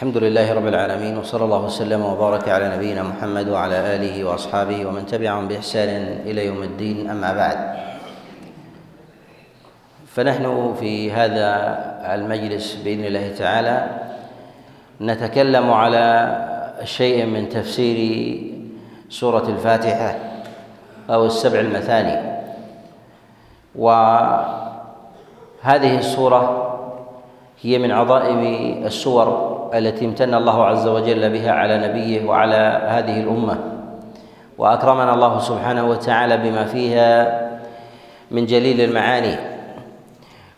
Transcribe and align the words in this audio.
الحمد 0.00 0.16
لله 0.16 0.54
رب 0.54 0.66
العالمين 0.66 1.18
وصلى 1.18 1.44
الله 1.44 1.64
وسلم 1.64 2.00
وبارك 2.04 2.48
على 2.48 2.76
نبينا 2.76 3.02
محمد 3.02 3.48
وعلى 3.48 3.96
آله 3.96 4.24
وأصحابه 4.24 4.86
ومن 4.86 5.06
تبعهم 5.06 5.48
بإحسان 5.48 5.88
إلى 6.24 6.46
يوم 6.46 6.62
الدين 6.62 7.10
أما 7.10 7.32
بعد. 7.32 7.58
فنحن 10.06 10.74
في 10.80 11.12
هذا 11.12 11.52
المجلس 12.16 12.74
بإذن 12.74 13.04
الله 13.04 13.34
تعالى 13.38 13.88
نتكلم 15.00 15.70
على 15.70 16.36
شيء 16.84 17.26
من 17.26 17.48
تفسير 17.48 17.98
سورة 19.08 19.48
الفاتحة 19.48 20.14
أو 21.10 21.26
السبع 21.26 21.60
المثاني. 21.60 22.40
وهذه 23.76 24.48
السورة 25.98 26.42
هي 27.60 27.78
من 27.78 27.92
عظائم 27.92 28.40
السور 28.86 29.49
التي 29.74 30.04
امتن 30.04 30.34
الله 30.34 30.64
عز 30.64 30.86
وجل 30.88 31.30
بها 31.30 31.52
على 31.52 31.88
نبيه 31.88 32.26
وعلى 32.26 32.82
هذه 32.86 33.20
الأمة. 33.20 33.58
وأكرمنا 34.58 35.14
الله 35.14 35.38
سبحانه 35.38 35.84
وتعالى 35.88 36.36
بما 36.36 36.64
فيها 36.64 37.40
من 38.30 38.46
جليل 38.46 38.80
المعاني. 38.80 39.36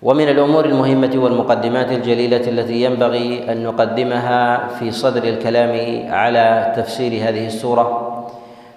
ومن 0.03 0.29
الأمور 0.29 0.65
المهمة 0.65 1.13
والمقدمات 1.15 1.93
الجليلة 1.93 2.49
التي 2.49 2.83
ينبغي 2.85 3.53
أن 3.53 3.65
نقدمها 3.65 4.69
في 4.69 4.91
صدر 4.91 5.25
الكلام 5.25 5.73
على 6.13 6.73
تفسير 6.77 7.29
هذه 7.29 7.47
السورة 7.47 8.09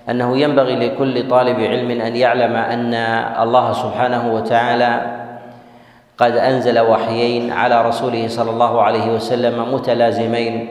أنه 0.09 0.37
ينبغي 0.37 0.75
لكل 0.75 1.27
طالب 1.27 1.59
علم 1.59 2.01
أن 2.01 2.15
يعلم 2.15 2.55
أن 2.55 2.93
الله 3.43 3.73
سبحانه 3.73 4.33
وتعالى 4.33 5.24
قد 6.17 6.31
أنزل 6.31 6.79
وحيين 6.79 7.51
على 7.51 7.87
رسوله 7.87 8.27
صلى 8.27 8.51
الله 8.51 8.81
عليه 8.81 9.15
وسلم 9.15 9.73
متلازمين 9.73 10.67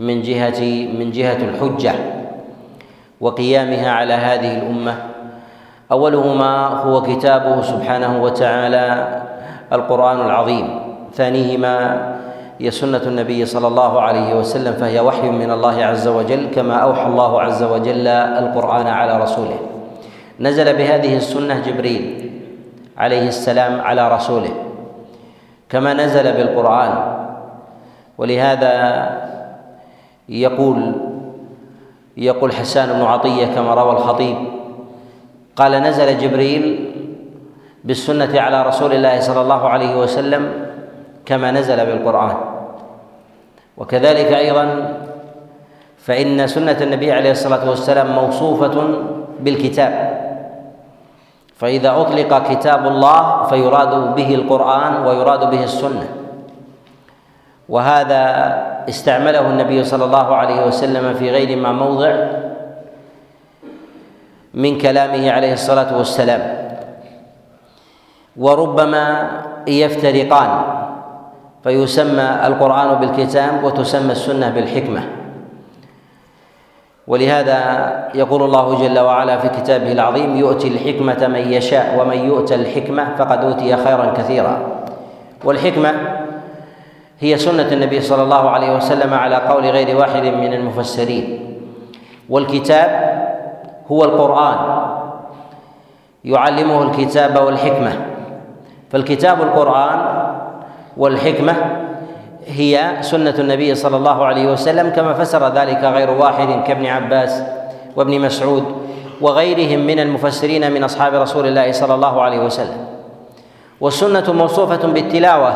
من 0.00 0.22
جهه 0.22 0.60
من 0.98 1.10
جهة 1.10 1.36
الحجة 1.36 1.94
وقيامها 3.20 3.90
على 3.90 4.12
هذه 4.12 4.58
الأمة. 4.58 4.94
أولهما 5.92 6.68
هو 6.68 7.02
كتابه 7.02 7.62
سبحانه 7.62 8.22
وتعالى 8.22 8.86
القرآن 9.72 10.20
العظيم. 10.20 10.80
ثانيهما 11.14 11.74
هي 12.60 12.70
سنة 12.70 13.02
النبي 13.06 13.46
صلى 13.46 13.66
الله 13.66 14.00
عليه 14.00 14.38
وسلم 14.38 14.72
فهي 14.72 15.00
وحي 15.00 15.30
من 15.30 15.50
الله 15.50 15.84
عز 15.84 16.08
وجل 16.08 16.46
كما 16.54 16.74
أوحى 16.74 17.06
الله 17.06 17.42
عز 17.42 17.62
وجل 17.62 18.06
القرآن 18.08 18.86
على 18.86 19.22
رسوله. 19.22 19.58
نزل 20.40 20.76
بهذه 20.76 21.16
السنة 21.16 21.60
جبريل 21.60 22.30
عليه 22.98 23.28
السلام 23.28 23.80
على 23.80 24.08
رسوله. 24.14 24.63
كما 25.74 25.94
نزل 25.94 26.32
بالقرآن. 26.32 26.92
ولهذا 28.18 28.72
يقول 30.28 30.92
يقول 32.16 32.52
حسان 32.52 32.92
بن 32.92 33.02
عطية 33.02 33.46
كما 33.46 33.74
روى 33.74 33.92
الخطيب 33.92 34.36
قال 35.56 35.72
نزل 35.72 36.18
جبريل 36.18 36.90
بالسنة 37.84 38.40
على 38.40 38.62
رسول 38.62 38.92
الله 38.92 39.20
صلى 39.20 39.40
الله 39.40 39.68
عليه 39.68 40.00
وسلم 40.00 40.52
كما 41.26 41.50
نزل 41.50 41.86
بالقرآن. 41.86 42.36
وكذلك 43.76 44.32
أيضا 44.32 44.94
فإن 45.98 46.46
سنة 46.46 46.78
النبي 46.80 47.12
عليه 47.12 47.30
الصلاة 47.30 47.70
والسلام 47.70 48.14
موصوفة 48.14 48.88
بالكتاب. 49.40 50.23
فإذا 51.56 51.90
أطلق 52.00 52.48
كتاب 52.50 52.86
الله 52.86 53.46
فيراد 53.46 54.14
به 54.14 54.34
القرآن 54.34 55.06
ويراد 55.06 55.50
به 55.50 55.64
السنة. 55.64 56.08
وهذا 57.68 58.22
استعمله 58.88 59.40
النبي 59.40 59.84
صلى 59.84 60.04
الله 60.04 60.28
عليه 60.36 60.66
وسلم 60.66 61.14
في 61.14 61.30
غير 61.30 61.56
ما 61.56 61.72
موضع 61.72 62.12
من 64.54 64.78
كلامه 64.78 65.30
عليه 65.30 65.52
الصلاة 65.52 65.96
والسلام. 65.96 66.42
وربما 68.36 69.30
يفترقان 69.66 70.50
فيسمى 71.64 72.28
القرآن 72.46 72.88
بالكتاب 72.94 73.64
وتسمى 73.64 74.12
السنة 74.12 74.50
بالحكمة. 74.50 75.23
ولهذا 77.06 77.58
يقول 78.14 78.42
الله 78.42 78.88
جل 78.88 78.98
وعلا 78.98 79.38
في 79.38 79.48
كتابه 79.48 79.92
العظيم 79.92 80.36
يؤتي 80.36 80.68
الحكمة 80.68 81.26
من 81.28 81.52
يشاء 81.52 82.00
ومن 82.00 82.18
يؤت 82.18 82.52
الحكمة 82.52 83.16
فقد 83.18 83.44
أوتي 83.44 83.76
خيرا 83.76 84.12
كثيرا. 84.16 84.58
والحكمة 85.44 85.92
هي 87.20 87.38
سنة 87.38 87.72
النبي 87.72 88.00
صلى 88.00 88.22
الله 88.22 88.50
عليه 88.50 88.76
وسلم 88.76 89.14
على 89.14 89.36
قول 89.36 89.62
غير 89.62 89.96
واحد 89.96 90.22
من 90.22 90.52
المفسرين. 90.52 91.56
والكتاب 92.28 92.90
هو 93.92 94.04
القرآن 94.04 94.56
يعلمه 96.24 96.82
الكتاب 96.82 97.44
والحكمة. 97.44 97.92
فالكتاب 98.90 99.42
القرآن 99.42 99.98
والحكمة 100.96 101.83
هي 102.46 102.96
سنة 103.00 103.34
النبي 103.38 103.74
صلى 103.74 103.96
الله 103.96 104.24
عليه 104.24 104.52
وسلم 104.52 104.90
كما 104.90 105.14
فسر 105.14 105.54
ذلك 105.54 105.84
غير 105.84 106.10
واحد 106.10 106.62
كابن 106.66 106.86
عباس 106.86 107.42
وابن 107.96 108.20
مسعود 108.20 108.64
وغيرهم 109.20 109.86
من 109.86 110.00
المفسرين 110.00 110.72
من 110.72 110.84
أصحاب 110.84 111.14
رسول 111.14 111.46
الله 111.46 111.72
صلى 111.72 111.94
الله 111.94 112.22
عليه 112.22 112.38
وسلم. 112.38 112.86
والسنة 113.80 114.32
موصوفة 114.32 114.88
بالتلاوة 114.88 115.54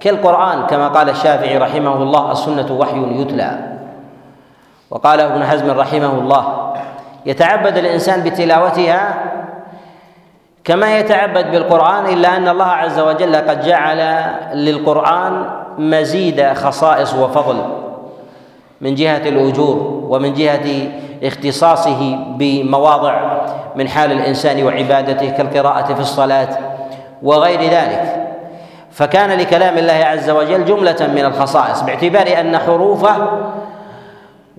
كالقرآن 0.00 0.66
كما 0.66 0.88
قال 0.88 1.10
الشافعي 1.10 1.58
رحمه 1.58 2.02
الله 2.02 2.32
السنة 2.32 2.72
وحي 2.72 3.20
يتلى. 3.20 3.50
وقال 4.90 5.20
ابن 5.20 5.44
حزم 5.44 5.70
رحمه 5.70 6.18
الله 6.18 6.72
يتعبد 7.26 7.76
الإنسان 7.76 8.22
بتلاوتها 8.22 9.14
كما 10.64 10.98
يتعبد 10.98 11.50
بالقرآن 11.50 12.06
إلا 12.06 12.36
أن 12.36 12.48
الله 12.48 12.64
عز 12.64 12.98
وجل 12.98 13.36
قد 13.36 13.60
جعل 13.64 14.24
للقرآن 14.54 15.46
مزيد 15.78 16.52
خصائص 16.52 17.14
وفضل 17.14 17.56
من 18.80 18.94
جهة 18.94 19.28
الأجور 19.28 20.04
ومن 20.08 20.34
جهة 20.34 20.88
اختصاصه 21.22 22.16
بمواضع 22.28 23.38
من 23.76 23.88
حال 23.88 24.12
الإنسان 24.12 24.62
وعبادته 24.62 25.30
كالقراءة 25.30 25.94
في 25.94 26.00
الصلاة 26.00 26.48
وغير 27.22 27.60
ذلك. 27.60 28.24
فكان 28.90 29.38
لكلام 29.38 29.78
الله 29.78 29.92
عز 29.92 30.30
وجل 30.30 30.64
جملة 30.64 31.10
من 31.14 31.24
الخصائص 31.24 31.82
باعتبار 31.82 32.40
أن 32.40 32.58
حروفه 32.58 33.28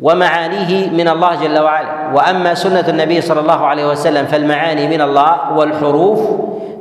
ومعانيه 0.02 0.90
من 0.92 1.08
الله 1.08 1.36
جل 1.36 1.60
وعلا. 1.60 2.12
وأما 2.14 2.54
سنة 2.54 2.84
النبي 2.84 3.22
صلى 3.22 3.40
الله 3.40 3.66
عليه 3.66 3.86
وسلم 3.90 4.26
فالمعاني 4.26 4.88
من 4.88 5.02
الله 5.02 5.54
والحروف 5.56 6.20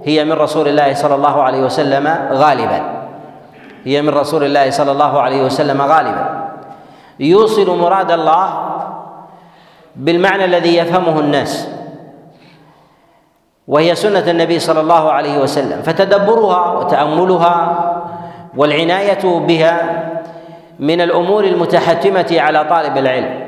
هي 0.05 0.25
من 0.25 0.33
رسول 0.33 0.69
الله 0.69 0.95
صلى 0.95 1.15
الله 1.15 1.43
عليه 1.43 1.63
وسلم 1.63 2.07
غالبا. 2.33 2.81
هي 3.85 4.03
من 4.03 4.09
رسول 4.09 4.45
الله 4.45 4.71
صلى 4.71 4.93
الله 4.93 5.21
عليه 5.21 5.43
وسلم 5.45 5.83
غالبا. 5.83 6.27
يوصل 7.21 7.79
مراد 7.79 8.11
الله 8.11 8.47
بالمعنى 9.97 10.45
الذي 10.45 10.77
يفهمه 10.77 11.21
الناس. 11.21 11.69
وهي 13.69 13.95
سنة 13.95 14.27
النبي 14.31 14.59
صلى 14.59 14.81
الله 14.81 15.13
عليه 15.13 15.39
وسلم. 15.39 15.83
فتدبرها 15.83 16.73
وتأملها 16.73 17.57
والعناية 18.57 19.25
بها 19.25 19.77
من 20.79 21.01
الأمور 21.01 21.45
المتحتمة 21.45 22.37
على 22.41 22.65
طالب 22.65 22.97
العلم. 22.97 23.45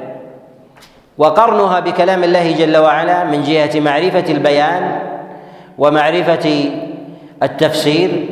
وقرنها 1.19 1.81
بكلام 1.81 2.25
الله 2.25 2.53
جل 2.53 2.77
وعلا 2.77 3.25
من 3.25 3.43
جهة 3.43 3.81
معرفة 3.81 4.25
البيان 4.29 5.01
ومعرفة 5.79 6.71
التفسير 7.43 8.29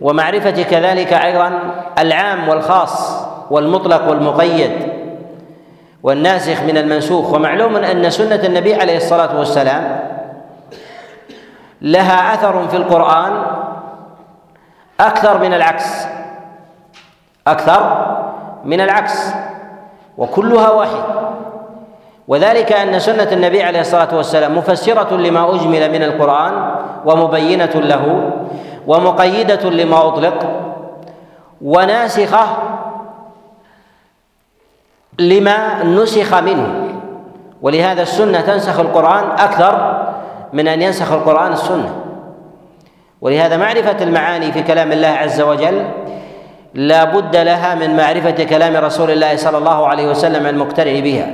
ومعرفة 0.00 0.62
كذلك 0.62 1.12
أيضا 1.12 1.52
العام 1.98 2.48
والخاص 2.48 3.24
والمطلق 3.50 4.08
والمقيد 4.08 4.72
والناسخ 6.02 6.62
من 6.62 6.76
المنسوخ. 6.76 7.32
ومعلوم 7.32 7.76
أن 7.76 8.10
سنة 8.10 8.40
النبي 8.44 8.74
عليه 8.74 8.96
الصلاة 8.96 9.38
والسلام 9.38 10.00
لها 11.82 12.34
أثر 12.34 12.68
في 12.68 12.76
القرآن 12.76 13.42
أكثر 15.00 15.38
من 15.38 15.54
العكس. 15.54 16.06
أكثر 17.46 18.07
من 18.64 18.80
العكس 18.80 19.34
وكلها 20.18 20.70
واحد. 20.70 21.02
وذلك 22.28 22.72
أن 22.72 22.98
سنة 22.98 23.28
النبي 23.32 23.62
عليه 23.62 23.80
الصلاة 23.80 24.16
والسلام 24.16 24.58
مفسرة 24.58 25.16
لما 25.16 25.54
أجمل 25.54 25.92
من 25.92 26.02
القرآن 26.02 26.74
ومبينة 27.04 27.72
له 27.74 28.30
ومقيدة 28.86 29.70
لما 29.70 30.06
أطلق 30.06 30.46
وناسخة 31.62 32.46
لما 35.18 35.84
نسخ 35.84 36.34
منه. 36.34 36.84
ولهذا 37.62 38.02
السنة 38.02 38.40
تنسخ 38.40 38.80
القرآن 38.80 39.24
أكثر 39.30 40.02
من 40.52 40.68
أن 40.68 40.82
ينسخ 40.82 41.12
القرآن 41.12 41.52
السنة. 41.52 41.94
ولهذا 43.20 43.56
معرفة 43.56 44.04
المعاني 44.04 44.52
في 44.52 44.62
كلام 44.62 44.92
الله 44.92 45.08
عز 45.08 45.40
وجل 45.40 45.84
لا 46.74 47.04
بد 47.04 47.36
لها 47.36 47.74
من 47.74 47.96
معرفة 47.96 48.44
كلام 48.44 48.76
رسول 48.84 49.10
الله 49.10 49.36
صلى 49.36 49.58
الله 49.58 49.86
عليه 49.86 50.06
وسلم 50.10 50.46
المقترن 50.46 51.00
بها 51.00 51.26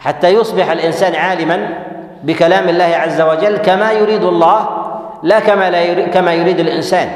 حتى 0.00 0.28
يصبح 0.28 0.70
الإنسان 0.70 1.14
عالما 1.14 1.68
بكلام 2.22 2.68
الله 2.68 2.84
عز 2.84 3.20
وجل 3.20 3.56
كما 3.56 3.92
يريد 3.92 4.24
الله 4.24 4.68
لا 5.22 5.40
كما 5.40 5.70
لا 5.70 5.82
يريد 5.82 6.08
كما 6.08 6.32
يريد 6.32 6.60
الإنسان. 6.60 7.08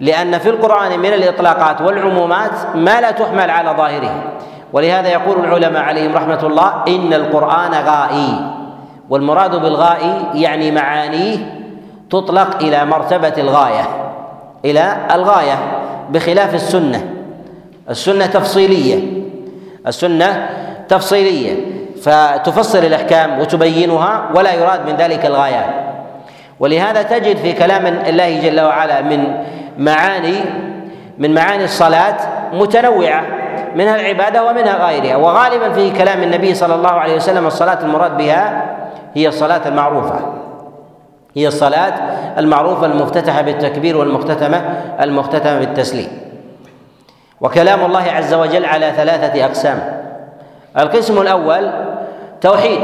لأن 0.00 0.38
في 0.38 0.48
القرآن 0.48 1.00
من 1.00 1.12
الإطلاقات 1.12 1.80
والعمومات 1.80 2.50
ما 2.74 3.00
لا 3.00 3.10
تحمل 3.10 3.50
على 3.50 3.70
ظاهره. 3.70 4.22
ولهذا 4.72 5.08
يقول 5.08 5.44
العلماء 5.44 5.82
عليهم 5.82 6.14
رحمة 6.14 6.42
الله 6.42 6.72
إن 6.88 7.12
القرآن 7.12 7.72
غائي. 7.74 8.50
والمراد 9.10 9.56
بالغائي 9.56 10.26
يعني 10.34 10.70
معانيه 10.70 11.36
تطلق 12.10 12.56
إلى 12.60 12.84
مرتبة 12.84 13.34
الغاية 13.38 13.84
إلى 14.64 14.96
الغاية. 15.14 15.77
بخلاف 16.10 16.54
السنة. 16.54 17.10
السنة 17.90 18.26
تفصيلية. 18.26 19.22
السنة 19.86 20.48
تفصيلية. 20.88 21.54
فتفصل 22.02 22.78
الأحكام 22.78 23.38
وتبينها 23.38 24.30
ولا 24.34 24.52
يراد 24.54 24.90
من 24.90 24.96
ذلك 24.96 25.26
الغايات. 25.26 25.74
ولهذا 26.60 27.02
تجد 27.02 27.36
في 27.36 27.52
كلام 27.52 27.86
الله 27.86 28.40
جل 28.40 28.60
وعلا 28.60 29.02
من 29.02 29.24
معاني 29.78 30.36
من 31.18 31.34
معاني 31.34 31.64
الصلاة 31.64 32.16
متنوعة 32.52 33.24
منها 33.76 34.00
العبادة 34.00 34.44
ومنها 34.44 34.86
غيرها. 34.88 35.16
وغالبا 35.16 35.72
في 35.72 35.90
كلام 35.90 36.22
النبي 36.22 36.54
صلى 36.54 36.74
الله 36.74 36.90
عليه 36.90 37.16
وسلم 37.16 37.46
الصلاة 37.46 37.78
المراد 37.82 38.16
بها 38.16 38.76
هي 39.14 39.28
الصلاة 39.28 39.68
المعروفة. 39.68 40.37
هي 41.38 41.48
الصلاة 41.48 41.94
المعروفة 42.38 42.86
المفتتحة 42.86 43.42
بالتكبير 43.42 43.96
والمختتمة 43.96 44.56
المختتمة 45.00 45.58
بالتسليم. 45.58 46.08
وكلام 47.40 47.84
الله 47.84 48.02
عز 48.02 48.34
وجل 48.34 48.64
على 48.64 48.92
ثلاثة 48.96 49.44
أقسام. 49.44 50.02
القسم 50.78 51.20
الأول 51.20 51.70
توحيد. 52.40 52.80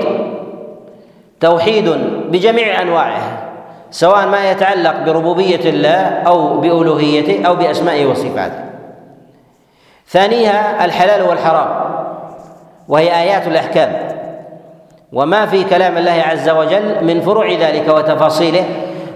توحيد 1.41 1.89
بجميع 2.31 2.83
أنواعه 2.83 3.23
سواء 3.91 4.27
ما 4.27 4.51
يتعلق 4.51 5.05
بربوبية 5.06 5.71
الله 5.71 6.23
أو 6.27 6.61
بألوهيته 6.61 7.47
أو 7.47 7.55
بأسمائه 7.55 8.06
وصفاته. 8.06 8.65
ثانيها 10.09 10.85
الحلال 10.85 11.23
والحرام 11.23 11.69
وهي 12.89 13.23
آيات 13.23 13.47
الأحكام. 13.47 14.09
وما 15.15 15.47
في 15.47 15.65
كلام 15.65 15.99
الله 15.99 16.23
عز 16.31 16.49
وجل 16.49 17.05
من 17.05 17.21
فروع 17.21 17.53
ذلك 17.53 17.89
وتفاصيله 17.89 18.65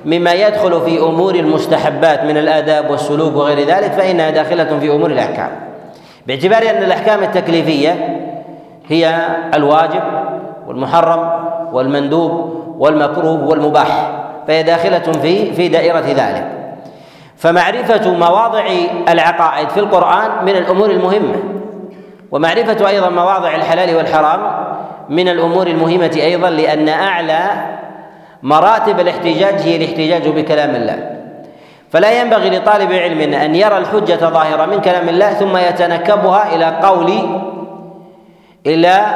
مما 0.05 0.33
يدخل 0.33 0.81
في 0.81 0.99
أمور 0.99 1.35
المستحبات 1.35 2.25
من 2.25 2.37
الآداب 2.37 2.91
والسلوك 2.91 3.37
وغير 3.37 3.59
ذلك 3.67 3.93
فإنها 3.93 4.31
داخلة 4.31 4.79
في 4.79 4.91
أمور 4.91 5.11
الأحكام. 5.11 5.51
باعتبار 6.27 6.63
أن 6.63 6.83
الأحكام 6.83 7.23
التكليفية 7.23 8.19
هي 8.89 9.27
الواجب 9.55 10.03
والمحرم 10.67 11.31
والمندوب 11.73 12.63
والمكروه 12.79 13.45
والمباح 13.45 14.11
فهي 14.49 14.63
داخلة 14.63 14.99
في 14.99 15.53
في 15.53 15.69
دائرة 15.69 16.05
ذلك. 16.07 16.47
فمعرفة 17.37 18.13
مواضع 18.13 18.65
العقائد 19.09 19.69
في 19.69 19.81
القرآن 19.81 20.45
من 20.45 20.57
الأمور 20.57 20.91
المهمة 20.91 21.37
ومعرفة 22.31 22.89
أيضا 22.89 23.09
مواضع 23.09 23.55
الحلال 23.55 23.97
والحرام 23.97 24.41
من 25.09 25.29
الأمور 25.29 25.67
المهمة 25.67 26.11
أيضا 26.17 26.51
لأن 26.51 26.89
أعلى 26.89 27.41
مراتب 28.43 29.01
الاحتجاج 29.01 29.55
هي 29.55 29.77
الاحتجاج 29.77 30.29
بكلام 30.29 30.75
الله. 30.75 31.19
فلا 31.91 32.21
ينبغي 32.21 32.51
لطالب 32.51 32.93
علم 32.93 33.33
أن 33.33 33.55
يرى 33.55 33.79
الحجة 33.79 34.15
ظاهرة 34.17 34.67
من 34.67 34.81
كلام 34.81 35.09
الله 35.09 35.33
ثم 35.33 35.57
يتنكبها 35.57 36.55
إلى 36.55 36.65
قول 36.83 37.13
إلى 38.67 39.07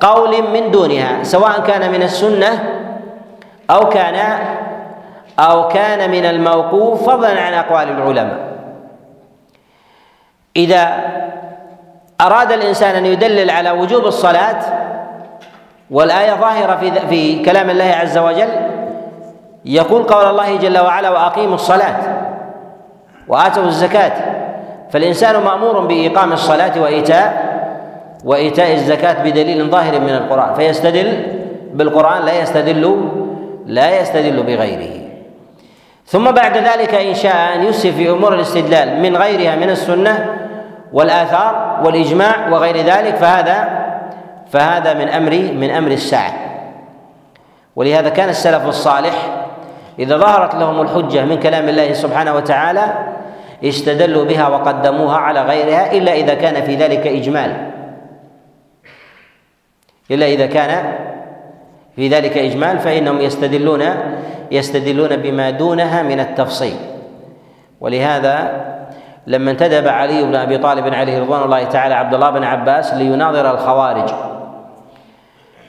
قول 0.00 0.42
من 0.52 0.70
دونها 0.70 1.22
سواء 1.22 1.60
كان 1.60 1.92
من 1.92 2.02
السنة 2.02 2.64
أو 3.70 3.88
كان 3.88 4.38
أو 5.38 5.68
كان 5.68 6.10
من 6.10 6.24
الموقوف 6.24 7.10
فضلا 7.10 7.40
عن 7.40 7.54
أقوال 7.54 7.88
العلماء. 7.88 8.38
إذا 10.56 11.04
أراد 12.20 12.52
الإنسان 12.52 12.94
أن 12.94 13.06
يدلل 13.06 13.50
على 13.50 13.70
وجوب 13.70 14.06
الصلاة 14.06 14.87
والآية 15.90 16.34
ظاهرة 16.34 16.76
في 16.76 16.90
في 16.90 17.44
كلام 17.44 17.70
الله 17.70 17.84
عز 17.84 18.18
وجل. 18.18 18.48
يقول 19.64 20.02
قول 20.02 20.30
الله 20.30 20.56
جل 20.56 20.78
وعلا 20.78 21.10
وأقيموا 21.10 21.54
الصلاة 21.54 21.96
وآتوا 23.28 23.64
الزكاة. 23.64 24.12
فالإنسان 24.90 25.42
مأمور 25.42 25.80
بإقام 25.80 26.32
الصلاة 26.32 26.80
وإيتاء 26.80 27.48
وإيتاء 28.24 28.74
الزكاة 28.74 29.22
بدليل 29.22 29.70
ظاهر 29.70 30.00
من 30.00 30.08
القرآن. 30.14 30.54
فيستدل 30.54 31.26
بالقرآن 31.74 32.22
لا 32.22 32.42
يستدل 32.42 33.08
لا 33.66 34.00
يستدل 34.00 34.42
بغيره. 34.42 34.98
ثم 36.06 36.30
بعد 36.30 36.56
ذلك 36.56 36.94
إن 36.94 37.14
شاء 37.14 37.54
أن 37.54 37.64
يسر 37.64 37.92
في 37.92 38.10
أمور 38.10 38.34
الاستدلال 38.34 39.00
من 39.02 39.16
غيرها 39.16 39.56
من 39.56 39.70
السنة 39.70 40.36
والآثار 40.92 41.80
والإجماع 41.84 42.48
وغير 42.48 42.76
ذلك 42.76 43.16
فهذا 43.16 43.87
فهذا 44.50 44.94
من 44.94 45.08
أمر 45.08 45.30
من 45.52 45.70
أمر 45.70 45.90
الساعة. 45.90 46.32
ولهذا 47.76 48.08
كان 48.08 48.28
السلف 48.28 48.66
الصالح 48.66 49.44
إذا 49.98 50.16
ظهرت 50.16 50.54
لهم 50.54 50.80
الحجة 50.80 51.24
من 51.24 51.40
كلام 51.40 51.68
الله 51.68 51.92
سبحانه 51.92 52.34
وتعالى 52.34 53.14
استدلوا 53.64 54.24
بها 54.24 54.48
وقدموها 54.48 55.16
على 55.16 55.42
غيرها 55.42 55.92
إلا 55.92 56.12
إذا 56.12 56.34
كان 56.34 56.62
في 56.62 56.74
ذلك 56.74 57.06
إجمال. 57.06 57.70
إلا 60.10 60.26
إذا 60.26 60.46
كان 60.46 60.94
في 61.96 62.08
ذلك 62.08 62.38
إجمال 62.38 62.78
فإنهم 62.78 63.20
يستدلون 63.20 63.84
يستدلون 64.50 65.16
بما 65.16 65.50
دونها 65.50 66.02
من 66.02 66.20
التفصيل. 66.20 66.76
ولهذا 67.80 68.64
لما 69.26 69.50
انتدب 69.50 69.88
علي 69.88 70.22
بن 70.22 70.34
أبي 70.34 70.58
طالب 70.58 70.94
عليه 70.94 71.20
رضوان 71.20 71.42
الله 71.42 71.64
تعالى 71.64 71.94
عبد 71.94 72.14
الله 72.14 72.30
بن 72.30 72.44
عباس 72.44 72.94
ليناظر 72.94 73.50
الخوارج 73.50 74.10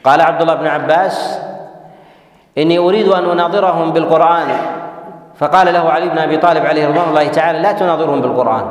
قال 0.04 0.22
عبد 0.22 0.42
الله 0.42 0.56
بن 0.56 0.68
عباس 0.68 1.40
إني 2.58 2.78
أريد 2.78 3.08
أن 3.08 3.30
أناظرهم 3.30 3.92
بالقرآن. 3.92 4.48
فقال 5.36 5.74
له 5.74 5.90
علي 5.90 6.10
بن 6.10 6.18
أبي 6.18 6.38
طالب 6.38 6.66
عليه 6.66 6.88
رضوان 6.88 7.10
الله 7.10 7.28
تعالى 7.28 7.60
لا 7.60 7.72
تناظرهم 7.72 8.22
بالقرآن. 8.22 8.66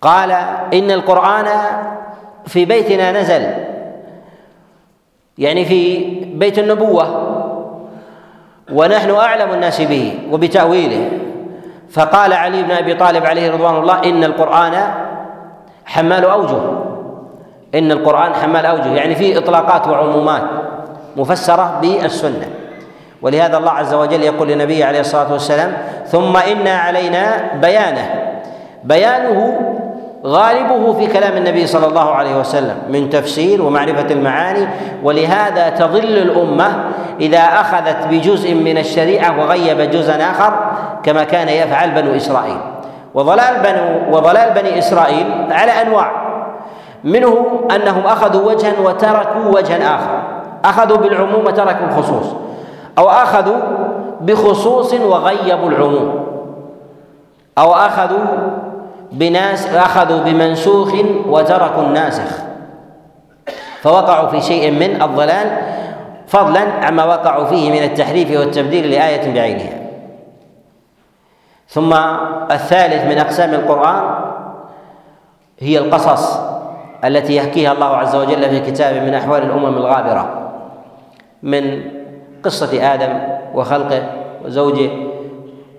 قال 0.00 0.30
إن 0.74 0.90
القرآن 0.90 1.46
في 2.46 2.64
بيتنا 2.64 3.12
نزل. 3.20 3.54
يعني 5.38 5.64
في 5.64 6.10
بيت 6.24 6.58
النبوة 6.58 7.28
ونحن 8.72 9.10
أعلم 9.10 9.50
الناس 9.50 9.80
به 9.80 10.18
وبتأويله. 10.30 11.10
فقال 11.90 12.32
علي 12.32 12.62
بن 12.62 12.70
أبي 12.70 12.94
طالب 12.94 13.26
عليه 13.26 13.50
رضوان 13.50 13.76
الله 13.76 13.98
إن 14.04 14.24
القرآن 14.24 14.94
حمال 15.84 16.24
أوجه. 16.24 16.91
إن 17.74 17.92
القرآن 17.92 18.34
حمال 18.34 18.66
أوجه 18.66 18.94
يعني 18.94 19.14
فيه 19.14 19.38
إطلاقات 19.38 19.88
وعمومات 19.88 20.42
مفسرة 21.16 21.78
بالسنة. 21.82 22.46
ولهذا 23.22 23.58
الله 23.58 23.70
عز 23.70 23.94
وجل 23.94 24.22
يقول 24.22 24.48
لنبيه 24.48 24.84
عليه 24.84 25.00
الصلاة 25.00 25.32
والسلام 25.32 25.72
ثم 26.06 26.36
إن 26.36 26.68
علينا 26.68 27.50
بيانه. 27.60 28.10
بيانه 28.84 29.60
غالبه 30.26 30.92
في 30.92 31.06
كلام 31.06 31.36
النبي 31.36 31.66
صلى 31.66 31.86
الله 31.86 32.10
عليه 32.14 32.40
وسلم 32.40 32.76
من 32.88 33.10
تفسير 33.10 33.62
ومعرفة 33.62 34.06
المعاني. 34.10 34.68
ولهذا 35.02 35.68
تضل 35.68 36.18
الأمة 36.18 36.84
إذا 37.20 37.38
أخذت 37.38 38.06
بجزء 38.10 38.54
من 38.54 38.78
الشريعة 38.78 39.40
وغيب 39.40 39.90
جزءا 39.90 40.30
آخر 40.30 40.54
كما 41.02 41.24
كان 41.24 41.48
يفعل 41.48 41.90
بنو 41.90 42.16
إسرائيل. 42.16 42.58
وضلال 43.14 43.54
بنو 43.64 44.16
وضلال 44.16 44.50
بني 44.50 44.78
إسرائيل 44.78 45.26
على 45.50 45.72
أنواع. 45.82 46.21
منه 47.04 47.46
أنهم 47.74 48.06
أخذوا 48.06 48.52
وجها 48.52 48.80
وتركوا 48.80 49.44
وجها 49.44 49.94
آخر. 49.94 50.22
أخذوا 50.64 50.96
بالعموم 50.96 51.46
وتركوا 51.46 51.86
الخصوص. 51.86 52.26
أو 52.98 53.08
أخذوا 53.08 53.56
بخصوص 54.20 54.94
وغيبوا 54.94 55.68
العموم. 55.68 56.26
أو 57.58 57.72
أخذوا 57.72 58.24
بناس 59.12 59.66
أخذوا 59.66 60.20
بمنسوخ 60.20 60.92
وتركوا 61.26 61.82
الناسخ. 61.82 62.38
فوقعوا 63.82 64.28
في 64.28 64.40
شيء 64.40 64.70
من 64.70 65.02
الضلال 65.02 65.58
فضلا 66.26 66.60
عما 66.60 67.04
وقعوا 67.04 67.44
فيه 67.44 67.70
من 67.70 67.82
التحريف 67.82 68.38
والتبديل 68.38 68.90
لآية 68.90 69.34
بعينها. 69.34 69.82
ثم 71.68 71.92
الثالث 72.50 73.04
من 73.04 73.18
أقسام 73.18 73.54
القرآن 73.54 74.02
هي 75.58 75.78
القصص. 75.78 76.38
التي 77.04 77.36
يحكيها 77.36 77.72
الله 77.72 77.86
عز 77.96 78.16
وجل 78.16 78.50
في 78.50 78.60
كتابه 78.60 79.00
من 79.00 79.14
أحوال 79.14 79.42
الأمم 79.42 79.76
الغابرة 79.76 80.50
من 81.42 81.82
قصة 82.42 82.94
آدم 82.94 83.18
وخلقه 83.54 84.02
وزوجه 84.44 84.90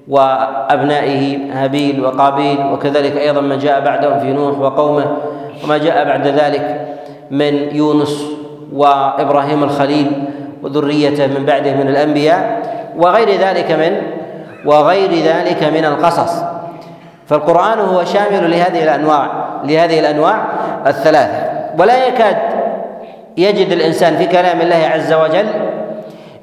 وأبنائه 0.07 1.37
هابيل 1.51 2.05
وقابيل 2.05 2.57
وكذلك 2.73 3.17
أيضا 3.17 3.41
ما 3.41 3.55
جاء 3.55 3.81
بعدهم 3.81 4.19
في 4.19 4.33
نوح 4.33 4.59
وقومه 4.59 5.17
وما 5.63 5.77
جاء 5.77 6.05
بعد 6.05 6.27
ذلك 6.27 6.87
من 7.31 7.53
يونس 7.75 8.25
وإبراهيم 8.73 9.63
الخليل 9.63 10.11
وذريته 10.63 11.27
من 11.27 11.45
بعده 11.45 11.75
من 11.75 11.87
الأنبياء 11.87 12.61
وغير 12.97 13.29
ذلك 13.29 13.71
من 13.71 14.01
وغير 14.65 15.11
ذلك 15.11 15.63
من 15.63 15.85
القصص. 15.85 16.43
فالقرآن 17.27 17.79
هو 17.79 18.03
شامل 18.03 18.51
لهذه 18.51 18.83
الأنواع 18.83 19.29
لهذه 19.63 19.99
الأنواع 19.99 20.45
الثلاثة 20.87 21.49
ولا 21.79 22.07
يكاد 22.07 22.37
يجد 23.37 23.71
الإنسان 23.71 24.17
في 24.17 24.25
كلام 24.25 24.61
الله 24.61 24.89
عز 24.93 25.13
وجل 25.13 25.45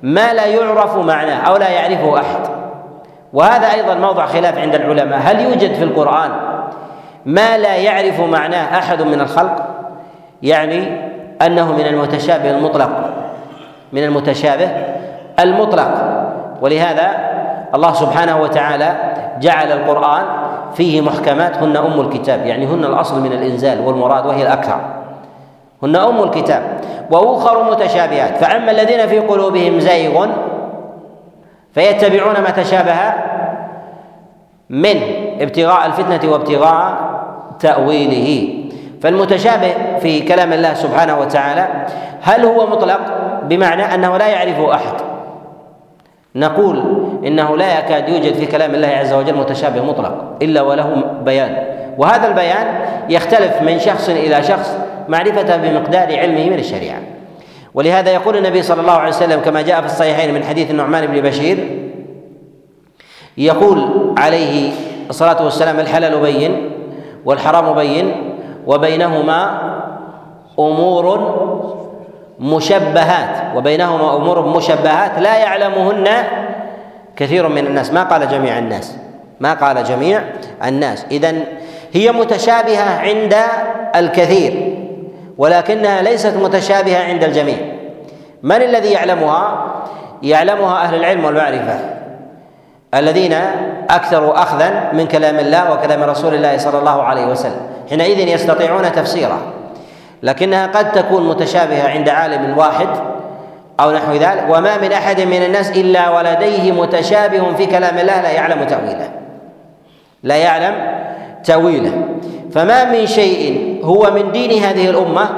ما 0.02 0.34
لا 0.34 0.46
يعرف 0.46 0.96
معناه 0.96 1.48
أو 1.48 1.56
لا 1.56 1.68
يعرفه 1.68 2.16
أحد. 2.16 2.40
وهذا 3.32 3.72
أيضا 3.72 3.94
موضع 3.94 4.26
خلاف 4.26 4.58
عند 4.58 4.74
العلماء. 4.74 5.18
هل 5.22 5.40
يوجد 5.40 5.74
في 5.74 5.84
القرآن 5.84 6.30
ما 7.26 7.58
لا 7.58 7.76
يعرف 7.76 8.20
معناه 8.20 8.78
أحد 8.78 9.02
من 9.02 9.20
الخلق؟ 9.20 9.66
يعني 10.42 11.00
أنه 11.42 11.72
من 11.72 11.86
المتشابه 11.86 12.50
المطلق. 12.50 12.90
من 13.92 14.04
المتشابه 14.04 14.70
المطلق. 15.40 15.90
ولهذا 16.60 17.10
الله 17.74 17.92
سبحانه 17.92 18.40
وتعالى 18.40 18.96
جعل 19.40 19.72
القرآن 19.72 20.39
فيه 20.74 21.00
محكمات 21.00 21.56
هن 21.56 21.76
أم 21.76 22.00
الكتاب 22.00 22.46
يعني 22.46 22.66
هن 22.66 22.84
الأصل 22.84 23.20
من 23.20 23.32
الإنزال 23.32 23.80
والمراد 23.80 24.26
وهي 24.26 24.42
الأكثر. 24.42 24.80
هن 25.82 25.96
أم 25.96 26.22
الكتاب. 26.22 26.62
وأخر 27.10 27.70
متشابهات. 27.70 28.36
فأما 28.36 28.70
الذين 28.70 29.06
في 29.06 29.18
قلوبهم 29.18 29.80
زيغ 29.80 30.26
فيتبعون 31.74 32.40
ما 32.40 32.50
تشابه 32.50 33.14
من 34.70 34.96
ابتغاء 35.40 35.86
الفتنة 35.86 36.32
وابتغاء 36.32 36.94
تأويله. 37.60 38.54
فالمتشابه 39.02 39.74
في 40.00 40.20
كلام 40.20 40.52
الله 40.52 40.74
سبحانه 40.74 41.18
وتعالى 41.18 41.68
هل 42.22 42.44
هو 42.44 42.66
مطلق؟ 42.66 43.00
بمعنى 43.42 43.94
أنه 43.94 44.16
لا 44.16 44.26
يعرفه 44.26 44.74
أحد. 44.74 44.94
نقول 46.34 46.99
إنه 47.26 47.56
لا 47.56 47.78
يكاد 47.78 48.08
يوجد 48.08 48.34
في 48.34 48.46
كلام 48.46 48.74
الله 48.74 48.88
عز 48.88 49.12
وجل 49.12 49.34
متشابه 49.34 49.82
مطلق 49.84 50.36
إلا 50.42 50.62
وله 50.62 51.04
بيان. 51.24 51.56
وهذا 51.98 52.28
البيان 52.28 52.66
يختلف 53.08 53.62
من 53.62 53.78
شخص 53.78 54.08
إلى 54.08 54.42
شخص 54.42 54.76
معرفة 55.08 55.56
بمقدار 55.56 56.18
علمه 56.18 56.50
من 56.50 56.58
الشريعة. 56.58 57.00
ولهذا 57.74 58.10
يقول 58.10 58.36
النبي 58.36 58.62
صلى 58.62 58.80
الله 58.80 58.92
عليه 58.92 59.08
وسلم 59.08 59.40
كما 59.40 59.62
جاء 59.62 59.80
في 59.80 59.86
الصحيحين 59.86 60.34
من 60.34 60.44
حديث 60.44 60.70
النعمان 60.70 61.06
بن 61.06 61.20
بشير 61.20 61.58
يقول 63.38 64.14
عليه 64.18 64.72
الصلاة 65.10 65.44
والسلام 65.44 65.80
الحلال 65.80 66.20
بين 66.20 66.70
والحرام 67.24 67.74
بين 67.74 68.12
وبينهما 68.66 69.60
أمور 70.58 71.20
مشبهات 72.40 73.56
وبينهما 73.56 74.16
أمور 74.16 74.46
مشبهات 74.46 75.18
لا 75.18 75.38
يعلمهن 75.38 76.08
كثير 77.16 77.48
من 77.48 77.66
الناس. 77.66 77.92
ما 77.92 78.02
قال 78.02 78.28
جميع 78.28 78.58
الناس. 78.58 78.96
ما 79.40 79.54
قال 79.54 79.84
جميع 79.84 80.22
الناس. 80.64 81.06
اذا 81.10 81.34
هي 81.92 82.12
متشابهة 82.12 83.00
عند 83.00 83.36
الكثير 83.96 84.76
ولكنها 85.38 86.02
ليست 86.02 86.36
متشابهة 86.36 87.04
عند 87.04 87.24
الجميع. 87.24 87.56
من 88.42 88.56
الذي 88.56 88.88
يعلمها؟ 88.88 89.66
يعلمها 90.22 90.82
أهل 90.82 90.94
العلم 90.94 91.24
والمعرفة 91.24 91.78
الذين 92.94 93.32
اكثروا 93.90 94.42
اخذا 94.42 94.90
من 94.92 95.06
كلام 95.06 95.38
الله 95.38 95.72
وكلام 95.72 96.02
رسول 96.02 96.34
الله 96.34 96.58
صلى 96.58 96.78
الله 96.78 97.02
عليه 97.02 97.26
وسلم. 97.26 97.60
حينئذ 97.90 98.28
يستطيعون 98.28 98.92
تفسيرها 98.92 99.40
لكنها 100.22 100.66
قد 100.66 100.92
تكون 100.92 101.28
متشابهة 101.28 101.88
عند 101.88 102.08
عالم 102.08 102.58
واحد 102.58 102.88
أو 103.80 103.90
نحو 103.90 104.12
ذلك 104.12 104.44
وما 104.48 104.78
من 104.78 104.92
أحد 104.92 105.20
من 105.20 105.42
الناس 105.42 105.70
إلا 105.70 106.10
ولديه 106.10 106.72
متشابه 106.72 107.54
في 107.54 107.66
كلام 107.66 107.98
الله 107.98 108.20
لا 108.20 108.30
يعلم 108.30 108.64
تأويله. 108.64 109.10
لا 110.22 110.36
يعلم 110.36 110.74
تأويله. 111.44 111.92
فما 112.52 112.84
من 112.84 113.06
شيء 113.06 113.80
هو 113.84 114.10
من 114.10 114.32
دين 114.32 114.62
هذه 114.62 114.90
الأمة 114.90 115.28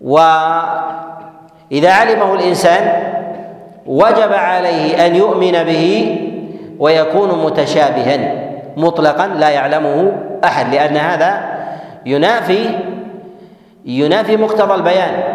واذا 0.00 1.92
علمه 1.92 2.34
الإنسان 2.34 3.12
وجب 3.86 4.32
عليه 4.32 5.06
أن 5.06 5.16
يؤمن 5.16 5.52
به 5.52 6.16
ويكون 6.78 7.44
متشابها 7.44 8.34
مطلقا 8.76 9.26
لا 9.26 9.48
يعلمه 9.48 10.12
أحد 10.44 10.74
لأن 10.74 10.96
هذا 10.96 11.40
ينافي 12.06 12.64
ينافي 13.84 14.36
مقتضى 14.36 14.74
البيان. 14.74 15.31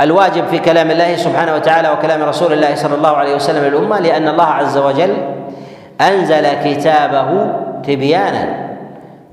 الواجب 0.00 0.46
في 0.46 0.58
كلام 0.58 0.90
الله 0.90 1.16
سبحانه 1.16 1.54
وتعالى 1.54 1.90
وكلام 1.90 2.22
رسول 2.22 2.52
الله 2.52 2.74
صلى 2.74 2.94
الله 2.94 3.16
عليه 3.16 3.34
وسلم 3.34 3.64
للأمة 3.64 4.00
لأن 4.00 4.28
الله 4.28 4.44
عز 4.44 4.78
وجل 4.78 5.16
أنزل 6.00 6.46
كتابه 6.64 7.52
تبيانا. 7.86 8.70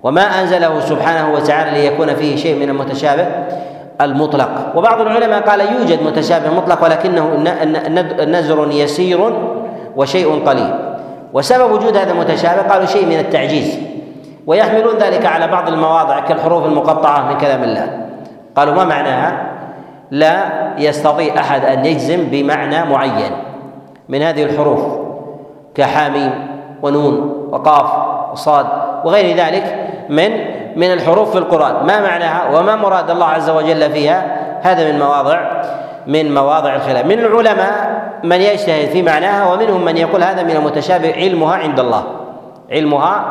وما 0.03 0.21
أنزله 0.21 0.79
سبحانه 0.79 1.33
وتعالى 1.33 1.81
ليكون 1.81 2.15
فيه 2.15 2.35
شيء 2.35 2.55
من 2.59 2.69
المتشابه؟ 2.69 3.25
المطلق. 4.01 4.49
وبعض 4.75 5.01
العلماء 5.01 5.41
قال 5.41 5.59
يوجد 5.59 6.03
متشابه 6.03 6.53
مطلق 6.53 6.83
ولكنه 6.83 7.43
نزر 8.19 8.67
يسير 8.71 9.33
وشيء 9.95 10.45
قليل. 10.45 10.73
وسبب 11.33 11.71
وجود 11.71 11.97
هذا 11.97 12.11
المتشابه 12.11 12.61
قالوا 12.61 12.85
شيء 12.85 13.05
من 13.05 13.19
التعجيز. 13.19 13.79
ويحملون 14.47 14.97
ذلك 14.97 15.25
على 15.25 15.47
بعض 15.47 15.67
المواضع 15.67 16.19
كالحروف 16.19 16.65
المقطعة 16.65 17.31
من 17.31 17.37
كلام 17.37 17.63
الله. 17.63 18.07
قالوا 18.55 18.73
ما 18.73 18.83
معناها؟ 18.83 19.56
لا 20.11 20.45
يستطيع 20.77 21.39
أحد 21.39 21.65
أن 21.65 21.85
يجزم 21.85 22.23
بمعنى 22.31 22.85
معين 22.85 23.31
من 24.09 24.21
هذه 24.21 24.43
الحروف 24.43 24.81
كحاميم 25.75 26.47
ونون 26.81 27.47
وقاف 27.51 27.91
وصاد 28.31 28.65
وغير 29.05 29.37
ذلك 29.37 29.89
من 30.09 30.31
من 30.75 30.93
الحروف 30.93 31.31
في 31.31 31.37
القرآن. 31.37 31.85
ما 31.85 32.01
معناها 32.01 32.59
وما 32.59 32.75
مراد 32.75 33.09
الله 33.09 33.25
عز 33.25 33.49
وجل 33.49 33.91
فيها؟ 33.91 34.37
هذا 34.61 34.91
من 34.91 34.99
مواضع 34.99 35.39
من 36.07 36.33
مواضع 36.33 36.75
الخلاف. 36.75 37.05
من 37.05 37.19
العلماء 37.19 38.01
من 38.23 38.41
يجتهد 38.41 38.89
في 38.89 39.01
معناها 39.01 39.53
ومنهم 39.53 39.85
من 39.85 39.97
يقول 39.97 40.23
هذا 40.23 40.43
من 40.43 40.51
المتشابه 40.51 41.13
علمها 41.13 41.55
عند 41.55 41.79
الله 41.79 42.03
علمها 42.71 43.25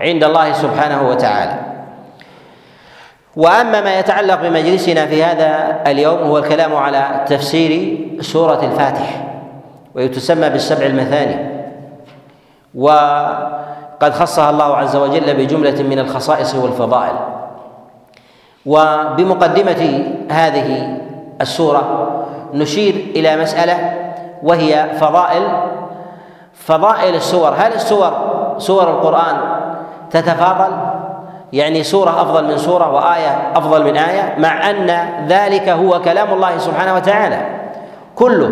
عند 0.00 0.24
الله 0.24 0.52
سبحانه 0.52 1.08
وتعالى. 1.08 1.69
وأما 3.36 3.80
ما 3.80 3.98
يتعلق 3.98 4.42
بمجلسنا 4.42 5.06
في 5.06 5.24
هذا 5.24 5.78
اليوم 5.86 6.18
هو 6.18 6.38
الكلام 6.38 6.76
على 6.76 7.24
تفسير 7.28 7.98
سورة 8.20 8.64
الفاتح 8.64 9.26
وهي 9.94 10.08
تسمى 10.08 10.50
بالسبع 10.50 10.86
المثاني. 10.86 11.50
وقد 12.74 14.12
خصها 14.12 14.50
الله 14.50 14.76
عز 14.76 14.96
وجل 14.96 15.34
بجملة 15.34 15.82
من 15.82 15.98
الخصائص 15.98 16.54
والفضائل. 16.54 17.14
وبمقدمة 18.66 20.04
هذه 20.30 20.98
السورة 21.40 22.08
نشير 22.54 22.94
إلى 23.16 23.36
مسألة 23.36 23.92
وهي 24.42 24.90
فضائل 25.00 25.42
فضائل 26.54 27.14
السور. 27.14 27.54
هل 27.56 27.72
السور 27.72 28.12
سور 28.58 28.90
القرآن 28.90 29.36
تتفاضل؟ 30.10 30.89
يعني 31.52 31.82
سورة 31.82 32.10
أفضل 32.22 32.44
من 32.44 32.58
سورة 32.58 32.92
وآية 32.94 33.52
أفضل 33.56 33.84
من 33.84 33.96
آية 33.96 34.34
مع 34.38 34.70
أن 34.70 34.90
ذلك 35.28 35.68
هو 35.68 36.00
كلام 36.00 36.32
الله 36.32 36.58
سبحانه 36.58 36.94
وتعالى. 36.94 37.46
كله 38.16 38.50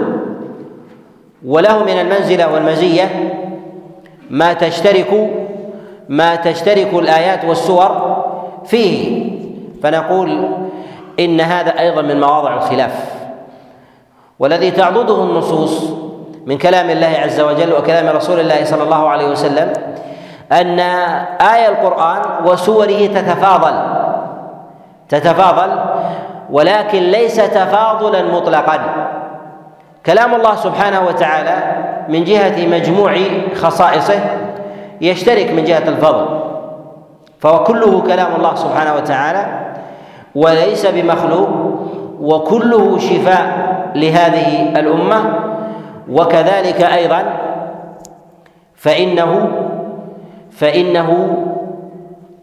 وله 1.46 1.84
من 1.84 2.00
المنزلة 2.00 2.54
والمزية 2.54 3.34
ما 4.30 4.52
تشترك 4.52 5.30
ما 6.08 6.36
تشترك 6.36 6.94
الآيات 6.94 7.44
والسور 7.44 8.16
فيه. 8.64 9.28
فنقول 9.82 10.48
إن 11.20 11.40
هذا 11.40 11.78
أيضا 11.80 12.02
من 12.02 12.20
مواضع 12.20 12.54
الخلاف. 12.54 12.92
والذي 14.38 14.70
تعضده 14.70 15.22
النصوص 15.22 15.90
من 16.46 16.58
كلام 16.58 16.90
الله 16.90 17.06
عز 17.06 17.40
وجل 17.40 17.72
وكلام 17.72 18.16
رسول 18.16 18.40
الله 18.40 18.64
صلى 18.64 18.82
الله 18.82 19.08
عليه 19.08 19.28
وسلم 19.30 19.72
أن 20.52 20.80
آية 21.40 21.68
القرآن 21.68 22.22
وسوره 22.44 23.06
تتفاضل. 23.06 23.74
تتفاضل 25.08 25.70
ولكن 26.50 26.98
ليس 26.98 27.36
تفاضلا 27.36 28.22
مطلقا. 28.22 28.78
كلام 30.06 30.34
الله 30.34 30.54
سبحانه 30.54 31.06
وتعالى 31.06 31.56
من 32.08 32.24
جهة 32.24 32.66
مجموع 32.66 33.14
خصائصه 33.54 34.20
يشترك 35.00 35.50
من 35.50 35.64
جهة 35.64 35.88
الفضل 35.88 36.40
فهو 37.40 37.64
كله 37.64 38.00
كلام 38.00 38.36
الله 38.36 38.54
سبحانه 38.54 38.94
وتعالى 38.94 39.46
وليس 40.34 40.86
بمخلوق 40.86 41.48
وكله 42.20 42.98
شفاء 42.98 43.46
لهذه 43.94 44.78
الأمة. 44.78 45.24
وكذلك 46.10 46.82
أيضا 46.82 47.22
فإنه 48.76 49.50
فإنه 50.58 51.38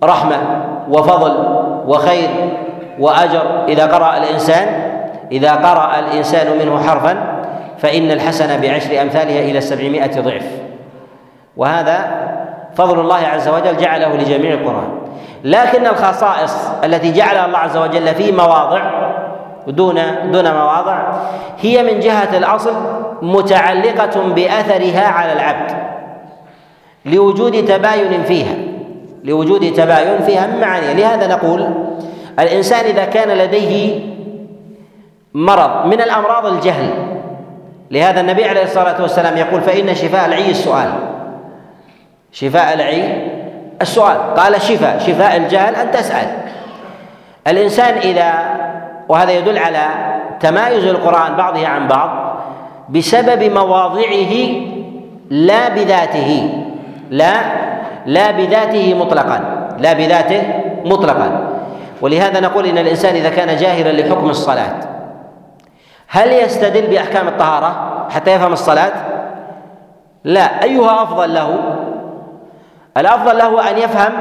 رحمة 0.03 0.37
وفضل 0.89 1.33
وخير 1.87 2.29
وأجر. 2.99 3.65
إذا 3.67 3.85
قرأ 3.85 4.17
الإنسان 4.17 4.67
إذا 5.31 5.55
قرأ 5.55 5.99
الإنسان 5.99 6.57
منه 6.59 6.87
حرفا 6.87 7.17
فإن 7.77 8.11
الحسنة 8.11 8.59
بعشر 8.61 9.01
أمثالها 9.01 9.39
إلى 9.39 9.61
سبعمائة 9.61 10.21
ضعف. 10.21 10.45
وهذا 11.57 12.25
فضل 12.75 12.99
الله 12.99 13.27
عز 13.33 13.47
وجل 13.47 13.77
جعله 13.77 14.15
لجميع 14.15 14.53
القرآن. 14.53 14.89
لكن 15.43 15.85
الخصائص 15.85 16.71
التي 16.83 17.11
جعلها 17.11 17.45
الله 17.45 17.57
عز 17.57 17.77
وجل 17.77 18.07
في 18.15 18.31
مواضع 18.31 18.81
دون 19.67 19.95
دون 20.31 20.51
مواضع 20.51 20.97
هي 21.61 21.83
من 21.83 21.99
جهة 21.99 22.37
الأصل 22.37 22.73
متعلقة 23.21 24.21
بأثرها 24.35 25.07
على 25.07 25.33
العبد. 25.33 25.71
لوجود 27.05 27.65
تباين 27.65 28.23
فيها 28.23 28.55
لوجود 29.23 29.73
تباين 29.73 30.21
فيها 30.25 30.47
من 30.47 30.61
معانيها 30.61 30.93
لهذا 30.93 31.27
نقول 31.27 31.69
الإنسان 32.39 32.85
إذا 32.85 33.05
كان 33.05 33.37
لديه 33.37 33.99
مرض 35.33 35.85
من 35.85 36.01
الأمراض 36.01 36.45
الجهل 36.45 36.89
لهذا 37.91 38.21
النبي 38.21 38.45
عليه 38.45 38.63
الصلاة 38.63 39.01
والسلام 39.01 39.37
يقول 39.37 39.61
فإن 39.61 39.95
شفاء 39.95 40.25
العي 40.25 40.51
السؤال. 40.51 40.93
شفاء 42.31 42.73
العي 42.73 43.27
السؤال. 43.81 44.17
قال 44.35 44.61
شفاء 44.61 44.99
شفاء 44.99 45.37
الجهل 45.37 45.75
أن 45.75 45.91
تسأل. 45.91 46.27
الإنسان 47.47 47.97
إذا 47.97 48.33
وهذا 49.09 49.31
يدل 49.31 49.57
على 49.57 49.87
تمايز 50.39 50.83
القرآن 50.83 51.35
بعضه 51.35 51.67
عن 51.67 51.87
بعض 51.87 52.39
بسبب 52.89 53.43
مواضعه 53.43 54.33
لا 55.29 55.69
بذاته. 55.69 56.64
لا 57.09 57.33
لا 58.05 58.31
بذاته 58.31 58.93
مطلقا 58.93 59.39
لا 59.79 59.93
بذاته 59.93 60.43
مطلقا. 60.85 61.47
ولهذا 62.01 62.39
نقول 62.39 62.65
إن 62.65 62.77
الإنسان 62.77 63.15
إذا 63.15 63.29
كان 63.29 63.57
جاهلا 63.57 64.01
لحكم 64.01 64.29
الصلاة 64.29 64.73
هل 66.07 66.33
يستدل 66.33 66.87
بأحكام 66.87 67.27
الطهارة 67.27 68.05
حتى 68.09 68.31
يفهم 68.31 68.53
الصلاة؟ 68.53 68.91
لا. 70.23 70.63
أيها 70.63 71.03
أفضل 71.03 71.33
له 71.33 71.59
الأفضل 72.97 73.37
له 73.37 73.71
أن 73.71 73.77
يفهم 73.77 74.13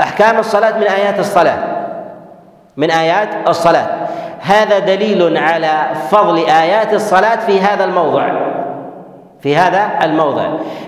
أحكام 0.00 0.38
الصلاة 0.38 0.78
من 0.78 0.86
آيات 0.86 1.18
الصلاة 1.18 1.58
من 2.76 2.90
آيات 2.90 3.28
الصلاة. 3.48 3.86
هذا 4.40 4.78
دليل 4.78 5.36
على 5.36 5.88
فضل 6.10 6.36
آيات 6.38 6.94
الصلاة 6.94 7.36
في 7.36 7.60
هذا 7.60 7.84
الموضع. 7.84 8.28
في 9.40 9.56
هذا 9.56 9.90
الموضع. 10.02 10.46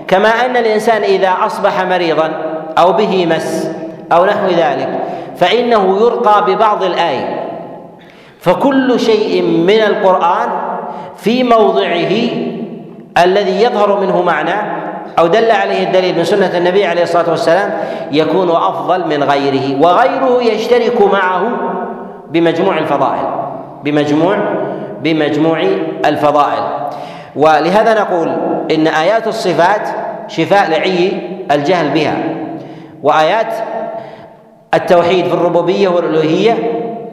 كما 0.08 0.28
أن 0.28 0.56
الإنسان 0.56 1.02
إذا 1.02 1.36
أصبح 1.46 1.84
مريضا 1.84 2.30
أو 2.78 2.92
به 2.92 3.26
مس 3.26 3.70
أو 4.12 4.24
نحو 4.24 4.46
ذلك 4.46 4.88
فإنه 5.36 5.98
يرقى 6.00 6.44
ببعض 6.44 6.82
الآية. 6.82 7.50
فكل 8.40 9.00
شيء 9.00 9.42
من 9.42 9.70
القرآن 9.70 10.48
في 11.16 11.44
موضعه 11.44 12.12
الذي 13.24 13.62
يظهر 13.62 14.00
منه 14.00 14.22
معنى 14.22 14.80
أو 15.18 15.26
دل 15.26 15.50
عليه 15.50 15.84
الدليل 15.86 16.18
من 16.18 16.24
سنة 16.24 16.58
النبي 16.58 16.86
عليه 16.86 17.02
الصلاة 17.02 17.30
والسلام 17.30 17.72
يكون 18.12 18.50
أفضل 18.50 19.06
من 19.06 19.22
غيره 19.22 19.82
وغيره 19.82 20.42
يشترك 20.42 21.12
معه 21.12 21.42
بمجموع 22.30 22.78
الفضائل 22.78 23.24
بمجموع 23.84 24.36
بمجموع 25.02 25.62
الفضائل. 26.04 26.62
ولهذا 27.36 28.00
نقول 28.00 28.36
إن 28.70 28.86
آيات 28.86 29.26
الصفات 29.26 29.88
شفاء 30.28 30.70
لعي 30.70 31.12
الجهل 31.50 31.88
بها. 31.90 32.14
وآيات 33.02 33.54
التوحيد 34.74 35.26
في 35.26 35.34
الربوبية 35.34 35.88
والألوهية 35.88 36.54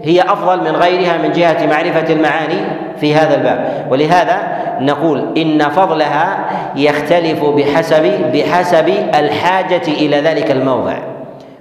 هي 0.04 0.22
أفضل 0.22 0.60
من 0.60 0.76
غيرها 0.76 1.18
من 1.18 1.32
جهة 1.32 1.66
معرفة 1.66 2.14
المعاني 2.14 2.60
في 3.00 3.16
هذا 3.16 3.36
الباب. 3.36 3.88
ولهذا 3.90 4.38
نقول 4.80 5.38
إن 5.38 5.70
فضلها 5.70 6.46
يختلف 6.76 7.46
بحسب 7.46 8.32
بحسب 8.34 8.94
الحاجة 9.16 9.88
إلى 9.88 10.22
ذلك 10.22 10.52
الموضع. 10.52 10.98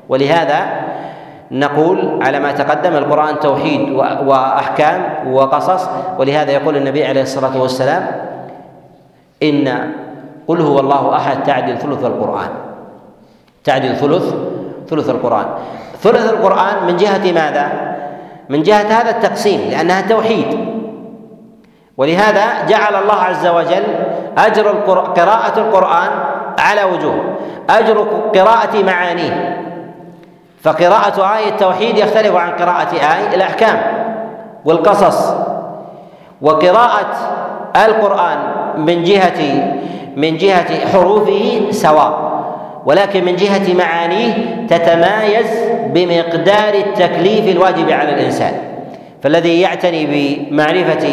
ولهذا 0.09 0.61
نقول 1.51 2.21
على 2.23 2.41
ما 2.41 2.53
تقدم 2.53 2.97
القرآن 2.97 3.41
توحيد 3.41 3.91
وأحكام 4.27 5.03
وقصص. 5.33 5.89
ولهذا 6.19 6.53
يقول 6.53 6.77
النبي 6.77 7.05
عليه 7.05 7.23
الصلاة 7.23 7.63
والسلام 7.63 8.26
إن 9.43 9.93
قل 10.49 10.61
هو 10.61 10.81
الله 10.81 11.17
أحد 11.17 11.43
تعدل 11.43 11.79
ثلث 11.79 12.05
القرآن. 12.05 12.49
تعدل 13.65 13.97
ثلث 13.97 14.35
ثلث 14.89 15.11
القرآن. 15.11 15.47
ثلث 16.01 16.33
القرآن 16.33 16.87
من 16.87 16.97
جهة 16.97 17.33
ماذا؟ 17.33 17.97
من 18.49 18.63
جهة 18.63 19.01
هذا 19.01 19.11
التقسيم 19.11 19.71
لأنها 19.71 20.01
توحيد. 20.01 20.77
ولهذا 21.97 22.67
جعل 22.69 22.95
الله 22.95 23.15
عز 23.15 23.47
وجل 23.47 23.85
أجر 24.39 24.69
قراءة 25.17 25.59
القرآن 25.59 26.11
على 26.59 26.85
وجوه 26.85 27.25
أجر 27.71 27.99
قراءة 28.35 28.83
معانيه. 28.83 29.63
فقراءة 30.63 31.37
آية 31.37 31.49
التوحيد 31.49 31.99
يختلف 31.99 32.37
عن 32.37 32.51
قراءة 32.51 32.93
آية 32.95 33.35
الأحكام 33.35 33.79
والقصص. 34.65 35.35
وقراءة 36.43 37.15
القرآن 37.77 38.39
من 38.77 39.05
جهة 39.05 39.41
من 40.17 40.37
جهة 40.37 40.87
حروفه 40.93 41.67
سواء 41.71 42.27
ولكن 42.87 43.25
من 43.25 43.37
جهة 43.37 43.75
معانيه 43.75 44.33
تتمايز 44.69 45.47
بمقدار 45.95 46.75
التكليف 46.75 47.49
الواجب 47.49 47.91
على 47.91 48.15
الإنسان. 48.15 48.53
فالذي 49.23 49.61
يعتني 49.61 50.07
بمعرفة 50.51 51.09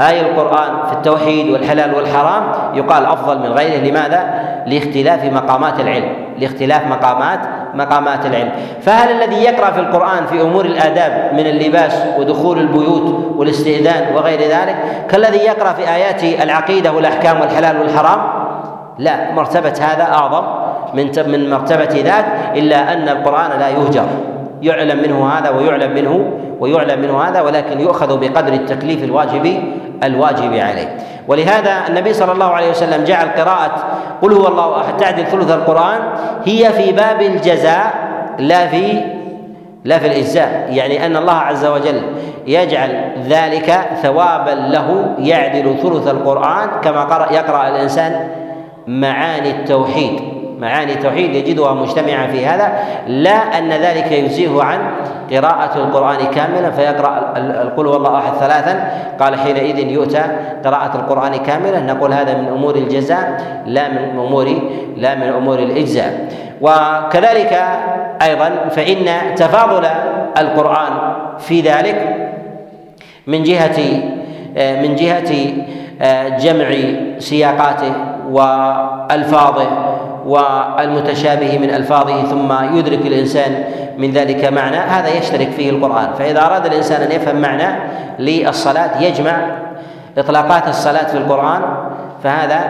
آي 0.00 0.20
القرآن 0.20 0.86
في 0.86 0.92
التوحيد 0.92 1.50
والحلال 1.50 1.94
والحرام 1.94 2.42
يقال 2.74 3.06
أفضل 3.06 3.38
من 3.38 3.52
غيره. 3.52 3.90
لماذا؟ 3.90 4.40
لاختلاف 4.66 5.24
مقامات 5.24 5.80
العلم. 5.80 6.12
لاختلاف 6.38 6.86
مقامات 6.86 7.40
مقامات 7.74 8.26
العلم. 8.26 8.50
فهل 8.82 9.22
الذي 9.22 9.36
يقرأ 9.36 9.70
في 9.70 9.80
القرآن 9.80 10.26
في 10.26 10.42
أمور 10.42 10.64
الآداب 10.64 11.30
من 11.32 11.46
اللباس 11.46 12.02
ودخول 12.18 12.58
البيوت 12.58 13.32
والاستئذان 13.36 14.14
وغير 14.14 14.40
ذلك 14.40 14.76
كالذي 15.08 15.38
يقرأ 15.38 15.72
في 15.72 15.94
آيات 15.94 16.42
العقيدة 16.42 16.92
والأحكام 16.92 17.40
والحلال 17.40 17.80
والحرام؟ 17.80 18.18
لا. 18.98 19.32
مرتبة 19.32 19.74
هذا 19.80 20.02
أعظم 20.02 20.44
من 20.94 21.10
من 21.26 21.50
مرتبة 21.50 22.00
ذاك 22.04 22.26
إلا 22.56 22.92
أن 22.92 23.08
القرآن 23.08 23.60
لا 23.60 23.68
يهجر. 23.68 24.06
يعلم 24.62 25.02
منه 25.02 25.28
هذا 25.28 25.50
ويعلم 25.50 25.94
منه 25.94 26.38
ويعلم 26.60 27.00
منه 27.00 27.22
هذا 27.22 27.40
ولكن 27.40 27.80
يؤخذ 27.80 28.20
بقدر 28.20 28.52
التكليف 28.52 29.04
الواجب 29.04 29.62
الواجب 30.04 30.54
عليه. 30.54 30.96
ولهذا 31.28 31.86
النبي 31.88 32.12
صلى 32.12 32.32
الله 32.32 32.46
عليه 32.46 32.70
وسلم 32.70 33.04
جعل 33.04 33.28
قراءة 33.28 33.84
قل 34.22 34.32
هو 34.32 34.48
الله 34.48 34.80
أحد 34.80 34.96
تعدل 34.96 35.26
ثلث 35.26 35.50
القرآن 35.50 36.00
هي 36.44 36.72
في 36.72 36.92
باب 36.92 37.22
الجزاء 37.22 37.94
لا 38.38 38.66
في 38.66 39.00
لا 39.84 39.98
في 39.98 40.06
الإجزاء. 40.06 40.68
يعني 40.70 41.06
أن 41.06 41.16
الله 41.16 41.32
عز 41.32 41.66
وجل 41.66 42.02
يجعل 42.46 43.12
ذلك 43.28 43.88
ثوابا 44.02 44.50
له 44.50 45.14
يعدل 45.18 45.76
ثلث 45.82 46.08
القرآن 46.08 46.68
كما 46.82 47.04
قرأ 47.04 47.32
يقرأ 47.32 47.68
الإنسان 47.68 48.28
معاني 48.86 49.50
التوحيد. 49.50 50.35
معاني 50.58 50.92
التوحيد 50.92 51.34
يجدها 51.34 51.74
مجتمعا 51.74 52.26
في 52.26 52.46
هذا 52.46 52.72
لا 53.06 53.58
أن 53.58 53.68
ذلك 53.68 54.12
يجزيه 54.12 54.62
عن 54.62 54.78
قراءة 55.32 55.78
القرآن 55.78 56.16
كاملا 56.16 56.70
فيقرأ 56.70 57.34
القل 57.36 57.86
والله 57.86 58.18
أحد 58.18 58.32
ثلاثا 58.32 58.90
قال 59.20 59.38
حينئذ 59.38 59.78
يؤتى 59.78 60.22
قراءة 60.64 60.96
القرآن 60.96 61.36
كاملة. 61.36 61.80
نقول 61.80 62.12
هذا 62.12 62.34
من 62.34 62.48
أمور 62.48 62.74
الجزاء 62.74 63.40
لا 63.66 63.88
من 63.88 64.18
أمور 64.18 64.62
لا 64.96 65.14
من 65.14 65.28
أمور 65.28 65.58
الإجزاء. 65.58 66.28
وكذلك 66.60 67.62
أيضا 68.22 68.50
فإن 68.70 69.34
تفاضل 69.34 69.86
القرآن 70.38 70.92
في 71.38 71.60
ذلك 71.60 72.16
من 73.26 73.42
جهة 73.42 73.78
من 74.56 74.94
جهة 74.94 75.32
جمع 76.38 76.68
سياقاته 77.18 77.92
وألفاظه 78.30 79.85
والمتشابه 80.26 81.58
من 81.58 81.70
ألفاظه 81.70 82.22
ثم 82.22 82.76
يدرك 82.78 83.06
الإنسان 83.06 83.64
من 83.98 84.10
ذلك 84.10 84.52
معنى 84.52 84.76
هذا 84.76 85.08
يشترك 85.08 85.50
فيه 85.50 85.70
القرآن. 85.70 86.08
فإذا 86.18 86.46
أراد 86.46 86.66
الإنسان 86.66 87.02
أن 87.02 87.12
يفهم 87.12 87.36
معنى 87.36 87.78
للصلاة 88.18 89.02
يجمع 89.02 89.36
إطلاقات 90.18 90.68
الصلاة 90.68 91.06
في 91.06 91.18
القرآن 91.18 91.62
فهذا 92.22 92.60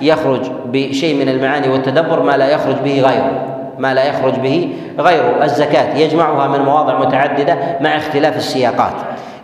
يخرج 0.00 0.40
بشيء 0.66 1.22
من 1.24 1.28
المعاني 1.28 1.68
والتدبر 1.68 2.22
ما 2.22 2.36
لا 2.36 2.50
يخرج 2.50 2.76
به 2.84 3.00
غيره. 3.00 3.30
ما 3.78 3.94
لا 3.94 4.04
يخرج 4.04 4.34
به 4.34 4.76
غيره. 4.98 5.44
الزكاة 5.44 5.96
يجمعها 5.96 6.48
من 6.48 6.64
مواضع 6.64 6.98
متعددة 6.98 7.56
مع 7.80 7.96
اختلاف 7.96 8.36
السياقات. 8.36 8.94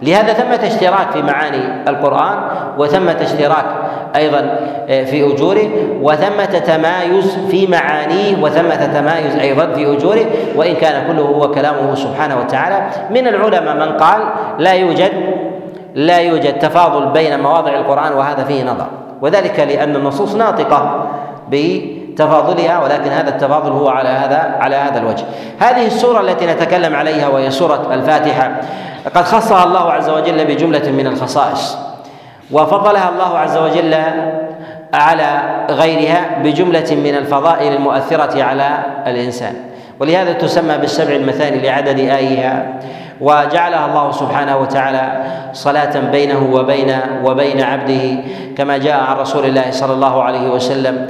لهذا 0.02 0.32
ثمة 0.32 0.66
اشتراك 0.66 1.10
في 1.12 1.22
معاني 1.22 1.88
القرآن 1.88 2.38
وثمة 2.78 3.16
اشتراك 3.20 3.64
أيضا 4.16 4.40
في 4.86 5.32
أجوره. 5.34 5.68
وثمة 6.02 6.58
تمايز 6.58 7.38
في 7.50 7.66
معانيه 7.66 8.42
وثمة 8.42 8.86
تمايز 8.86 9.36
أيضا 9.36 9.66
في 9.66 9.96
أجوره. 9.96 10.24
وإن 10.56 10.74
كان 10.74 11.06
كله 11.12 11.22
هو 11.22 11.50
كلامه 11.50 11.94
سبحانه 11.94 12.38
وتعالى. 12.40 12.86
من 13.10 13.26
العلماء 13.26 13.74
من 13.74 13.96
قال 13.96 14.20
لا 14.58 14.72
يوجد 14.72 15.12
لا 15.94 16.18
يوجد 16.18 16.58
تفاضل 16.58 17.06
بين 17.06 17.40
مواضع 17.40 17.74
القرآن 17.74 18.12
وهذا 18.12 18.44
فيه 18.44 18.64
نظر. 18.64 18.86
وذلك 19.22 19.60
لأن 19.60 19.96
النصوص 19.96 20.34
ناطقة 20.34 21.06
بتفاضلها 21.50 22.84
ولكن 22.84 23.10
هذا 23.10 23.28
التفاضل 23.28 23.70
هو 23.70 23.88
على 23.88 24.08
هذا 24.08 24.56
على 24.60 24.76
هذا 24.76 24.98
الوجه. 24.98 25.24
هذه 25.58 25.86
السورة 25.86 26.20
التي 26.20 26.46
نتكلم 26.46 26.96
عليها 26.96 27.28
وهي 27.28 27.50
سورة 27.50 27.88
الفاتحة 27.92 28.60
قد 29.14 29.24
خصها 29.24 29.64
الله 29.64 29.92
عز 29.92 30.10
وجل 30.10 30.44
بجملة 30.44 30.90
من 30.90 31.06
الخصائص. 31.06 31.78
وفضلها 32.52 33.08
الله 33.08 33.38
عز 33.38 33.56
وجل 33.56 33.94
على 34.94 35.42
غيرها 35.70 36.38
بجملة 36.44 36.96
من 37.04 37.14
الفضائل 37.14 37.72
المؤثرة 37.72 38.42
على 38.42 38.68
الإنسان. 39.06 39.54
ولهذا 40.00 40.32
تسمى 40.32 40.78
بالسبع 40.78 41.12
المثاني 41.14 41.60
لعدد 41.60 41.98
آيها. 41.98 42.80
وجعلها 43.20 43.86
الله 43.86 44.10
سبحانه 44.12 44.56
وتعالى 44.56 45.24
صلاة 45.52 46.00
بينه 46.12 46.50
وبين 46.52 46.90
وبين 47.24 47.60
عبده 47.60 48.04
كما 48.58 48.78
جاء 48.78 49.00
عن 49.00 49.16
رسول 49.16 49.44
الله 49.44 49.70
صلى 49.70 49.92
الله 49.92 50.22
عليه 50.22 50.50
وسلم 50.50 51.06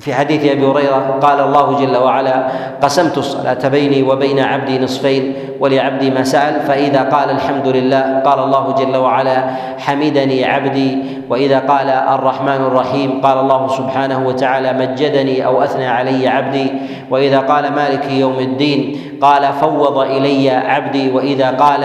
في 0.00 0.14
حديث 0.14 0.44
أبي 0.50 0.66
هريرة 0.66 1.18
قال 1.22 1.40
الله 1.40 1.80
جل 1.80 1.96
وعلا 1.96 2.46
قسمت 2.82 3.18
الصلاة 3.18 3.68
بيني 3.68 4.02
وبين 4.02 4.38
عبدي 4.40 4.78
نصفين 4.78 5.34
ولعبدي 5.60 6.10
ما 6.10 6.22
سأل 6.24 6.60
فإذا 6.60 7.02
قال 7.02 7.30
الحمد 7.30 7.68
لله 7.68 8.22
قال 8.24 8.38
الله 8.38 8.74
جل 8.78 8.96
وعلا 8.96 9.44
حمدني 9.78 10.44
عبدي 10.44 10.98
وإذا 11.28 11.58
قال 11.58 11.88
الرحمن 11.88 12.48
الرحيم 12.66 13.20
قال 13.20 13.38
الله 13.38 13.68
سبحانه 13.68 14.26
وتعالى 14.26 14.72
مجدني 14.72 15.46
أو 15.46 15.62
أثنى 15.62 15.86
علي 15.86 16.28
عبدي 16.28 16.72
وإذا 17.10 17.38
قال 17.38 17.72
مالك 17.72 18.10
يوم 18.10 18.38
الدين 18.38 18.96
قال 19.22 19.52
فوض 19.60 19.98
إلي 19.98 20.50
عبدي 20.50 21.10
وإذا 21.10 21.50
قال 21.50 21.84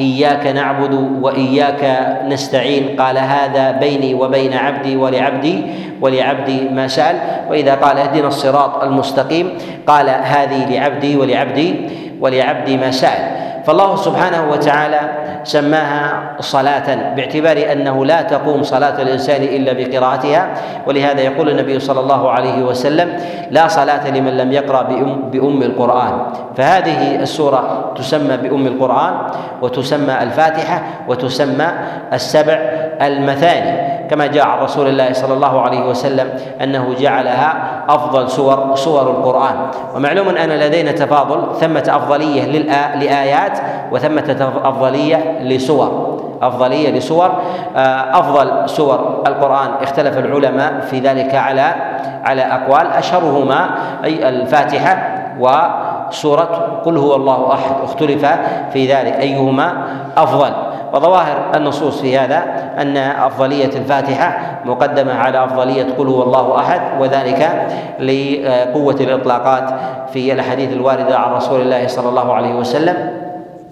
إياك 0.00 0.46
نعبد 0.46 0.94
وإياك 1.22 1.82
نستعين 2.28 3.00
قال 3.00 3.18
هذا 3.18 3.70
بيني 3.70 4.14
وبين 4.14 4.54
عبدي 4.54 4.96
ولعبدي 4.96 5.62
ولعبدي 6.00 6.68
ما 6.68 6.88
سال 6.88 7.16
وإذا 7.50 7.74
قال 7.74 7.98
اهدنا 7.98 8.28
الصراط 8.28 8.82
المستقيم 8.82 9.58
قال 9.86 10.08
هذه 10.08 10.70
لعبدي 10.70 11.16
ولعبدي 11.16 11.88
ولعبدي 12.20 12.76
ما 12.76 12.90
سال 12.90 13.50
فالله 13.64 13.96
سبحانه 13.96 14.50
وتعالى 14.50 15.00
سماها 15.44 16.36
صلاة 16.40 17.14
باعتبار 17.16 17.72
أنه 17.72 18.04
لا 18.04 18.22
تقوم 18.22 18.62
صلاة 18.62 19.02
الإنسان 19.02 19.42
إلا 19.42 19.72
بقراءتها. 19.72 20.48
ولهذا 20.86 21.20
يقول 21.20 21.48
النبي 21.48 21.80
صلى 21.80 22.00
الله 22.00 22.30
عليه 22.30 22.62
وسلم 22.62 23.16
لا 23.50 23.68
صلاة 23.68 24.10
لمن 24.10 24.36
لم 24.36 24.52
يقرأ 24.52 24.82
بأم, 24.82 25.30
بأم 25.30 25.62
القرآن. 25.62 26.12
فهذه 26.56 27.16
السورة 27.16 27.92
تسمى 27.96 28.36
بأم 28.36 28.66
القرآن 28.66 29.14
وتسمى 29.62 30.22
الفاتحة 30.22 30.82
وتسمى 31.08 31.68
السبع 32.12 32.58
المثاني. 33.02 33.89
كما 34.10 34.26
جاء 34.26 34.46
عن 34.46 34.58
رسول 34.58 34.88
الله 34.88 35.12
صلى 35.12 35.34
الله 35.34 35.60
عليه 35.60 35.86
وسلم 35.86 36.28
أنه 36.62 36.94
جعلها 36.98 37.54
أفضل 37.88 38.30
سور 38.30 38.74
سور 38.74 39.10
القرآن. 39.10 39.54
ومعلوم 39.96 40.28
أن 40.28 40.48
لدينا 40.48 40.92
تفاضل 40.92 41.54
ثمة 41.60 41.84
أفضلية 41.88 42.44
لآيات 42.98 43.58
وثمة 43.92 44.52
أفضلية 44.64 45.38
لسور. 45.42 46.20
أفضلية 46.42 46.90
لسور. 46.90 47.30
آه، 47.76 48.18
أفضل 48.18 48.68
سور 48.68 49.22
القرآن 49.26 49.68
اختلف 49.82 50.18
العلماء 50.18 50.80
في 50.80 50.98
ذلك 51.00 51.34
على 51.34 51.74
على 52.24 52.42
أقوال. 52.42 52.86
أشهرهما 52.86 53.70
أي 54.04 54.28
الفاتحة 54.28 55.20
وسورة 55.40 56.80
قل 56.84 56.96
هو 56.96 57.14
الله 57.16 57.54
أحد. 57.54 57.74
اختلف 57.84 58.26
في 58.72 58.92
ذلك. 58.92 59.14
أيهما 59.14 59.72
أفضل؟ 60.16 60.69
وظواهر 60.92 61.50
النصوص 61.54 62.00
في 62.00 62.18
هذا 62.18 62.42
أن 62.78 62.96
أفضلية 62.96 63.64
الفاتحة 63.76 64.60
مقدمة 64.64 65.12
على 65.14 65.44
أفضلية 65.44 65.86
قل 65.98 66.06
هو 66.06 66.22
الله 66.22 66.58
أحد 66.60 66.80
وذلك 67.00 67.68
لقوة 68.00 68.94
الإطلاقات 69.00 69.74
في 70.12 70.32
الاحاديث 70.32 70.72
الواردة 70.72 71.18
عن 71.18 71.32
رسول 71.32 71.60
الله 71.60 71.86
صلى 71.86 72.08
الله 72.08 72.34
عليه 72.34 72.54
وسلم 72.54 73.20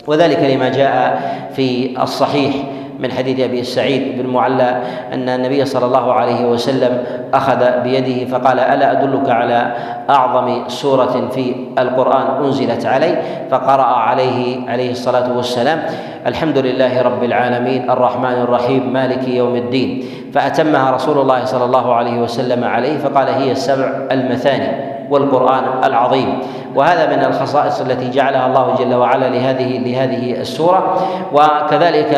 وذلك 0.06 0.38
لما 0.38 0.68
جاء 0.68 1.22
في 1.54 1.96
الصحيح 2.02 2.54
من 2.98 3.12
حديث 3.12 3.40
أبي 3.40 3.62
سعيد 3.62 4.22
بن 4.22 4.30
معلى 4.30 4.82
أن 5.12 5.28
النبي 5.28 5.64
صلى 5.64 5.86
الله 5.86 6.12
عليه 6.12 6.44
وسلم 6.46 7.04
أخذ 7.34 7.80
بيده 7.82 8.38
فقال 8.38 8.58
ألا 8.58 8.92
أدلك 8.92 9.30
على 9.30 9.72
أعظم 10.10 10.68
سورة 10.68 11.28
في 11.30 11.54
القرآن 11.78 12.44
أنزلت 12.44 12.86
علي؟ 12.86 13.18
فقرأ 13.50 13.82
عليه 13.82 14.70
عليه 14.70 14.90
الصلاة 14.90 15.36
والسلام 15.36 15.82
الحمد 16.26 16.58
لله 16.58 17.02
رب 17.02 17.24
العالمين 17.24 17.90
الرحمن 17.90 18.36
الرحيم 18.42 18.92
مالك 18.92 19.28
يوم 19.28 19.56
الدين. 19.56 20.04
فأتمها 20.34 20.90
رسول 20.90 21.18
الله 21.18 21.44
صلى 21.44 21.64
الله 21.64 21.94
عليه 21.94 22.20
وسلم 22.20 22.64
عليه 22.64 22.98
فقال 22.98 23.28
هي 23.28 23.52
السبع 23.52 24.08
المثاني. 24.12 24.97
والقرآن 25.10 25.64
العظيم. 25.84 26.38
وهذا 26.74 27.16
من 27.16 27.24
الخصائص 27.24 27.80
التي 27.80 28.10
جعلها 28.10 28.46
الله 28.46 28.74
جل 28.78 28.94
وعلا 28.94 29.28
لهذه 29.28 29.78
لهذه 29.78 30.40
السورة. 30.40 30.96
وكذلك 31.32 32.14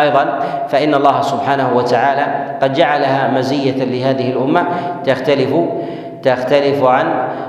أيضا 0.00 0.38
فإن 0.68 0.94
الله 0.94 1.20
سبحانه 1.20 1.72
وتعالى 1.76 2.26
قد 2.62 2.72
جعلها 2.72 3.30
مزية 3.38 3.84
لهذه 3.84 4.30
الأمة. 4.30 4.64
تختلف 5.04 5.54
تختلف 6.22 6.84
عن 6.84 7.06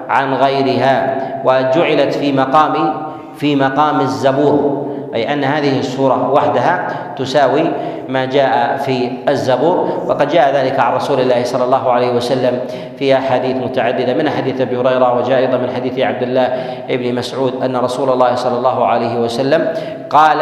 عن 0.09 0.33
غيرها. 0.33 1.15
وجعلت 1.45 2.13
في 2.13 2.31
مقام 2.31 2.93
في 3.35 3.55
مقام 3.55 3.99
الزبور. 3.99 4.84
أي 5.15 5.33
أن 5.33 5.43
هذه 5.43 5.79
السورة 5.79 6.31
وحدها 6.31 6.87
تساوي 7.17 7.63
ما 8.09 8.25
جاء 8.25 8.77
في 8.77 9.11
الزبور. 9.29 10.03
وقد 10.05 10.27
جاء 10.27 10.55
ذلك 10.55 10.79
عن 10.79 10.93
رسول 10.93 11.19
الله 11.19 11.43
صلى 11.43 11.63
الله 11.63 11.91
عليه 11.91 12.11
وسلم 12.11 12.59
في 12.99 13.17
أحاديث 13.17 13.55
متعددة 13.55 14.13
من 14.13 14.29
حديث 14.29 14.61
أبي 14.61 14.77
هريرة 14.77 15.17
وجاء 15.17 15.39
أيضا 15.39 15.57
من 15.57 15.71
حديث 15.75 15.99
عبد 15.99 16.23
الله 16.23 16.47
بن 16.89 17.15
مسعود 17.15 17.63
أن 17.63 17.75
رسول 17.75 18.09
الله 18.09 18.35
صلى 18.35 18.57
الله 18.57 18.85
عليه 18.85 19.19
وسلم 19.19 19.73
قال 20.09 20.41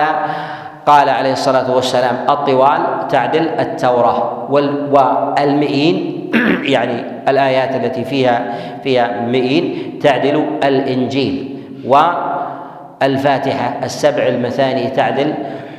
قال 0.85 1.09
عليه 1.09 1.33
الصلاة 1.33 1.75
والسلام 1.75 2.15
الطوال 2.29 3.07
تعدل 3.09 3.47
التوراة 3.59 4.47
والمئين 4.51 6.29
يعني 6.75 7.03
الآيات 7.27 7.75
التي 7.75 8.03
فيها 8.03 8.53
فيها 8.83 9.21
مئين 9.21 9.93
تعدل 10.03 10.45
الإنجيل. 10.63 11.59
و 11.87 11.95
الفاتحة 13.03 13.79
السبع 13.83 14.27
المثاني 14.27 14.87
تعدل 14.87 15.33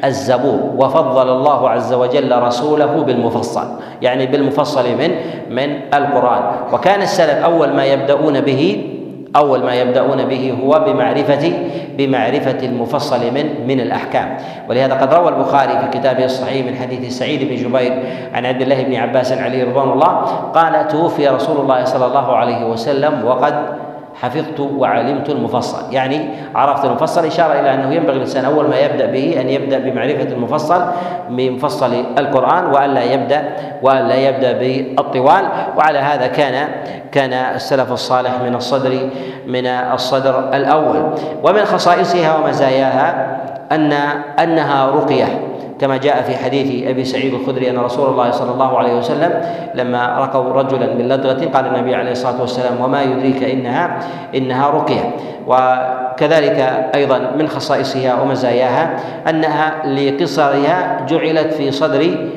الزبور. 0.04 0.60
وفضل 0.76 1.28
الله 1.30 1.70
عز 1.70 1.92
وجل 1.92 2.42
رسوله 2.42 2.86
بالمفصل. 2.86 3.66
يعني 4.02 4.26
بالمفصل 4.26 4.84
من 4.98 5.10
من 5.50 5.80
القرآن. 5.94 6.42
وكان 6.72 7.02
السلف 7.02 7.44
أول 7.44 7.72
ما 7.72 7.84
يبدأون 7.84 8.40
به 8.40 8.90
أول 9.36 9.62
ما 9.62 9.74
يبدأون 9.74 10.24
به 10.24 10.54
هو 10.62 10.84
بمعرفة 10.86 11.52
بمعرفة 11.98 12.58
المفصل 12.62 13.20
من 13.34 13.66
من 13.66 13.80
الأحكام. 13.80 14.36
ولهذا 14.68 14.94
قد 14.94 15.14
روى 15.14 15.28
البخاري 15.28 15.78
في 15.78 15.98
كتابه 15.98 16.24
الصحيح 16.24 16.66
من 16.66 16.76
حديث 16.76 17.18
سعيد 17.18 17.48
بن 17.48 17.56
جبير 17.56 18.02
عن 18.34 18.46
عبد 18.46 18.62
الله 18.62 18.82
بن 18.82 18.94
عباس 18.94 19.32
عليه 19.32 19.64
رضوان 19.64 19.92
الله 19.92 20.08
قال 20.54 20.88
توفي 20.88 21.28
رسول 21.28 21.60
الله 21.60 21.84
صلى 21.84 22.06
الله 22.06 22.36
عليه 22.36 22.64
وسلم 22.64 23.24
وقد 23.24 23.83
حفظت 24.22 24.60
وعلمت 24.60 25.30
المفصل. 25.30 25.92
يعني 25.92 26.28
عرفت 26.54 26.84
المفصل 26.84 27.26
إشارة 27.26 27.60
إلى 27.60 27.74
أنه 27.74 27.94
ينبغي 27.94 28.16
الإنسان 28.16 28.44
أول 28.44 28.68
ما 28.68 28.78
يبدأ 28.78 29.06
به 29.06 29.40
أن 29.40 29.48
يبدأ 29.48 29.78
بمعرفة 29.78 30.22
المفصل 30.32 30.82
بمفصل 31.30 32.04
القرآن 32.18 32.66
وألا 32.66 33.02
يبدأ 33.02 33.42
وألا 33.82 34.14
يبدأ 34.14 34.52
بالطوال. 34.52 35.44
وعلى 35.76 35.98
هذا 35.98 36.26
كان 36.26 36.68
كان 37.12 37.32
السلف 37.32 37.92
الصالح 37.92 38.32
من 38.44 38.54
الصدر 38.54 38.98
من 39.46 39.66
الصدر 39.66 40.50
الأول. 40.54 41.14
ومن 41.42 41.64
خصائصها 41.64 42.36
ومزاياها 42.36 43.36
أن 43.72 43.92
أنها 44.38 44.86
رقية. 44.86 45.53
كما 45.80 45.96
جاء 45.96 46.22
في 46.22 46.36
حديث 46.36 46.88
أبي 46.88 47.04
سعيد 47.04 47.34
الخدري 47.34 47.70
أن 47.70 47.78
رسول 47.78 48.10
الله 48.10 48.30
صلى 48.30 48.50
الله 48.52 48.78
عليه 48.78 48.98
وسلم 48.98 49.40
لما 49.74 50.18
رقوا 50.18 50.52
رجلا 50.52 50.94
من 50.94 51.08
لدغه 51.08 51.44
قال 51.54 51.66
النبي 51.66 51.94
عليه 51.94 52.10
الصلاة 52.10 52.40
والسلام 52.40 52.80
وما 52.80 53.02
يدريك 53.02 53.42
انها 53.42 53.98
إنها 54.34 54.70
رقية. 54.70 55.10
وكذلك 55.46 56.90
أيضا 56.94 57.18
من 57.38 57.48
خصائصها 57.48 58.22
ومزاياها 58.22 58.96
أنها 59.28 59.86
لقصرها 59.86 61.06
جعلت 61.08 61.52
في 61.52 61.70
صدر 61.70 62.28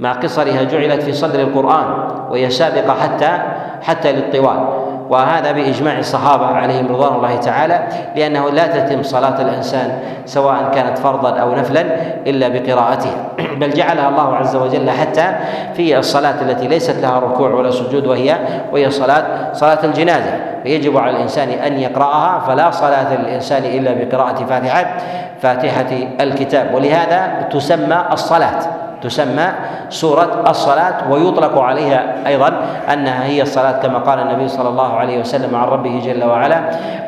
مع 0.00 0.12
قصرها 0.12 0.62
جعلت 0.62 1.02
في 1.02 1.12
صدر 1.12 1.40
القرآن 1.40 1.86
وهي 2.30 2.50
سابقة 2.50 2.94
حتى 2.94 3.38
حتى 3.82 4.12
للطوال. 4.12 4.77
وهذا 5.10 5.52
بإجماع 5.52 5.98
الصحابة 5.98 6.46
عليهم 6.46 6.86
رضوان 6.88 7.14
الله 7.14 7.36
تعالى 7.36 7.88
لأنه 8.16 8.50
لا 8.50 8.66
تتم 8.66 9.02
صلاة 9.02 9.42
الإنسان 9.42 9.98
سواء 10.26 10.70
كانت 10.74 10.98
فرضا 10.98 11.30
أو 11.38 11.54
نفلا 11.54 11.84
إلا 12.26 12.48
بقراءتها 12.48 13.14
بل 13.60 13.70
جعلها 13.70 14.08
الله 14.08 14.36
عز 14.36 14.56
وجل 14.56 14.90
حتى 14.90 15.32
في 15.74 15.98
الصلاة 15.98 16.42
التي 16.42 16.68
ليست 16.68 16.96
لها 17.02 17.18
ركوع 17.18 17.50
ولا 17.50 17.70
سجود 17.70 18.06
وهي 18.06 18.36
وهي 18.72 18.90
صلاة 18.90 19.52
صلاة 19.52 19.78
الجنازة. 19.84 20.36
فيجب 20.62 20.96
على 20.96 21.16
الإنسان 21.16 21.48
أن 21.48 21.78
يقرأها 21.78 22.38
فلا 22.38 22.70
صلاة 22.70 23.14
للإنسان 23.14 23.64
إلا 23.64 23.92
بقراءة 23.92 24.44
فاتحة 24.44 24.96
فاتحة 25.42 25.98
الكتاب. 26.20 26.74
ولهذا 26.74 27.48
تسمى 27.52 28.04
الصلاة. 28.12 28.87
تسمى 29.02 29.46
سورة 29.88 30.44
الصلاة 30.48 31.10
ويطلق 31.10 31.58
عليها 31.58 32.14
أيضا 32.26 32.52
أنها 32.92 33.24
هي 33.24 33.42
الصلاة 33.42 33.72
كما 33.82 33.98
قال 33.98 34.18
النبي 34.18 34.48
صلى 34.48 34.68
الله 34.68 34.96
عليه 34.96 35.20
وسلم 35.20 35.54
عن 35.54 35.68
ربه 35.68 36.00
جل 36.04 36.24
وعلا 36.24 36.60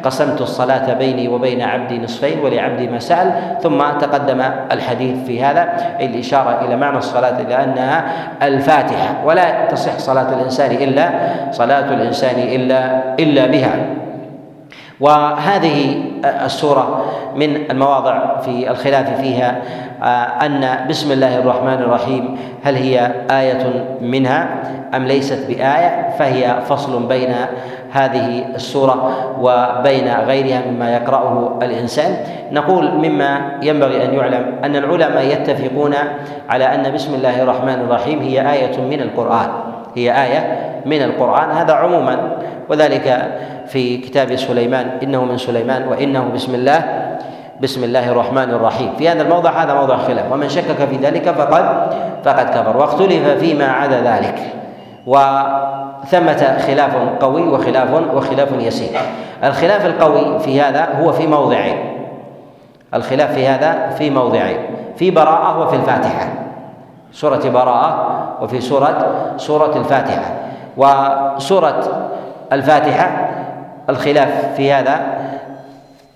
قسمت 0.02 0.40
الصلاة 0.40 0.94
بيني 0.94 1.28
وبين 1.28 1.62
عبدي 1.62 1.98
نصفين 1.98 2.38
ولعبدي 2.40 2.88
ما 2.88 2.98
سأل. 2.98 3.58
ثم 3.62 3.78
تقدم 4.00 4.40
الحديث 4.72 5.24
في 5.26 5.44
هذا 5.44 5.68
الإشارة 6.00 6.64
إلى 6.64 6.76
معنى 6.76 6.98
الصلاة 6.98 7.40
إلى 7.40 7.64
أنها 7.64 8.04
الفاتحة 8.42 9.24
ولا 9.24 9.66
تصح 9.66 9.98
صلاة 9.98 10.34
الإنسان 10.34 10.70
إلا 10.70 11.10
صلاة 11.50 11.94
الإنسان 11.94 12.38
إلا 12.38 13.02
إلا 13.20 13.46
بها. 13.46 13.99
وهذه 15.00 16.02
السورة 16.24 17.04
من 17.36 17.70
المواضع 17.70 18.36
في 18.36 18.70
الخلاف 18.70 19.20
فيها 19.20 19.62
آه، 20.02 20.46
أن 20.46 20.86
بسم 20.88 21.12
الله 21.12 21.38
الرحمن 21.38 21.72
الرحيم 21.72 22.36
هل 22.62 22.74
هي 22.74 23.12
آية 23.30 23.86
منها 24.00 24.48
أم 24.94 25.04
ليست 25.04 25.46
بآية؟ 25.48 26.10
فهي 26.18 26.56
فصل 26.68 27.06
بين 27.06 27.34
هذه 27.92 28.44
السورة 28.54 29.12
وبين 29.40 30.14
غيرها 30.26 30.62
مما 30.70 30.94
يقرأه 30.94 31.58
الإنسان. 31.62 32.16
نقول 32.52 32.90
مما 32.90 33.58
ينبغي 33.62 34.04
أن 34.04 34.14
يعلم 34.14 34.54
أن 34.64 34.76
العلماء 34.76 35.24
يتفقون 35.24 35.94
على 36.48 36.64
أن 36.74 36.94
بسم 36.94 37.14
الله 37.14 37.42
الرحمن 37.42 37.74
الرحيم 37.74 38.18
هي 38.18 38.52
آية 38.52 38.80
من 38.80 39.00
القرآن. 39.00 39.48
هي 39.96 40.24
آية 40.24 40.70
من 40.86 41.02
القرآن 41.02 41.50
هذا 41.50 41.72
عموما 41.74 42.36
وذلك 42.68 43.32
في 43.70 43.96
كتاب 43.96 44.36
سليمان 44.36 44.98
إنه 45.02 45.24
من 45.24 45.38
سليمان 45.38 45.88
وإنه 45.88 46.30
بسم 46.34 46.54
الله 46.54 46.84
بسم 47.60 47.84
الله 47.84 48.10
الرحمن 48.10 48.50
الرحيم. 48.50 48.92
في 48.98 49.08
هذا 49.08 49.22
الموضع 49.22 49.50
هذا 49.50 49.74
موضع 49.74 49.96
خلاف. 49.96 50.32
ومن 50.32 50.48
شكك 50.48 50.88
في 50.90 50.96
ذلك 50.96 51.30
فقد 51.30 51.64
فقد 52.24 52.50
كفر. 52.50 52.76
واختلف 52.76 53.28
فيما 53.28 53.64
عدا 53.64 54.00
ذلك. 54.00 54.38
وثمة 55.06 56.58
خلاف 56.66 56.96
قوي 57.20 57.42
وخلاف 57.42 57.88
وخلاف 58.14 58.48
يسير. 58.58 59.00
الخلاف 59.44 59.86
القوي 59.86 60.38
في 60.38 60.60
هذا 60.60 60.88
هو 61.00 61.12
في 61.12 61.26
موضعين. 61.26 61.78
الخلاف 62.94 63.32
في 63.34 63.46
هذا 63.46 63.90
في 63.90 64.10
موضعين. 64.10 64.58
في 64.96 65.10
براءة 65.10 65.60
وفي 65.60 65.76
الفاتحة. 65.76 66.28
سورة 67.12 67.50
براءة 67.50 68.18
وفي 68.42 68.60
سورة 68.60 69.14
سورة 69.36 69.76
الفاتحة. 69.76 70.34
وسورة 70.76 72.08
الفاتحة 72.52 73.29
الخلاف 73.88 74.54
في 74.56 74.72
هذا 74.72 75.00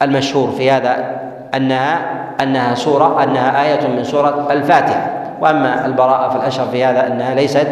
المشهور 0.03 0.50
في 0.50 0.70
هذا 0.70 0.96
انها 1.55 1.98
أنها 2.42 2.74
سورة 2.74 3.22
أنها 3.22 3.62
آية 3.62 3.87
من 3.88 4.05
سورة 4.05 4.48
الفاتحة. 4.50 5.11
وأما 5.40 5.87
البراءة 5.87 6.29
في 6.29 6.37
الأشهر 6.37 6.66
في 6.66 6.85
هذا 6.85 7.07
أنها 7.07 7.35
ليست 7.35 7.66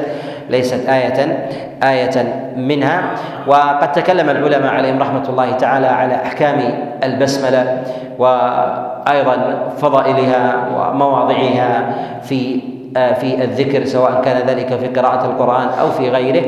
ليست 0.51 0.89
آية 0.89 1.49
آية 1.83 2.45
منها. 2.57 3.03
وقد 3.47 3.93
تكلم 3.93 4.31
العلماء 4.31 4.75
عليهم 4.75 5.03
رحمة 5.03 5.29
الله 5.29 5.53
تعالى 5.53 5.87
على 5.87 6.15
أحكام 6.15 6.59
البسملة 7.05 7.83
وأيضا 8.19 9.59
فضائلها 9.79 10.55
ومواضعها 10.77 11.95
في 12.23 12.61
في 12.95 13.45
الذكر 13.45 13.85
سواء 13.85 14.23
كان 14.25 14.47
ذلك 14.47 14.79
في 14.79 14.87
قراءة 14.87 15.25
القرآن 15.25 15.69
أو 15.69 15.91
في 15.91 16.11
غيره. 16.11 16.43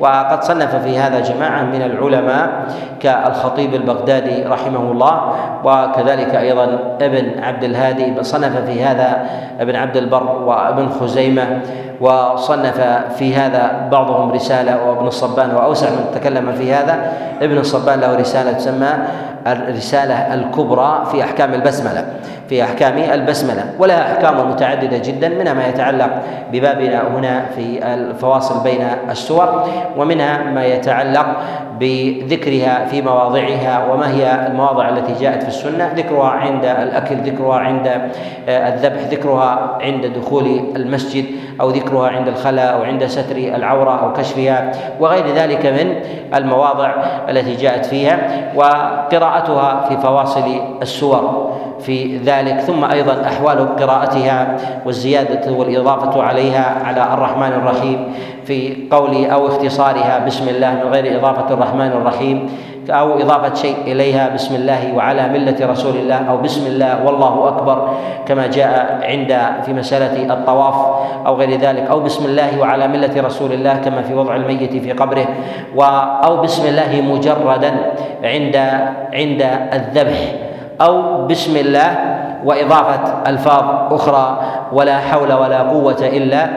وقد 0.00 0.42
صنف 0.42 0.76
في 0.76 0.98
هذا 0.98 1.20
جماعة 1.20 1.62
من 1.62 1.82
العلماء 1.82 2.48
كالخطيب 3.00 3.74
البغدادي 3.74 4.42
رحمه 4.42 4.92
الله 4.92 5.34
وكذلك 5.64 6.34
أيضا 6.34 6.96
ابن 7.00 7.42
عبد 7.42 7.64
الهادي 7.64 8.22
صنف 8.22 8.56
في 8.56 8.84
هذا 8.84 9.26
ابن 9.60 9.76
عبد 9.76 9.96
البر 9.96 10.36
وابن 10.46 10.88
خزيمة 10.88 11.60
وصنف 12.00 12.80
في 13.18 13.34
هذا 13.34 13.88
بعضهم 13.92 14.30
رسالة 14.32 14.88
وابن 14.88 15.06
الصبان 15.06 15.54
وأوسع 15.54 15.90
من 15.90 16.04
تكلم 16.14 16.52
في 16.52 16.74
هذا. 16.74 17.12
ابن 17.42 17.58
الصبان 17.58 18.00
له 18.00 18.16
رسالة 18.16 18.52
تسمى 18.52 18.88
الرسالة 19.46 20.34
الكبرى 20.34 21.06
في 21.12 21.24
أحكام 21.24 21.54
البسملة 21.54 22.04
في 22.48 22.64
أحكام 22.64 22.98
البسملة 22.98 23.64
ولها 23.78 24.12
أحكام 24.12 24.50
متعددة 24.50 24.98
جدا 24.98 25.28
منها 25.28 25.52
ما 25.54 25.66
يتعلق 25.66 26.10
ببابنا 26.52 27.02
هنا 27.16 27.42
في 27.56 27.94
الفواصل 27.94 28.62
بين 28.62 28.86
السور 29.10 29.68
ومنها 29.96 30.38
ما 30.42 30.64
يتعلق 30.64 31.26
بذكرها 31.80 32.86
في 32.86 33.02
مواضعها 33.02 33.92
وما 33.92 34.10
هي 34.10 34.46
المواضع 34.46 34.88
التي 34.88 35.12
جاءت 35.24 35.42
في 35.42 35.48
السنة؟ 35.48 35.92
ذكرها 35.96 36.28
عند 36.28 36.64
الأكل 36.64 37.16
ذكرها 37.16 37.56
عند 37.56 38.10
الذبح 38.48 39.00
ذكرها 39.10 39.78
عند 39.80 40.06
دخول 40.06 40.60
المسجد 40.76 41.24
أو 41.60 41.70
ذكرها 41.70 42.08
عند 42.08 42.28
الخلاء 42.28 42.74
أو 42.74 42.82
عند 42.82 43.06
ستر 43.06 43.36
العورة 43.36 44.02
أو 44.02 44.12
كشفها 44.12 44.72
وغير 45.00 45.26
ذلك 45.34 45.66
من 45.66 45.94
المواضع 46.34 46.94
التي 47.28 47.56
جاءت 47.56 47.86
فيها 47.86 48.50
وقراءتها 48.54 49.84
في 49.88 49.96
فواصل 49.96 50.60
السور. 50.82 51.50
في 51.82 52.16
ذلك 52.16 52.60
ثم 52.60 52.84
أيضا 52.84 53.22
أحوال 53.26 53.76
قراءتها 53.76 54.56
والزيادة 54.86 55.52
والإضافة 55.52 56.22
عليها 56.22 56.82
على 56.84 57.14
الرحمن 57.14 57.52
الرحيم 57.52 58.12
في 58.44 58.76
قول 58.90 59.24
أو 59.24 59.46
اختصارها 59.46 60.18
بسم 60.26 60.48
الله 60.48 60.70
من 60.74 60.92
غير 60.92 61.18
إضافة 61.18 61.54
الرحمن 61.54 61.86
الرحيم 61.86 62.48
أو 62.90 63.20
إضافة 63.20 63.54
شيء 63.54 63.76
إليها 63.86 64.28
بسم 64.28 64.54
الله 64.54 64.94
وعلى 64.96 65.28
ملة 65.28 65.66
رسول 65.66 65.96
الله 65.96 66.30
أو 66.30 66.36
بسم 66.36 66.66
الله 66.66 67.04
والله 67.06 67.48
أكبر 67.48 67.88
كما 68.26 68.46
جاء 68.46 69.00
عند 69.02 69.38
في 69.66 69.72
مسألة 69.72 70.34
الطواف 70.34 70.74
أو 71.26 71.34
غير 71.36 71.50
ذلك 71.50 71.86
أو 71.90 72.00
بسم 72.00 72.24
الله 72.24 72.60
وعلى 72.60 72.88
ملة 72.88 73.22
رسول 73.22 73.52
الله 73.52 73.74
كما 73.74 74.02
في 74.02 74.14
وضع 74.14 74.36
الميت 74.36 74.76
في 74.76 74.92
قبره 74.92 75.26
أو 76.24 76.36
بسم 76.42 76.66
الله 76.66 77.00
مجردا 77.00 77.72
عند 78.24 78.56
عند 79.12 79.42
الذبح. 79.72 80.49
أو 80.80 81.26
بسم 81.26 81.56
الله 81.56 81.98
وإضافة 82.44 83.00
ألفاظ 83.26 83.92
أخرى 83.92 84.40
ولا 84.72 84.98
حول 84.98 85.32
ولا 85.32 85.58
قوة 85.58 86.00
إلا 86.02 86.48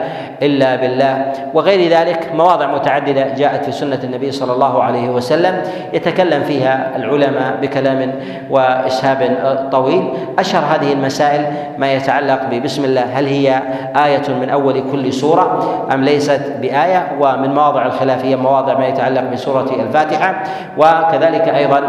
إلا 0.42 0.76
بالله. 0.76 1.32
وغير 1.54 1.90
ذلك 1.90 2.30
مواضع 2.34 2.66
متعددة 2.66 3.34
جاءت 3.34 3.64
في 3.64 3.72
سنة 3.72 3.98
النبي 4.04 4.32
صلى 4.32 4.52
الله 4.52 4.82
عليه 4.82 5.08
وسلم 5.08 5.62
يتكلم 5.92 6.42
فيها 6.42 6.96
العلماء 6.96 7.56
بكلام 7.62 8.12
وإسهاب 8.50 9.36
طويل. 9.72 10.08
أشهر 10.38 10.62
هذه 10.74 10.92
المسائل 10.92 11.46
ما 11.78 11.92
يتعلق 11.92 12.40
ببسم 12.50 12.84
الله. 12.84 13.04
هل 13.18 13.26
هي 13.26 13.62
آية 13.96 14.34
من 14.40 14.50
أول 14.50 14.84
كل 14.92 15.12
سورة 15.12 15.62
أم 15.92 16.04
ليست 16.04 16.52
بآية؟ 16.62 17.12
ومن 17.20 17.54
مواضع 17.54 17.86
الخلافية 17.86 18.36
مواضع 18.36 18.78
ما 18.78 18.86
يتعلق 18.86 19.22
بسورة 19.32 19.70
الفاتحة. 19.80 20.42
وكذلك 20.78 21.48
أيضا 21.48 21.80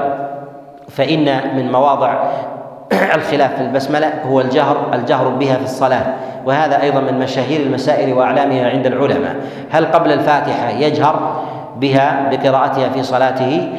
فإن 0.96 1.56
من 1.56 1.72
مواضع 1.72 2.14
الخلاف 2.94 3.56
في 3.56 3.62
البسملة 3.62 4.14
هو 4.28 4.42
الجهر 4.42 4.78
الجهر 4.94 5.28
بها 5.28 5.56
في 5.56 5.64
الصلاة 5.64 6.06
وهذا 6.46 6.82
أيضا 6.82 7.00
من 7.00 7.20
مشاهير 7.20 7.62
المسائل 7.62 8.14
وأعلامها 8.14 8.70
عند 8.70 8.86
العلماء. 8.86 9.36
هل 9.72 9.86
قبل 9.86 10.12
الفاتحة 10.12 10.70
يجهر 10.70 11.42
بها 11.78 12.30
بقراءتها 12.32 12.90
في 12.90 13.04
صلاته؟ 13.04 13.70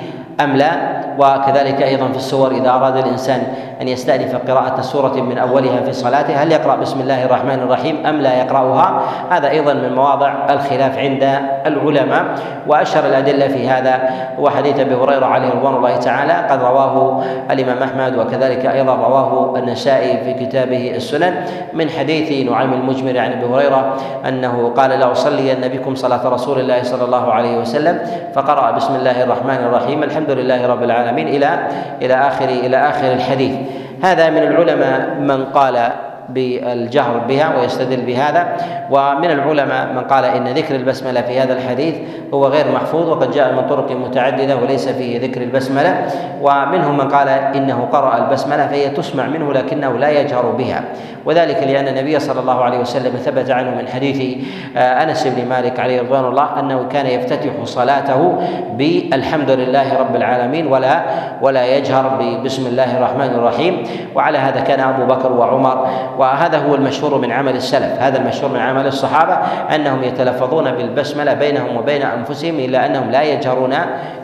أم 0.41 0.57
لا؟ 0.57 0.97
وكذلك 1.19 1.83
أيضا 1.83 2.09
في 2.09 2.17
السور 2.17 2.51
إذا 2.51 2.71
أراد 2.71 2.97
الإنسان 2.97 3.43
أن 3.83 3.89
يستأنف 3.89 4.37
قراءة 4.51 4.81
سورة 4.81 5.15
من 5.15 5.39
أولها 5.39 5.81
في 5.81 5.93
صلاته 5.93 6.43
هل 6.43 6.53
يقرأ 6.53 6.77
بسم 6.77 7.01
الله 7.01 7.25
الرحمن 7.25 7.59
الرحيم 7.63 8.07
أم 8.07 8.21
لا 8.21 8.39
يقرأها؟ 8.39 9.03
هذا 9.31 9.51
أيضا 9.51 9.75
من 9.75 9.95
مواضع 9.95 10.35
الخلاف 10.51 10.99
عند 10.99 11.39
العلماء. 11.67 12.25
وأشهر 12.67 13.07
الأدلة 13.07 13.49
في 13.49 13.69
هذا 13.69 14.11
هو 14.39 14.51
حديث 14.51 14.81
أبي 14.81 14.95
هريرة 14.95 15.27
عليه 15.27 15.51
رضوان 15.51 15.75
الله 15.75 15.97
تعالى 15.97 16.33
قد 16.33 16.63
رواه 16.63 17.23
الإمام 17.51 17.83
أحمد 17.83 18.19
وكذلك 18.19 18.67
أيضا 18.67 18.95
رواه 18.95 19.59
النسائي 19.59 20.25
في 20.25 20.47
كتابه 20.47 20.93
السنن 20.97 21.35
من 21.73 21.91
حديث 21.91 22.51
نعيم 22.51 22.73
المجمر 22.73 23.19
عن 23.19 23.33
أبي 23.33 23.47
هريرة 23.47 23.97
أنه 24.29 24.73
قال 24.77 24.91
لأصلين 24.91 25.61
بكم 25.61 25.95
صلاة 25.95 26.29
رسول 26.29 26.61
الله 26.61 26.83
صلى 26.83 27.05
الله 27.05 27.33
عليه 27.33 27.59
وسلم 27.59 27.99
فقرأ 28.35 28.71
بسم 28.71 28.95
الله 28.95 29.23
الرحمن 29.23 29.65
الرحيم 29.65 30.03
الحمد 30.03 30.26
لله 30.31 30.67
رب 30.67 30.83
العالمين 30.83 31.29
إلى 31.29 31.59
إلى 32.03 32.15
آخر 32.15 32.49
إلى 32.49 32.77
آخر 32.77 33.13
الحديث. 33.13 33.57
هذا 34.03 34.31
من 34.31 34.43
العلماء 34.43 35.15
من 35.21 35.45
قال 35.45 35.91
بالجهر 36.29 37.19
بها 37.19 37.61
ويستدل 37.61 38.01
بهذا. 38.07 38.57
ومن 38.91 39.31
العلماء 39.31 39.93
من 39.93 40.01
قال 40.01 40.25
إن 40.25 40.49
ذكر 40.49 40.75
البسملة 40.75 41.21
في 41.21 41.41
هذا 41.41 41.53
الحديث 41.53 41.95
هو 42.35 42.47
غير 42.47 42.73
محفوظ 42.73 43.09
وقد 43.09 43.31
جاء 43.31 43.53
من 43.53 43.69
طرق 43.69 43.93
متعددة 43.93 44.57
وليس 44.57 44.89
فيه 44.89 45.21
ذكر 45.21 45.43
البسملة. 45.43 46.07
ومنهم 46.43 46.97
من 46.97 47.09
قال 47.09 47.29
إنه 47.29 47.89
قرأ 47.93 48.17
البسملة 48.17 48.67
فهي 48.67 48.89
تسمع 48.89 49.27
منه 49.27 49.53
لكنه 49.53 49.99
لا 49.99 50.11
يجهر 50.21 50.51
بها. 50.51 50.85
وذلك 51.27 51.63
لأن 51.63 51.89
النبي 51.89 52.19
صلى 52.19 52.41
الله 52.41 52.65
عليه 52.65 52.79
وسلم 52.79 53.17
ثبت 53.17 53.51
عنه 53.51 53.71
من 53.71 53.89
حديث 53.89 54.47
آه، 54.77 55.03
أنس 55.03 55.27
بن 55.27 55.49
مالك 55.49 55.81
عليه 55.81 56.01
رضوان 56.01 56.25
الله 56.25 56.61
أنه 56.61 56.87
كان 56.93 57.07
يفتتح 57.07 57.51
صلاته 57.65 58.39
بالحمد 58.77 59.51
لله 59.51 59.99
رب 59.99 60.17
العالمين 60.17 60.67
ولا 60.67 61.03
ولا 61.43 61.77
يجهر 61.77 62.19
بسم 62.45 62.67
الله 62.67 62.99
الرحمن 62.99 63.31
الرحيم. 63.35 63.83
وعلى 64.15 64.39
هذا 64.39 64.61
كان 64.61 64.81
أبو 64.81 65.05
بكر 65.15 65.33
وعمر 65.33 65.87
وهذا 66.19 66.59
هو 66.59 66.75
المشهور 66.75 67.19
من 67.19 67.33
عمل 67.33 67.57
السلف. 67.57 68.03
هذا 68.03 68.19
المشهور 68.19 68.53
من 68.53 68.61
عمل 68.61 68.87
الصحابة 68.87 69.39
أنهم 69.75 70.03
يتلفظون 70.03 70.71
بالبسملة 70.71 71.35
بينهم 71.35 71.77
وبين 71.77 72.03
أنفسهم 72.03 72.55
إلا 72.55 72.87
أنهم 72.87 73.11
لا 73.11 73.23
يجهرون 73.23 73.75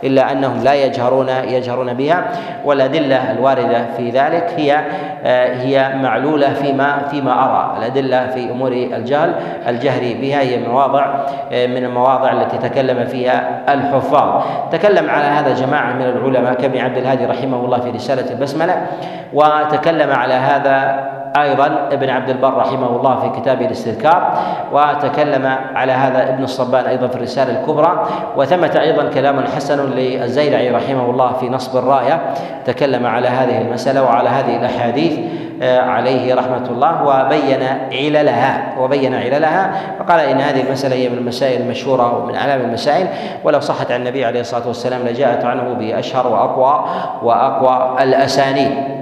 إلا 0.05 0.33
أنهم 0.33 0.65
لا 0.65 0.75
يجهرون 0.75 1.29
يجهرون 1.29 1.95
بها. 1.95 2.25
والأدلة 2.65 3.31
الواردة 3.31 3.85
في 3.97 4.11
ذلك 4.11 4.55
هي 4.57 4.85
آه، 5.25 5.55
هي 5.55 5.97
معلولة 6.03 6.53
فيما 6.53 7.03
فيما 7.11 7.45
أرى. 7.45 7.79
الأدلة 7.79 8.27
في 8.27 8.51
أمور 8.51 8.73
الجهل 8.73 9.35
الجهر 9.69 10.01
بها 10.21 10.41
هي 10.41 10.59
مواضع 10.69 11.07
آه، 11.53 11.67
من 11.67 11.85
المواضع 11.85 12.33
التي 12.33 12.59
تكلم 12.59 13.05
فيها 13.07 13.63
الحفاظ. 13.69 14.43
تكلم 14.73 15.11
على 15.11 15.25
هذا 15.25 15.55
جماعة 15.55 15.93
من 15.93 16.03
العلماء 16.03 16.55
كابن 16.55 16.79
عبد 16.79 16.97
الهادي 16.97 17.27
رحمه 17.27 17.65
الله 17.65 17.81
في 17.81 17.91
رسالة 17.91 18.31
البسملة 18.31 18.87
وتكلم 19.33 20.13
على 20.13 20.35
هذا 20.35 21.09
أيضا 21.37 21.89
ابن 21.93 22.11
عبد 22.11 22.31
البر 22.31 22.55
رحمه 22.57 22.97
الله 22.97 23.21
في 23.21 23.41
كتابه 23.41 23.67
الاستذكار 23.67 24.39
وتكلم 24.73 25.47
على 25.75 25.93
هذا 25.93 26.29
ابن 26.29 26.45
الصبان 26.45 26.85
أيضا 26.85 27.09
في 27.09 27.17
الرسالة 27.17 27.61
الكبرى 27.61 28.07
وثمة 28.37 28.81
أيضا 28.81 29.09
كلام 29.09 29.45
حسن 29.57 29.91
للزيلعي 29.91 30.71
رحمه 30.71 31.11
الله 31.11 31.33
في 31.33 31.49
نصب 31.49 31.79
الراية 31.79 32.21
تكلم 32.65 33.07
على 33.07 33.29
هذه 33.29 33.61
المسألة 33.61 34.03
وعلى 34.03 34.29
هذه 34.29 34.57
الأحاديث 34.57 35.19
آه، 35.63 35.81
عليه 35.81 36.35
رحمة 36.35 36.67
الله 36.71 37.03
وبين 37.03 37.63
عللها 37.93 38.75
وبين 38.79 39.15
عللها 39.15 39.73
فقال 39.99 40.21
إن 40.21 40.41
هذه 40.41 40.61
المسألة 40.61 40.97
هي 40.97 41.09
من 41.09 41.19
المسائل 41.19 41.61
المشهورة 41.61 42.19
ومن 42.19 42.35
أعلام 42.35 42.61
المسائل 42.61 43.07
ولو 43.45 43.61
صحت 43.61 43.93
عن 43.93 44.01
النبي 44.01 44.25
عليه 44.25 44.41
الصلاة 44.41 44.69
والسلام 44.69 45.01
لجاءت 45.03 45.45
عنه 45.45 45.75
بأشهر 45.75 46.27
وأقوى 46.27 46.85
وأقوى 47.23 48.03
الأسانيد. 48.03 49.02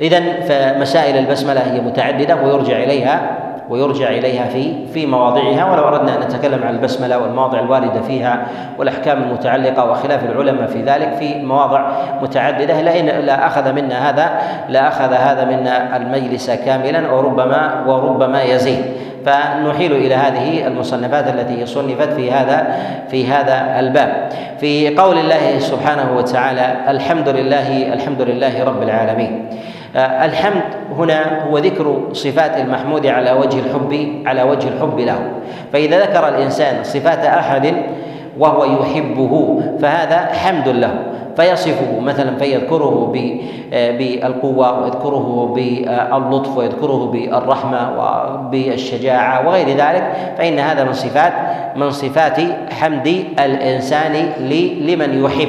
إذا 0.00 0.20
فمسائل 0.40 1.16
البسملة 1.16 1.60
هي 1.60 1.80
متعددة 1.80 2.36
ويرجع 2.36 2.76
إليها 2.76 3.20
ويرجع 3.70 4.08
إليها 4.08 4.48
في 4.48 4.86
في 4.94 5.06
مواضعها. 5.06 5.72
ولو 5.72 5.88
أردنا 5.88 6.16
أن 6.16 6.20
نتكلم 6.20 6.62
عن 6.64 6.74
البسملة 6.74 7.18
والمواضع 7.18 7.60
الواردة 7.60 8.00
فيها 8.00 8.46
والأحكام 8.78 9.22
المتعلقة 9.22 9.90
وخلاف 9.90 10.24
العلماء 10.24 10.66
في 10.66 10.82
ذلك 10.82 11.14
في 11.18 11.42
مواضع 11.42 11.86
متعددة. 12.22 12.80
لأن 12.80 13.06
لا 13.26 13.46
أخذ 13.46 13.72
منا 13.72 14.10
هذا 14.10 14.30
لا 14.68 14.88
أخذ 14.88 15.12
هذا 15.12 15.44
منا 15.44 15.96
المجلس 15.96 16.50
كاملا 16.50 17.12
وربما 17.12 17.84
وربما 17.86 18.42
يزيد. 18.42 18.84
فنحيل 19.26 19.92
إلى 19.92 20.14
هذه 20.14 20.66
المصنفات 20.66 21.28
التي 21.28 21.66
صنفت 21.66 22.12
في 22.12 22.32
هذا 22.32 22.76
في 23.08 23.26
هذا 23.26 23.80
الباب. 23.80 24.28
في 24.60 24.96
قول 24.96 25.18
الله 25.18 25.58
سبحانه 25.58 26.16
وتعالى 26.16 26.76
الحمد 26.88 27.28
لله 27.28 27.92
الحمد 27.92 28.22
لله 28.22 28.64
رب 28.64 28.82
العالمين. 28.82 29.48
الحمد 29.96 30.62
هنا 30.98 31.44
هو 31.44 31.58
ذكر 31.58 32.00
صفات 32.12 32.56
المحمود 32.56 33.06
على 33.06 33.32
وجه 33.32 33.58
الحب 33.58 34.22
على 34.26 34.42
وجه 34.42 34.68
الحب 34.68 35.00
له. 35.00 35.18
فإذا 35.72 36.00
ذكر 36.02 36.28
الإنسان 36.28 36.84
صفات 36.84 37.24
أحد 37.24 37.74
وهو 38.38 38.64
يحبه 38.64 39.60
فهذا 39.80 40.16
حمد 40.16 40.68
له. 40.68 40.94
فيصفه 41.36 42.00
مثلا 42.00 42.36
فيذكره 42.36 43.12
آه، 43.72 43.90
بالقوة 43.90 44.80
ويذكره 44.82 45.52
باللطف 45.54 46.56
ويذكره 46.56 47.10
بالرحمة 47.12 47.90
وبالشجاعة 47.98 49.48
وغير 49.48 49.68
ذلك. 49.68 50.12
فإن 50.38 50.58
هذا 50.58 50.84
من 50.84 50.92
صفات 50.92 51.32
من 51.76 51.90
صفات 51.90 52.40
حمد 52.80 53.24
الإنسان 53.38 54.12
لمن 54.80 55.24
يحب. 55.24 55.48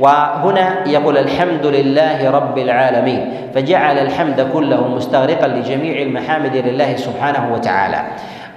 وهنا 0.00 0.88
يقول 0.88 1.18
الحمد 1.18 1.66
لله 1.66 2.30
رب 2.30 2.58
العالمين 2.58 3.30
فجعل 3.54 3.98
الحمد 3.98 4.48
كله 4.52 4.88
مستغرقا 4.88 5.46
لجميع 5.48 6.02
المحامد 6.02 6.56
لله 6.56 6.96
سبحانه 6.96 7.52
وتعالى. 7.52 8.00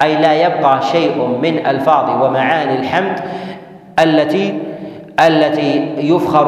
أي 0.02 0.16
لا 0.16 0.34
يبقى 0.34 0.82
شيء 0.82 1.16
من 1.42 1.66
ألفاظ 1.68 2.24
ومعاني 2.24 2.80
الحمد 2.80 3.20
التي 4.00 4.60
التي 5.20 5.96
يفخر 5.98 6.48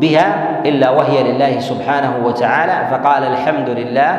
بها 0.00 0.60
إلا 0.66 0.90
وهي 0.90 1.32
لله 1.32 1.60
سبحانه 1.60 2.26
وتعالى. 2.26 2.76
فقال 2.90 3.22
الحمد 3.24 3.68
لله 3.68 4.12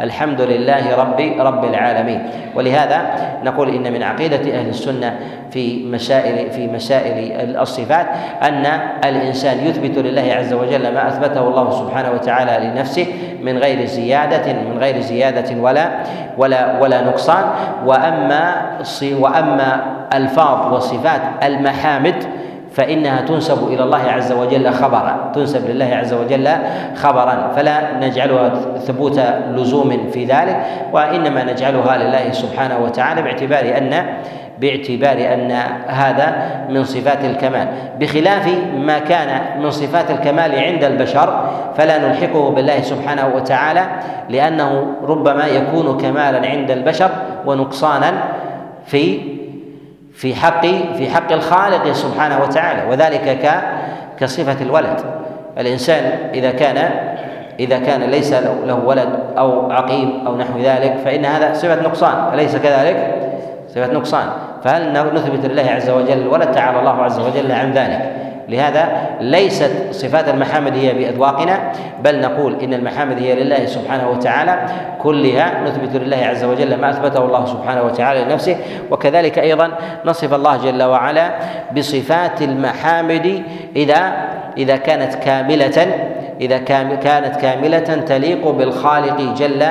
الحمد 0.00 0.40
لله 0.40 0.96
رب 0.96 1.20
رب 1.38 1.64
العالمين 1.64 2.22
ولهذا 2.54 3.00
نقول 3.44 3.68
إن 3.68 3.92
من 3.92 4.02
عقيدة 4.02 4.58
أهل 4.58 4.68
السنة 4.68 5.18
في 5.50 5.84
مسائل 5.84 6.50
في 6.50 6.66
مسائل 6.66 7.56
الصفات 7.56 8.06
أن 8.42 8.66
الإنسان 9.04 9.66
يثبت 9.66 9.98
لله 9.98 10.34
عز 10.34 10.52
وجل 10.52 10.94
ما 10.94 11.08
أثبته 11.08 11.48
الله 11.48 11.70
سبحانه 11.70 12.10
وتعالى 12.10 12.66
لنفسه 12.68 13.06
من 13.42 13.58
غير 13.58 13.84
زياده 13.84 14.52
من 14.52 14.78
غير 14.78 15.00
زيادة 15.00 15.62
ولا 15.62 15.90
ولا 16.38 16.80
ولا 16.80 17.02
نقصان. 17.02 17.44
وأما 17.86 18.66
وأما 19.02 19.84
ألفاظ 20.14 20.72
وصفات 20.74 21.20
المحامد 21.42 22.14
فإنها 22.76 23.20
تنسب 23.20 23.68
إلى 23.68 23.82
الله 23.82 24.02
عز 24.02 24.32
وجل 24.32 24.70
خبرا 24.72 25.32
تنسب 25.34 25.70
لله 25.70 25.96
عز 25.96 26.14
وجل 26.14 26.48
خبرا 26.94 27.52
فلا 27.56 27.96
نجعلها 28.00 28.48
ثبوت 28.78 29.20
لزوم 29.54 30.10
في 30.12 30.24
ذلك 30.24 30.56
وإنما 30.92 31.44
نجعلها 31.44 31.96
لله 31.96 32.32
سبحانه 32.32 32.78
وتعالى 32.78 33.22
باعتبار 33.22 33.78
أن 33.78 34.06
باعتبار 34.60 35.34
أن 35.34 35.50
هذا 35.86 36.36
من 36.70 36.84
صفات 36.84 37.24
الكمال. 37.24 37.68
بخلاف 38.00 38.48
ما 38.76 38.98
كان 38.98 39.60
من 39.62 39.70
صفات 39.70 40.10
الكمال 40.10 40.58
عند 40.58 40.84
البشر 40.84 41.50
فلا 41.76 42.08
نلحقه 42.08 42.50
بالله 42.50 42.80
سبحانه 42.80 43.32
وتعالى 43.36 43.82
لأنه 44.28 44.86
ربما 45.02 45.46
يكون 45.46 45.98
كمالا 45.98 46.48
عند 46.48 46.70
البشر 46.70 47.10
ونقصانا 47.46 48.12
في 48.86 49.35
في 50.16 50.34
حق 50.34 50.66
في 50.96 51.10
حق 51.10 51.32
الخالق 51.32 51.92
سبحانه 51.92 52.42
وتعالى 52.42 52.90
وذلك 52.90 53.38
كصفة 54.20 54.62
الولد. 54.62 55.00
الإنسان 55.58 56.04
إذا 56.34 56.50
كان 56.50 56.90
إذا 57.60 57.78
كان 57.78 58.02
ليس 58.02 58.32
له 58.32 58.80
ولد 58.84 59.08
أو 59.38 59.72
عقيم 59.72 60.26
أو 60.26 60.36
نحو 60.36 60.58
ذلك 60.58 60.96
فإن 61.04 61.24
هذا 61.24 61.54
صفة 61.54 61.82
نقصان. 61.82 62.34
أليس 62.34 62.56
كذلك؟ 62.56 63.14
صفة 63.68 63.92
نقصان. 63.92 64.26
فهل 64.64 64.92
نثبت 64.92 65.46
لله 65.46 65.70
عز 65.70 65.90
وجل 65.90 66.18
الولد؟ 66.18 66.52
تعالى 66.52 66.80
الله 66.80 67.02
عز 67.02 67.20
وجل 67.20 67.52
عن 67.52 67.72
ذلك. 67.72 68.12
لهذا 68.48 69.06
ليست 69.20 69.70
صفات 69.90 70.28
المحامد 70.28 70.76
هي 70.76 70.94
بأذواقنا 70.94 71.72
بل 72.04 72.20
نقول 72.20 72.60
إن 72.62 72.74
المحامد 72.74 73.18
هي 73.18 73.34
لله 73.34 73.66
سبحانه 73.66 74.10
وتعالى 74.10 74.66
كلها 75.02 75.62
نثبت 75.64 75.96
لله 76.02 76.16
عز 76.16 76.44
وجل 76.44 76.80
ما 76.80 76.90
أثبته 76.90 77.24
الله 77.24 77.46
سبحانه 77.46 77.82
وتعالى 77.82 78.24
لنفسه 78.24 78.56
وكذلك 78.90 79.38
أيضا 79.38 79.70
نصف 80.04 80.34
الله 80.34 80.56
جل 80.56 80.82
وعلا 80.82 81.30
بصفات 81.76 82.42
المحامد 82.42 83.42
إذا 83.76 84.12
إذا 84.58 84.76
كانت 84.76 85.14
كاملة 85.14 85.86
إذا 86.40 86.58
كانت 86.58 87.36
كاملة 87.36 87.78
تليق 87.78 88.48
بالخالق 88.50 89.34
جل 89.38 89.66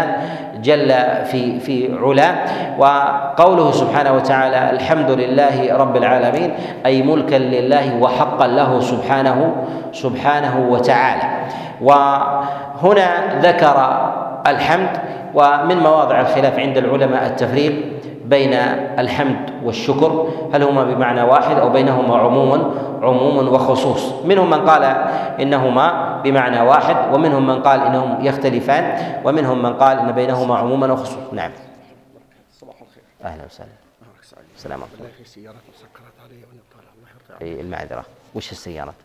جل 0.66 0.90
في 1.30 1.60
في 1.60 1.94
علاه 1.94 2.36
وقوله 2.82 3.72
سبحانه 3.72 4.12
وتعالى 4.14 4.70
الحمد 4.70 5.12
لله 5.12 5.78
رب 5.78 5.96
العالمين 5.98 6.50
أي 6.86 7.02
ملكا 7.06 7.36
لله 7.36 8.02
وحقا 8.02 8.48
له 8.48 8.80
سبحانه 8.80 9.56
سبحانه 9.94 10.56
وتعالى. 10.70 11.28
وهنا 11.82 13.10
ذكر 13.46 13.78
الحمد 14.48 14.90
ومن 15.34 15.78
مواضع 15.78 16.22
الخلاف 16.22 16.60
عند 16.60 16.78
العلماء 16.78 17.26
التفريق 17.26 17.74
بين 18.30 18.54
الحمد 19.00 19.64
والشكر 19.64 20.30
هل 20.54 20.64
هما 20.64 20.84
بمعنى 20.84 21.22
واحد 21.22 21.58
أو 21.58 21.70
بينهما 21.70 22.18
عموم 22.18 22.52
عموم 23.02 23.48
وخصوص. 23.48 24.26
منهم 24.26 24.50
من 24.50 24.70
قال 24.70 24.84
إنهما 25.42 26.22
بمعنى 26.22 26.62
واحد 26.62 27.14
ومنهم 27.14 27.48
من 27.48 27.62
قال 27.62 27.82
إنهم 27.82 28.26
يختلفان 28.26 29.16
ومنهم 29.26 29.64
من 29.64 29.74
قال 29.74 30.00
إن 30.00 30.12
بينهما 30.12 30.58
عموما 30.58 30.94
وخصوص. 30.94 31.34
نعم. 31.34 31.52
صباح 32.54 32.76
الخير. 32.82 33.04
أهلا 33.24 33.46
وسهلا. 33.46 33.70
السلام 34.56 34.80
عليكم. 34.82 35.18
في 35.18 35.30
سيارات 35.30 35.62
مسكرات 35.76 36.14
علي 36.26 36.36
وأنا 36.36 36.62
طالع. 36.74 36.90
الله 36.98 37.10
يرضى 37.42 37.56
إي 37.56 37.62
المعذرة. 37.62 38.06
وش 38.36 38.52
السيارات؟ 38.52 38.96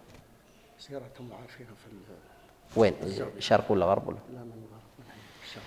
سيارات 0.78 1.20
هم 1.20 1.28
عارفينها 1.40 1.70
في 1.84 2.80
وين؟ 2.80 2.94
شرق 3.38 3.64
ولا 3.68 3.86
غرب 3.86 4.08
ولا؟ 4.08 4.16
لا 4.32 4.38
من 4.38 4.52
الشرق 5.42 5.62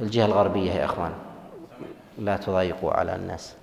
الجهة 0.00 0.26
الغربية 0.26 0.72
يا 0.72 0.84
إخوان. 0.84 1.12
لا 2.18 2.36
تضايقوا 2.36 2.92
على 2.92 3.14
الناس. 3.14 3.54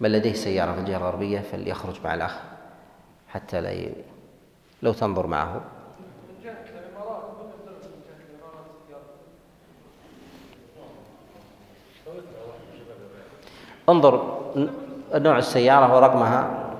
من 0.00 0.12
لديه 0.12 0.32
سيارة 0.32 0.72
في 0.72 0.78
الجهة 0.80 0.96
الغربية 0.96 1.40
فليخرج 1.40 2.00
مع 2.04 2.14
الأخ 2.14 2.36
حتى 3.28 3.60
لا 3.60 3.72
ي... 3.72 3.92
لو 4.82 4.92
تنظر 4.92 5.26
معه. 5.26 5.60
انظر 13.88 14.40
نوع 15.14 15.38
السيارة 15.38 15.96
ورقمها. 15.96 16.73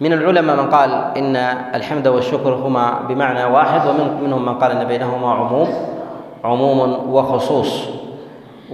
من 0.00 0.12
العلماء 0.12 0.56
من 0.56 0.70
قال 0.70 0.90
إن 1.16 1.36
الحمد 1.74 2.08
والشكر 2.08 2.54
هما 2.54 2.98
بمعنى 3.08 3.44
واحد 3.44 3.80
ومنهم 3.88 4.46
من 4.46 4.54
قال 4.54 4.70
إن 4.70 4.84
بينهما 4.84 5.32
عموم 5.32 5.68
عموم 6.44 6.80
وخصوص. 7.10 7.84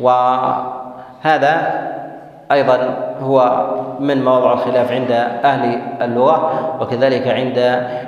وهذا 0.01 1.85
أيضا 2.53 2.97
هو 3.23 3.67
من 4.01 4.25
مواضع 4.25 4.53
الخلاف 4.53 4.93
عند 4.93 5.11
أهل 5.45 5.83
اللغة 6.03 6.51
وكذلك 6.81 7.29
عند 7.29 7.59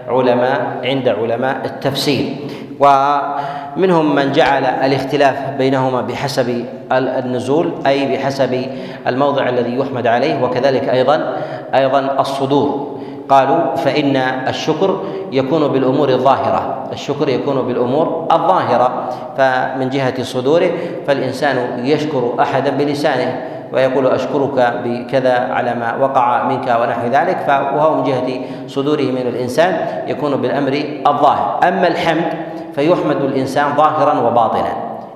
علماء 0.08 0.80
عند 0.84 1.08
علماء 1.08 1.56
التفسير. 1.64 2.36
ومنهم 2.80 4.14
من 4.14 4.32
جعل 4.32 4.64
الاختلاف 4.64 5.50
بينهما 5.58 6.00
بحسب 6.00 6.64
النزول 6.92 7.72
أي 7.86 8.16
بحسب 8.16 8.66
الموضع 9.06 9.48
الذي 9.48 9.78
يحمد 9.78 10.06
عليه 10.06 10.42
وكذلك 10.42 10.88
أيضا 10.88 11.36
أيضا 11.74 12.20
الصدور. 12.20 12.96
قالوا 13.28 13.74
فإن 13.74 14.16
الشكر 14.48 15.00
يكون 15.32 15.68
بالأمور 15.68 16.08
الظاهرة. 16.08 16.88
الشكر 16.92 17.28
يكون 17.28 17.66
بالأمور 17.66 18.26
الظاهرة. 18.32 19.08
فمن 19.36 19.90
جهة 19.90 20.22
صدوره 20.22 20.70
فالإنسان 21.06 21.84
يشكر 21.84 22.34
أحدا 22.40 22.70
بلسانه 22.70 23.42
ويقول 23.72 24.06
أشكرك 24.06 24.74
بكذا 24.84 25.38
على 25.52 25.74
ما 25.74 25.96
وقع 26.00 26.44
منك 26.44 26.76
ونحو 26.80 27.06
ذلك. 27.06 27.38
وهو 27.48 27.94
من 27.94 28.04
جهة 28.04 28.40
صدوره 28.66 29.02
من 29.02 29.26
الإنسان 29.26 29.86
يكون 30.06 30.36
بالأمر 30.36 30.82
الظاهر. 31.06 31.60
أما 31.68 31.88
الحمد 31.88 32.32
فيحمد 32.74 33.16
الإنسان 33.16 33.66
ظاهرا 33.76 34.20
وباطنا. 34.20 34.72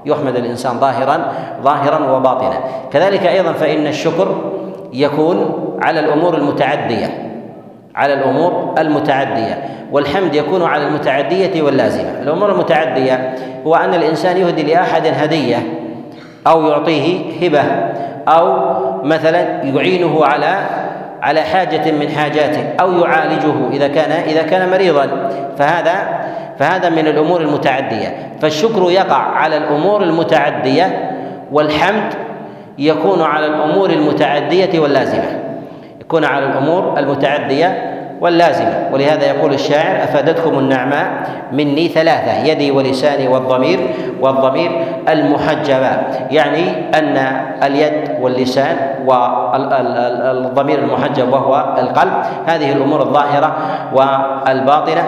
يحمد 0.06 0.36
الإنسان 0.36 0.78
ظاهرا 0.80 1.32
ظاهرا 1.62 2.16
وباطنا. 2.16 2.58
كذلك 2.92 3.26
أيضا 3.26 3.52
فإن 3.52 3.86
الشكر 3.86 4.28
يكون 4.92 5.38
على 5.82 6.00
الأمور 6.00 6.34
المتعدية. 6.34 7.29
على 7.94 8.14
الأمور 8.14 8.74
المتعدية 8.78 9.64
والحمد 9.92 10.34
يكون 10.34 10.62
على 10.62 10.86
المتعدية 10.86 11.62
واللازمة. 11.62 12.22
الأمور 12.22 12.52
المتعدية 12.52 13.34
هو 13.66 13.74
أن 13.74 13.94
الإنسان 13.94 14.36
يهدي 14.36 14.62
لأحد 14.62 15.06
هدية 15.06 15.56
أو 16.46 16.66
يعطيه 16.66 17.22
هبة 17.42 17.62
أو 18.28 18.74
مثلا 19.02 19.62
يعينه 19.62 20.24
على 20.24 20.66
على 21.22 21.40
حاجة 21.40 21.90
من 21.90 22.08
حاجاته 22.08 22.64
أو 22.80 22.92
يعالجه 22.92 23.68
إذا 23.72 23.88
كان 23.88 24.10
إذا 24.10 24.42
كان 24.42 24.70
مريضا. 24.70 25.30
فهذا 25.58 25.94
فهذا 26.58 26.88
من 26.88 27.06
الأمور 27.06 27.40
المتعدية. 27.40 28.16
فالشكر 28.40 28.90
يقع 28.90 29.16
على 29.16 29.56
الأمور 29.56 30.02
المتعدية 30.02 31.10
والحمد 31.52 32.14
يكون 32.78 33.22
على 33.22 33.46
الأمور 33.46 33.90
المتعدية 33.90 34.80
واللازمة. 34.80 35.49
يكون 36.10 36.24
على 36.24 36.46
الأمور 36.46 36.98
المتعدية 36.98 37.96
واللازمة. 38.20 38.88
ولهذا 38.92 39.26
يقول 39.26 39.52
الشاعر 39.52 40.04
أفادتكم 40.04 40.58
النعماء 40.58 41.06
مني 41.52 41.88
ثلاثة 41.88 42.44
يدي 42.44 42.70
ولساني 42.70 43.28
والضمير 43.28 43.80
والضمير 44.20 44.70
المحجبة. 45.08 45.90
يعني 46.30 46.64
أن 46.94 47.16
اليد 47.62 48.10
واللسان 48.20 48.76
والضمير 49.06 50.78
المحجب 50.78 51.32
وهو 51.32 51.74
القلب. 51.78 52.12
هذه 52.46 52.72
الأمور 52.72 53.00
الظاهرة 53.00 53.56
والباطنة. 53.92 55.04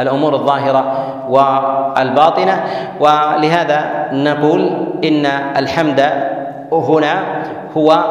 الأمور 0.00 0.34
الظاهرة 0.34 0.84
والباطنة. 1.28 2.64
ولهذا 3.00 4.08
نقول 4.12 4.70
إن 5.04 5.26
الحمد 5.56 6.00
هنا 6.72 7.22
هو 7.76 8.04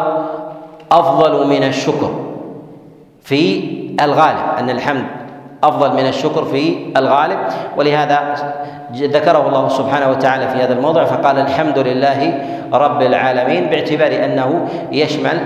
أفضل 0.91 1.47
من 1.47 1.63
الشكر 1.63 2.11
في 3.23 3.63
الغالب 4.01 4.45
أن 4.59 4.69
الحمد 4.69 5.05
أفضل 5.63 5.93
من 5.93 6.07
الشكر 6.07 6.45
في 6.45 6.75
الغالب. 6.97 7.37
ولهذا 7.77 8.35
ذكره 8.93 9.47
الله 9.47 9.67
سبحانه 9.67 10.09
وتعالى 10.09 10.47
في 10.47 10.57
هذا 10.57 10.73
الموضع 10.73 11.03
فقال 11.03 11.39
الحمد 11.39 11.79
لله 11.79 12.33
رب 12.73 13.01
العالمين 13.01 13.65
باعتبار 13.65 14.25
أنه 14.25 14.67
يشمل 14.91 15.39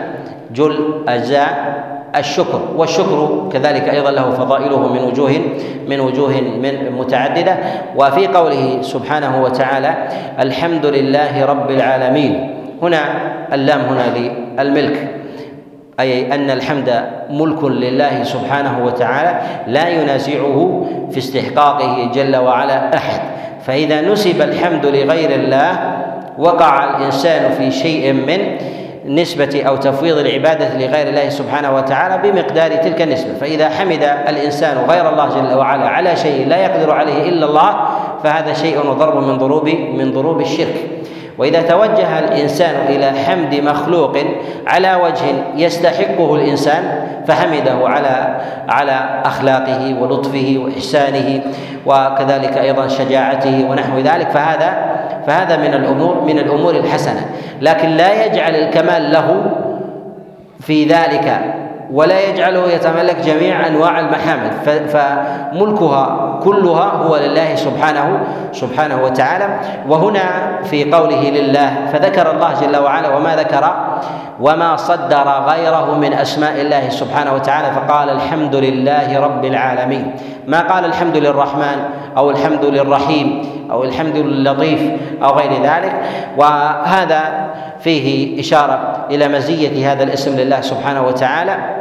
جل 0.52 1.06
أجزاء 1.08 1.82
الشكر. 2.16 2.62
والشكر 2.76 3.50
كذلك 3.54 3.90
أيضا 3.90 4.12
له 4.12 4.32
فضائله 4.32 4.94
من 4.94 5.04
وجوه 5.04 5.34
من 5.88 6.00
وجوه 6.00 6.42
من 6.42 6.92
متعددة. 6.92 7.58
وفي 7.96 8.28
قوله 8.28 8.82
سبحانه 8.82 9.44
وتعالى 9.44 10.08
الحمد 10.40 10.86
لله 10.86 11.46
رب 11.46 11.72
العالمين. 11.72 12.58
هنا 12.82 13.00
اللام 13.54 13.82
هنا 13.82 14.06
للملك. 14.60 15.21
أي 16.02 16.36
أن 16.36 16.50
الحمد 16.50 17.04
ملك 17.30 17.64
لله 17.64 18.24
سبحانه 18.24 18.86
وتعالى 18.86 19.42
لا 19.68 19.90
ينازعه 19.90 20.86
في 21.12 21.18
استحقاقه 21.18 22.12
جل 22.14 22.36
وعلا 22.36 22.98
أحد. 22.98 23.22
فإذا 23.66 24.02
نسب 24.02 24.42
الحمد 24.42 24.86
لغير 24.86 25.30
الله 25.32 25.72
وقع 26.38 26.98
الإنسان 26.98 27.52
في 27.52 27.72
شيء 27.72 28.14
من 28.14 28.58
نسبة 29.06 29.64
أو 29.68 29.76
تفويض 29.76 30.18
العبادة 30.18 30.78
لغير 30.78 31.08
الله 31.08 31.30
سبحانه 31.30 31.76
وتعالى 31.76 32.32
بمقدار 32.32 32.72
تلك 32.72 33.02
النسبة. 33.02 33.34
فإذا 33.42 33.70
حمد 33.70 34.04
الإنسان 34.28 34.78
غير 34.90 35.10
الله 35.10 35.30
جل 35.30 35.58
وعلا 35.58 35.88
على 35.88 36.16
شيء 36.16 36.48
لا 36.48 36.58
يقدر 36.58 36.92
عليه 36.92 37.30
إلا 37.30 37.46
الله 37.46 37.76
فهذا 38.24 38.54
شيء 38.54 38.78
وضرب 38.90 39.24
من 39.28 39.38
ضروب 39.38 39.70
من 39.70 40.12
ضروب 40.12 40.42
الشرك. 40.42 40.76
وإذا 41.42 41.62
توجه 41.62 42.20
الإنسان 42.20 42.76
إلى 42.90 43.12
حمد 43.20 43.56
مخلوق 43.56 44.18
على 44.68 44.96
وجه 44.96 45.26
يستحقه 45.56 46.36
الإنسان 46.36 46.84
فحمده 47.28 47.88
على 47.88 48.42
على 48.70 49.22
أخلاقه 49.26 49.96
ولطفه 50.02 50.62
وإحسانه 50.66 51.42
وكذلك 51.86 52.58
أيضا 52.58 52.88
شجاعته 52.88 53.66
ونحو 53.70 53.98
ذلك. 54.00 54.30
فهذا 54.30 54.74
فهذا 55.28 55.58
من 55.58 55.74
الأمور 55.74 56.22
من 56.22 56.40
الأمور 56.40 56.76
الحسنة. 56.76 57.26
لكن 57.62 57.90
لا 57.90 58.26
يجعل 58.26 58.56
الكمال 58.56 59.12
له 59.12 59.52
في 60.60 60.86
ذلك 60.86 61.42
ولا 61.92 62.30
يجعله 62.30 62.68
يتملك 62.68 63.16
جميع 63.16 63.68
أنواع 63.68 64.00
المحامد. 64.00 64.52
فملكها 64.66 66.40
كلها 66.44 66.86
هو 66.86 67.18
لله 67.18 67.56
سبحانه 67.56 68.20
سبحانه 68.52 69.04
وتعالى. 69.04 69.48
وهنا 69.88 70.60
في 70.64 70.92
قوله 70.92 71.30
لله 71.30 71.92
فذكر 71.94 72.32
الله 72.32 72.54
جل 72.62 72.78
وعلا 72.78 73.16
وما 73.16 73.36
ذكر 73.36 73.74
وما 74.42 74.76
صدر 74.76 75.28
غيره 75.48 75.96
من 75.96 76.14
أسماء 76.14 76.62
الله 76.62 76.90
سبحانه 76.90 77.34
وتعالى 77.34 77.72
فقال 77.72 78.10
الحمد 78.10 78.56
لله 78.56 79.20
رب 79.20 79.46
العالمين. 79.46 80.16
ما 80.48 80.62
قال 80.62 80.86
الحمد 80.86 81.18
للرحمن 81.18 81.78
أو 82.18 82.30
الحمد 82.30 82.66
للرحيم 82.66 83.28
أو 83.72 83.84
الحمد 83.84 84.18
للطيف 84.18 84.82
أو 85.24 85.30
غير 85.30 85.52
ذلك. 85.64 85.94
وهذا 86.38 87.22
فيه 87.80 88.40
إشارة 88.40 89.06
إلى 89.12 89.28
مزية 89.28 89.92
هذا 89.92 90.04
الاسم 90.04 90.38
لله 90.38 90.62
سبحانه 90.62 91.02
وتعالى. 91.02 91.81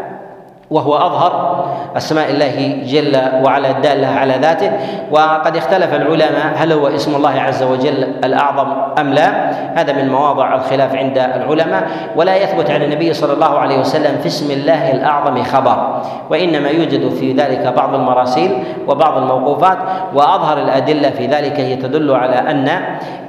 وهو 0.71 0.97
أظهر. 0.97 1.65
أسماء 1.97 2.31
الله 2.31 2.83
جل 2.87 3.45
وعلا 3.45 3.71
الداله 3.71 4.07
على 4.07 4.35
ذاته. 4.43 4.71
وقد 5.11 5.57
اختلف 5.57 5.95
العلماء 5.95 6.53
هل 6.57 6.73
هو 6.73 6.87
اسم 6.87 7.15
الله 7.17 7.41
عز 7.41 7.63
وجل 7.63 8.03
الأعظم 8.25 8.73
أم 8.99 9.15
لا. 9.15 9.51
هذا 9.75 9.93
من 9.93 10.09
مواضع 10.09 10.55
الخلاف 10.55 10.95
عند 10.95 11.19
العلماء. 11.19 11.89
ولا 12.17 12.37
يثبت 12.37 12.71
عن 12.71 12.83
النبي 12.83 13.13
صلى 13.13 13.33
الله 13.33 13.59
عليه 13.59 13.79
وسلم 13.79 14.19
في 14.21 14.27
اسم 14.27 14.51
الله 14.51 14.93
الأعظم 14.93 15.43
خبر. 15.43 16.03
وإنما 16.31 16.69
يوجد 16.69 17.09
في 17.09 17.33
ذلك 17.33 17.73
بعض 17.77 17.95
المراسيل 17.95 18.65
وبعض 18.89 19.17
الموقوفات. 19.17 19.79
وأظهر 20.15 20.59
الأدلة 20.59 21.11
في 21.11 21.27
ذلك 21.27 21.61
هي 21.61 21.77
تدل 21.77 22.15
على 22.15 22.37
أن 22.37 22.69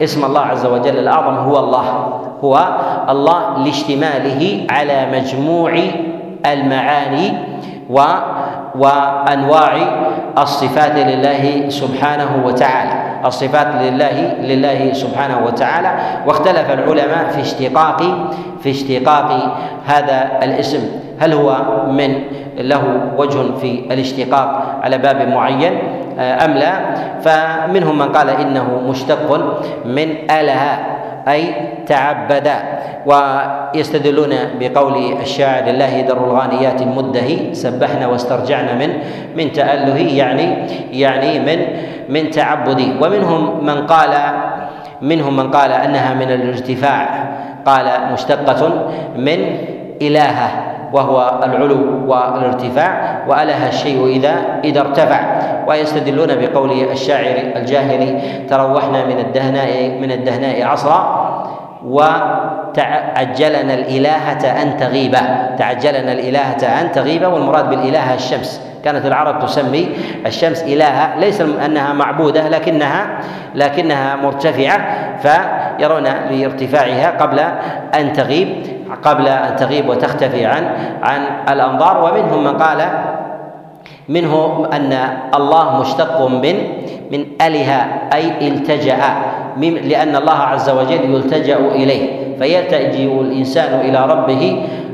اسم 0.01 0.25
الله 0.25 0.41
عز 0.41 0.65
وجل 0.65 0.99
الأعظم 0.99 1.35
هو 1.35 1.59
الله. 1.59 1.85
هو 2.43 2.67
الله 3.09 3.57
لاشتماله 3.65 4.65
على 4.69 5.07
مجموع 5.13 5.73
المعاني 6.45 7.33
و 7.89 8.01
وانواع 8.75 9.73
الصفات 10.37 10.95
لله 10.95 11.69
سبحانه 11.69 12.31
وتعالى. 12.45 12.95
الصفات 13.25 13.67
لله 13.81 14.17
لله 14.41 14.93
سبحانه 14.93 15.45
وتعالى. 15.45 15.91
واختلف 16.27 16.71
العلماء 16.71 17.23
في 17.35 17.41
اشتقاق 17.41 17.99
في 18.63 18.69
اشتقاق 18.71 19.29
هذا 19.85 20.19
الاسم. 20.43 20.83
هل 21.19 21.33
هو 21.33 21.61
من 21.91 22.11
له 22.57 22.83
وجه 23.17 23.55
في 23.61 23.85
الاشتقاق 23.91 24.79
على 24.83 24.97
باب 24.97 25.27
معين؟ 25.27 25.73
أم 26.19 26.51
لا؟ 26.51 26.73
فمنهم 27.21 27.97
من 27.97 28.09
قال 28.11 28.29
إنه 28.29 28.81
مشتق 28.87 29.27
من 29.85 30.07
أله 30.31 30.63
أي 31.27 31.53
تعبدا 31.87 32.63
ويستدلون 33.05 34.33
بقول 34.59 35.21
الشاعر 35.21 35.63
لله 35.63 36.01
در 36.01 36.17
الغانيات 36.17 36.81
المدهي 36.81 37.53
سبحنا 37.53 38.07
واسترجعنا 38.07 38.73
من 38.73 38.89
من 39.35 39.51
تأله 39.51 39.97
يعني 39.97 40.55
يعني 40.91 41.39
من 41.39 41.59
من 42.09 42.29
تعبدي 42.29 42.93
ومنهم 43.01 43.65
من 43.65 43.87
قال 43.87 44.13
منهم 45.01 45.37
من 45.37 45.51
قال 45.51 45.71
أنها 45.71 46.13
من 46.13 46.31
الارتفاع 46.31 47.31
قال 47.65 47.85
مشتقة 48.13 48.91
من 49.17 49.57
إلهة. 50.01 50.70
وهو 50.93 51.39
العلو 51.43 52.07
والارتفاع 52.07 53.23
وأله 53.27 53.67
الشيء 53.67 54.05
إذا 54.05 54.35
إذا 54.63 54.81
ارتفع. 54.81 55.19
ويستدلون 55.67 56.27
بقول 56.27 56.71
الشاعر 56.71 57.35
الجاهلي 57.55 58.21
تروحنا 58.49 59.05
من 59.05 59.19
الدهناء 59.19 59.89
من 60.01 60.11
الدهناء 60.11 60.63
عصرا 60.63 61.01
وتعجلنا 61.85 63.73
الإلهة 63.73 64.61
أن 64.61 64.77
تغيب. 64.77 65.15
تعجلنا 65.57 66.11
الإلهة 66.11 66.81
أن 66.81 66.91
تغيب 66.91 67.23
والمراد 67.23 67.69
بالإلهة 67.69 68.13
الشمس. 68.13 68.61
كانت 68.85 69.05
العرب 69.05 69.39
تسمي 69.39 69.89
الشمس 70.25 70.63
إلهة 70.63 71.19
ليس 71.19 71.41
أنها 71.41 71.93
معبودة 71.93 72.49
لكنها 72.49 73.19
لكنها 73.55 74.15
مرتفعة 74.15 74.81
فيرون 75.17 76.03
لارتفاعها 76.03 77.11
قبل 77.19 77.39
أن 77.99 78.13
تغيب. 78.13 78.80
قبل 79.03 79.27
أن 79.27 79.55
تغيب 79.55 79.89
وتختفي 79.89 80.45
عن 80.45 80.63
عن 81.03 81.21
الأنظار. 81.49 81.95
ومنهم 82.03 82.43
من 82.43 82.57
قال 82.57 82.79
منه 84.09 84.33
أن 84.73 84.91
الله 85.35 85.79
مشتق 85.79 86.27
من 86.27 86.55
من 87.11 87.25
أله 87.41 87.71
أي 88.13 88.47
التجأ 88.47 88.97
لأن 89.61 90.15
الله 90.15 90.39
عز 90.39 90.69
وجل 90.69 91.03
يلتجأ 91.15 91.57
إليه. 91.57 92.37
فيلتجئ 92.39 93.21
الإنسان 93.21 93.79
إلى 93.79 93.99
ربه 94.05 94.43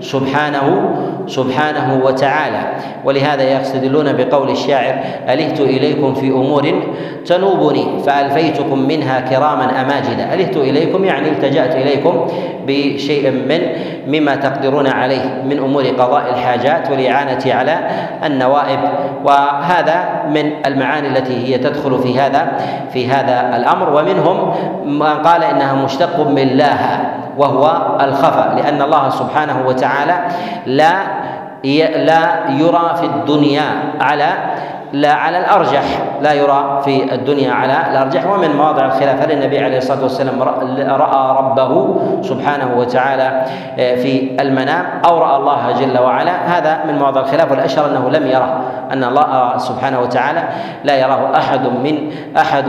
سبحانه 0.01 0.67
سبحانه 1.27 2.01
وتعالى. 2.05 2.61
ولهذا 3.05 3.61
يستدلون 3.61 4.13
بقول 4.13 4.49
الشاعر 4.49 4.95
ألهت 5.29 5.59
إليكم 5.59 6.13
في 6.13 6.27
أمور 6.27 6.83
تنوبني 7.25 7.99
فألفيتكم 8.05 8.79
منها 8.79 9.19
كراما 9.19 9.81
أماجدا. 9.81 10.33
ألهت 10.33 10.57
إليكم 10.57 11.05
يعني 11.05 11.29
التجأت 11.29 11.75
إليكم 11.75 12.27
بشيء 12.67 13.31
من 13.31 13.61
مما 14.07 14.35
تقدرون 14.35 14.87
عليه 14.87 15.43
من 15.45 15.59
أمور 15.59 15.83
قضاء 15.83 16.29
الحاجات 16.29 16.91
والإعانة 16.91 17.53
على 17.53 17.79
النوائب. 18.25 18.79
وهذا 19.25 20.05
من 20.29 20.51
المعاني 20.65 21.07
التي 21.07 21.47
هي 21.47 21.57
تدخل 21.57 21.99
في 21.99 22.19
هذا 22.19 22.47
في 22.93 23.07
هذا 23.07 23.57
الأمر. 23.57 23.89
ومنهم 23.93 24.53
من 24.85 25.03
قال 25.03 25.43
إنها 25.43 25.73
مشتق 25.73 26.27
من 26.27 26.47
لاها 26.47 27.13
وهو 27.37 27.97
الخفا 28.01 28.53
لأن 28.57 28.81
الله 28.81 29.09
سبحانه 29.09 29.63
وتعالى 29.67 30.15
لا 30.65 30.93
لا 32.05 32.49
يرى 32.49 32.95
في 32.99 33.05
الدنيا 33.05 33.63
على 34.01 34.29
لا 34.93 35.13
على 35.13 35.37
الأرجح. 35.37 35.83
لا 36.21 36.33
يرى 36.33 36.81
في 36.85 37.13
الدنيا 37.13 37.51
على 37.51 37.91
الارجح 37.91 38.25
ومن 38.25 38.55
مواضع 38.55 38.85
الخلاف 38.85 39.21
هل 39.21 39.31
النبي 39.31 39.59
عليه 39.59 39.77
الصلاة 39.77 40.03
والسلام 40.03 40.43
رأى 40.77 41.37
ربه 41.37 41.95
سبحانه 42.21 42.77
وتعالى 42.77 43.45
آه، 43.79 43.95
في 43.95 44.37
المنام 44.39 44.85
أو 45.05 45.19
رأى 45.19 45.37
الله 45.37 45.71
جل 45.71 45.97
وعلا. 45.99 46.57
هذا 46.57 46.79
من 46.87 46.99
مواضع 46.99 47.21
الخلاف 47.21 47.51
والأشهر 47.51 47.91
أنه 47.91 48.09
لم 48.09 48.27
يره 48.27 48.61
أن 48.91 49.03
الله 49.03 49.57
سبحانه 49.57 49.99
وتعالى 49.99 50.43
لا 50.83 50.95
يراه 50.95 51.37
أحد 51.37 51.61
من 51.67 52.11
أحد 52.37 52.65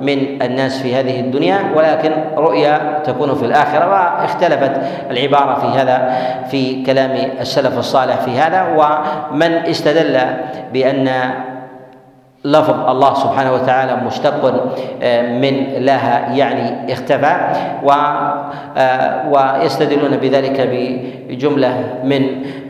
من 0.00 0.42
الناس 0.42 0.82
في 0.82 0.94
هذه 0.94 1.20
الدنيا. 1.20 1.58
ولكن 1.76 2.12
رؤيا 2.36 3.00
تكون 3.04 3.34
في 3.34 3.44
الآخرة 3.44 3.88
واختلفت 3.90 4.72
العبارة 5.10 5.54
في 5.54 5.78
هذا 5.78 6.16
في 6.50 6.82
كلام 6.84 7.10
السلف 7.40 7.78
الصالح 7.78 8.16
في 8.16 8.38
هذا. 8.38 8.62
ومن 8.76 9.52
استدل 9.52 10.20
بأن 10.72 11.08
لفظ 12.44 12.88
الله 12.88 13.14
سبحانه 13.14 13.52
وتعالى 13.52 13.96
مشتق 13.96 14.62
آه، 15.02 15.22
من 15.22 15.84
لها 15.84 16.34
يعني 16.34 16.92
اختفى 16.92 17.36
و 17.82 17.90
آه، 18.76 19.28
ويستدلون 19.28 20.16
بذلك 20.16 20.68
بجملة 21.28 21.84
من 22.04 22.22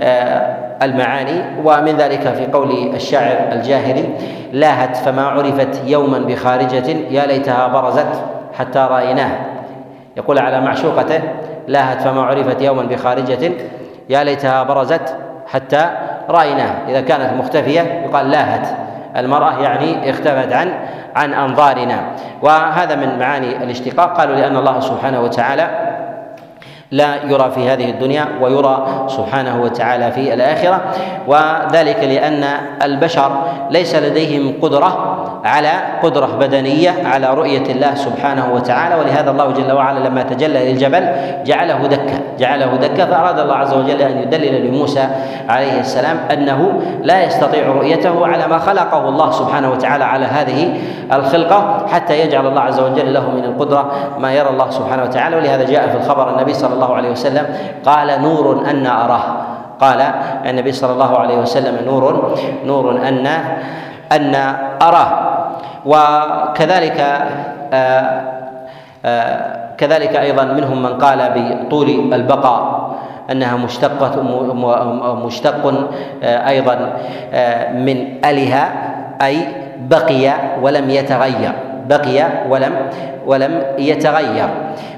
آه، 0.02 0.62
المعاني 0.82 1.42
ومن 1.64 1.96
ذلك 1.96 2.20
في 2.20 2.46
قول 2.46 2.94
الشاعر 2.94 3.52
الجاهلي 3.52 4.04
لاهت 4.52 4.96
فما 4.96 5.22
عرفت 5.22 5.82
يوما 5.86 6.18
بخارجة 6.18 6.88
يا 7.10 7.26
ليتها 7.26 7.66
برزت 7.66 8.22
حتى 8.58 8.78
رأيناه. 8.78 9.30
يقول 10.16 10.38
على 10.38 10.60
معشوقته 10.60 11.20
لاهت 11.68 12.02
فما 12.02 12.22
عرفت 12.22 12.62
يوما 12.62 12.82
بخارجة 12.82 13.52
يا 14.08 14.24
ليتها 14.24 14.62
برزت 14.62 15.16
حتى 15.46 15.90
رأيناه. 16.28 16.74
إذا 16.88 17.00
كانت 17.00 17.32
مختفية 17.38 17.80
يقال 17.80 18.30
لاهت. 18.30 18.66
المرأة 19.16 19.58
يعني 19.58 20.10
اختفت 20.10 20.52
عن 20.52 20.72
عن 21.16 21.34
أنظارنا. 21.34 22.00
وهذا 22.42 22.94
من 22.94 23.18
معاني 23.18 23.56
الاشتقاق. 23.64 24.18
قالوا 24.18 24.36
لأن 24.36 24.56
الله 24.56 24.80
سبحانه 24.80 25.20
وتعالى 25.20 25.70
لا 26.90 27.24
يرى 27.24 27.50
في 27.50 27.68
هذه 27.68 27.90
الدنيا 27.90 28.28
ويرى 28.40 29.06
سبحانه 29.08 29.62
وتعالى 29.62 30.12
في 30.12 30.34
الآخرة. 30.34 30.80
وذلك 31.26 31.98
لأن 32.04 32.44
البشر 32.82 33.30
ليس 33.70 33.94
لديهم 33.94 34.54
قدرة 34.62 35.11
على 35.45 35.72
قدرة 36.03 36.26
بدنية 36.26 36.95
على 37.05 37.34
رؤية 37.34 37.66
الله 37.72 37.95
سبحانه 37.95 38.55
وتعالى. 38.55 38.95
ولهذا 38.95 39.30
الله 39.30 39.51
جل 39.51 39.72
وعلا 39.72 40.09
لما 40.09 40.22
تجلى 40.22 40.72
للجبل 40.72 41.05
جعله 41.45 41.86
دكا 41.86 42.18
جعله 42.38 42.76
دكا 42.76 43.07
فأراد 43.07 43.38
الله 43.38 43.57
عز 43.57 43.74
وجل 43.74 44.03
أن 44.03 44.18
يدلل 44.18 44.66
لموسى 44.66 45.09
عليه 45.49 45.80
السلام 45.80 46.16
أنه 46.32 46.82
لا 47.03 47.22
يستطيع 47.22 47.66
رؤيته 47.66 48.26
على 48.26 48.47
ما 48.47 48.59
خلقه 48.59 49.09
الله 49.09 49.30
سبحانه 49.30 49.70
وتعالى 49.70 50.05
على 50.05 50.24
هذه 50.26 50.80
الخلقة 51.12 51.86
حتى 51.93 52.20
يجعل 52.20 52.47
الله 52.47 52.61
عز 52.61 52.80
وجل 52.80 53.14
له 53.14 53.30
من 53.30 53.45
القدرة 53.45 53.93
ما 54.18 54.32
يرى 54.32 54.49
الله 54.49 54.70
سبحانه 54.70 55.03
وتعالى. 55.03 55.36
ولهذا 55.36 55.64
جاء 55.64 55.88
في 55.88 55.97
الخبر 55.97 56.30
النبي 56.30 56.55
صلى 56.55 56.74
الله 56.74 56.95
عليه 56.95 57.11
وسلم 57.11 57.47
قال 57.86 58.22
نور 58.22 58.64
أن 58.70 58.86
أراه. 58.86 59.24
قال 59.80 60.01
النبي 60.47 60.72
صلى 60.72 60.93
الله 60.93 61.18
عليه 61.18 61.36
وسلم 61.38 61.84
نور 61.86 62.34
نور 62.66 62.90
أن 62.90 63.26
أن 64.12 64.34
أراه. 64.82 65.31
وكذلك 65.86 67.00
آه، 67.72 68.22
آه، 69.04 69.74
كذلك 69.78 70.16
أيضا 70.16 70.44
منهم 70.44 70.82
من 70.82 70.98
قال 70.98 71.32
بطول 71.34 72.14
البقاء 72.14 72.92
أنها 73.30 73.56
مشتقة 73.56 74.22
مشتق 75.26 75.88
آه، 76.22 76.48
أيضا 76.48 76.74
من 77.74 78.24
أله 78.24 78.68
أي 79.22 79.46
بقي 79.88 80.34
ولم 80.62 80.90
يتغير 80.90 81.52
بقي 81.88 82.28
ولم 82.48 82.72
ولم 83.26 83.62
يتغير. 83.78 84.48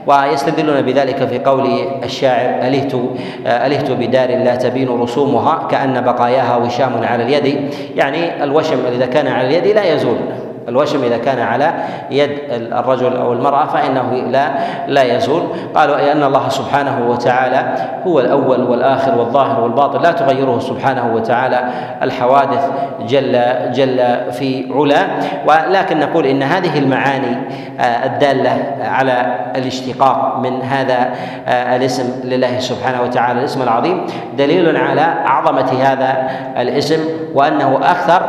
ويستدلون 0.06 0.82
بذلك 0.82 1.28
في 1.28 1.38
قول 1.38 1.68
الشاعر 2.02 2.66
ألهت 2.68 2.94
ألهت 3.46 3.90
بدار 3.90 4.28
لا 4.28 4.54
تبين 4.56 4.88
رسومها 4.88 5.68
كأن 5.70 6.00
بقاياها 6.00 6.56
وشام 6.56 6.92
على 7.04 7.22
اليد. 7.22 7.74
يعني 7.96 8.44
الوشم 8.44 8.78
إذا 8.92 9.06
كان 9.06 9.26
على 9.26 9.46
اليد 9.46 9.66
لا 9.76 9.94
يزول. 9.94 10.16
الوشم 10.68 11.04
إذا 11.04 11.16
كان 11.16 11.38
على 11.38 11.74
يد 12.10 12.30
الرجل 12.50 13.16
أو 13.16 13.32
المرأة 13.32 13.66
فإنه 13.66 14.12
لا 14.12 14.50
لا 14.86 15.02
يزول. 15.16 15.42
قالوا 15.74 15.96
أي 15.96 16.12
أن 16.12 16.22
الله 16.22 16.48
سبحانه 16.48 17.10
وتعالى 17.10 17.74
هو 18.06 18.20
الأول 18.20 18.62
والآخر 18.62 19.18
والظاهر 19.18 19.60
والباطن. 19.60 20.02
لا 20.02 20.12
تغيره 20.12 20.58
سبحانه 20.58 21.14
وتعالى 21.14 21.64
الحوادث 22.02 22.70
جل 23.00 23.32
جل 23.72 24.32
في 24.32 24.72
علا. 24.74 25.06
ولكن 25.46 26.00
نقول 26.00 26.26
إن 26.26 26.42
هذه 26.42 26.78
المعاني 26.78 27.36
آه، 27.80 28.06
الدالة 28.06 28.76
على 28.80 29.36
الاشتقاق 29.56 30.38
من 30.38 30.62
هذا 30.62 31.10
آه، 31.46 31.76
الاسم 31.76 32.20
لله 32.24 32.58
سبحانه 32.58 33.02
وتعالى 33.02 33.40
الاسم 33.40 33.62
العظيم 33.62 34.06
دليل 34.38 34.76
على 34.76 35.14
عظمة 35.24 35.82
هذا 35.82 36.30
الاسم 36.58 37.00
وأنه 37.34 37.78
أكثر 37.82 38.22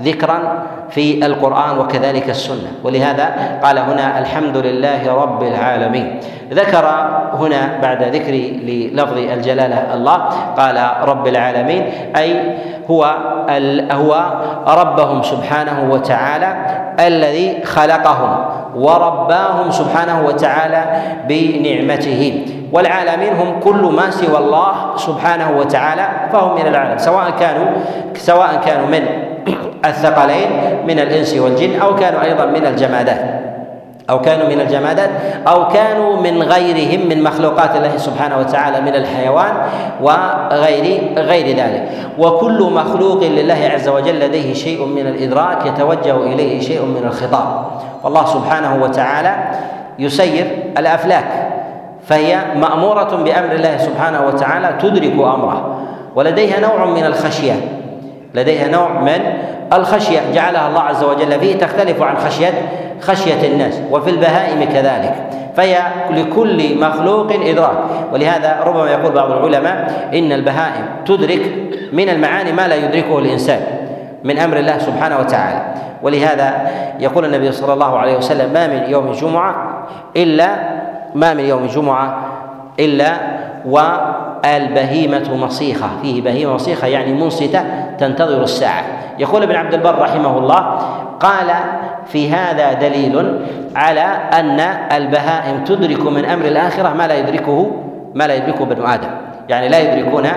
ذكرا 0.00 0.62
في 0.94 1.26
القرآن 1.26 1.78
وكذلك 1.78 2.30
السنة. 2.30 2.84
ولهذا 2.84 3.58
قال 3.62 3.78
هنا 3.78 4.18
الحمد 4.18 4.56
لله 4.56 5.14
رب 5.14 5.42
العالمين. 5.42 6.20
ذكر 6.52 6.84
هنا 7.32 7.78
بعد 7.82 8.02
ذكر 8.02 8.32
للفظ 8.62 9.16
الجلالة 9.16 9.94
الله 9.94 10.18
قال 10.56 10.76
رب 11.08 11.26
العالمين 11.26 11.82
أي 12.16 12.36
هو 12.90 13.16
هو 13.92 14.12
ربهم 14.68 15.22
سبحانه 15.22 15.88
وتعالى 15.90 16.56
الذي 17.00 17.64
خلقهم 17.64 18.44
ورباهم 18.76 19.70
سبحانه 19.70 20.26
وتعالى 20.26 20.84
بنعمته. 21.28 22.44
والعالمين 22.72 23.32
هم 23.32 23.60
كل 23.60 23.82
ما 23.96 24.10
سوى 24.10 24.38
الله 24.38 24.96
سبحانه 24.96 25.58
وتعالى 25.58 26.06
فهم 26.32 26.54
من 26.54 26.66
العالم 26.66 26.98
سواء 26.98 27.30
كانوا 27.40 27.66
سواء 28.16 28.60
كانوا 28.64 28.86
من 28.86 29.31
الثقلين 29.84 30.50
من 30.86 30.98
الإنس 30.98 31.34
والجن 31.34 31.80
أو 31.80 31.94
كانوا 31.94 32.22
أيضا 32.22 32.46
من 32.46 32.66
الجمادات. 32.66 33.42
أو 34.10 34.20
كانوا 34.20 34.48
من 34.48 34.60
الجمادات 34.60 35.10
أو 35.48 35.68
كانوا 35.68 36.16
من 36.16 36.42
غيرهم 36.42 37.08
من 37.08 37.22
مخلوقات 37.22 37.76
الله 37.76 37.96
سبحانه 37.96 38.38
وتعالى 38.38 38.80
من 38.80 38.94
الحيوان 38.94 39.52
وغير 40.00 41.12
غير 41.16 41.56
ذلك. 41.56 41.88
وكل 42.18 42.70
مخلوق 42.74 43.22
لله 43.22 43.70
عز 43.74 43.88
وجل 43.88 44.20
لديه 44.20 44.54
شيء 44.54 44.84
من 44.86 45.06
الإدراك 45.06 45.66
يتوجه 45.66 46.16
إليه 46.16 46.60
شيء 46.60 46.82
من 46.84 47.04
الخطاب. 47.06 47.64
والله 48.04 48.26
سبحانه 48.26 48.82
وتعالى 48.82 49.36
يسير 49.98 50.46
الأفلاك 50.78 51.48
فهي 52.06 52.38
مأمورة 52.56 53.16
بأمر 53.24 53.52
الله 53.52 53.76
سبحانه 53.76 54.26
وتعالى 54.26 54.74
تدرك 54.80 55.12
أمره. 55.12 55.78
ولديها 56.14 56.60
نوع 56.60 56.84
من 56.84 57.04
الخشية. 57.04 57.81
لديها 58.34 58.68
نوع 58.68 58.88
من 59.00 59.20
الخشية. 59.72 60.20
جعلها 60.34 60.68
الله 60.68 60.80
عز 60.80 61.04
وجل 61.04 61.40
فيه 61.40 61.58
تختلف 61.58 62.02
عن 62.02 62.16
خشية 62.16 62.52
خشية 63.00 63.52
الناس 63.52 63.80
وفي 63.90 64.10
البهائم 64.10 64.64
كذلك. 64.64 65.14
فهي 65.56 65.78
لكل 66.10 66.80
مخلوق 66.80 67.32
إدراك. 67.32 67.76
ولهذا 68.12 68.60
ربما 68.66 68.90
يقول 68.90 69.12
بعض 69.12 69.30
العلماء 69.30 70.08
إن 70.14 70.32
البهائم 70.32 70.84
تدرك 71.06 71.52
من 71.92 72.08
المعاني 72.08 72.52
ما 72.52 72.68
لا 72.68 72.74
يدركه 72.74 73.18
الإنسان 73.18 73.60
من 74.24 74.38
أمر 74.38 74.56
الله 74.56 74.78
سبحانه 74.78 75.18
وتعالى. 75.18 75.62
ولهذا 76.02 76.70
يقول 76.98 77.24
النبي 77.24 77.52
صلى 77.52 77.72
الله 77.72 77.98
عليه 77.98 78.16
وسلم 78.16 78.52
ما 78.52 78.66
من 78.66 78.90
يوم 78.90 79.12
جمعة 79.12 79.54
إلا 80.16 80.48
ما 81.14 81.34
من 81.34 81.44
يوم 81.44 81.66
جمعة 81.66 82.18
إلا 82.80 83.12
والبهيمة 84.44 85.36
مصيخة. 85.36 85.88
فيه 86.02 86.22
بهيمة 86.22 86.54
مصيخة 86.54 86.86
يعني 86.86 87.12
منصتة 87.12 87.64
تنتظر 87.98 88.42
الساعة. 88.42 88.84
يقول 89.18 89.42
ابن 89.42 89.54
عبد 89.54 89.74
البر 89.74 89.98
رحمه 89.98 90.38
الله 90.38 90.58
قال 91.20 91.46
في 92.06 92.30
هذا 92.30 92.72
دليل 92.72 93.40
على 93.76 94.06
أن 94.32 94.60
البهائم 94.96 95.64
تدرك 95.64 96.06
من 96.06 96.24
أمر 96.24 96.44
الآخرة 96.44 96.88
ما 96.88 97.06
لا 97.06 97.18
يدركه 97.18 97.70
ما 98.14 98.26
لا 98.26 98.34
يدركه 98.34 98.64
بنو 98.64 98.86
آدم. 98.86 99.08
يعني 99.48 99.68
لا 99.68 99.78
يدركون 99.78 100.28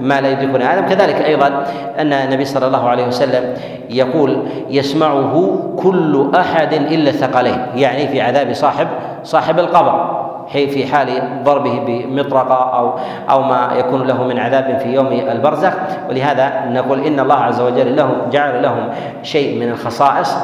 ما 0.00 0.20
لا 0.20 0.30
يدركون 0.30 0.62
آدم. 0.62 0.86
كذلك 0.86 1.24
أيضا 1.24 1.64
أن 1.98 2.12
النبي 2.12 2.44
صلى 2.44 2.66
الله 2.66 2.88
عليه 2.88 3.06
وسلم 3.06 3.54
يقول 3.90 4.42
يسمعه 4.70 5.58
كل 5.76 6.30
أحد 6.36 6.72
إلا 6.72 7.10
الثقلين. 7.10 7.66
يعني 7.74 8.08
في 8.08 8.20
عذاب 8.20 8.52
صاحب 8.52 8.88
صاحب 9.24 9.58
القبر. 9.58 10.22
في 10.48 10.86
حال 10.86 11.08
ضربه 11.44 11.80
بمطرقة 11.86 12.54
أو 12.54 12.94
أو 13.30 13.42
ما 13.42 13.70
يكون 13.76 14.02
له 14.06 14.24
من 14.24 14.38
عذاب 14.38 14.78
في 14.78 14.94
يوم 14.94 15.06
البرزخ. 15.06 15.72
ولهذا 16.08 16.52
نقول 16.68 17.00
إن 17.06 17.20
الله 17.20 17.34
عز 17.34 17.60
وجل 17.60 17.96
لهم 17.96 18.30
جعل 18.30 18.62
لهم 18.62 18.88
شيء 19.22 19.60
من 19.60 19.68
الخصائص 19.68 20.36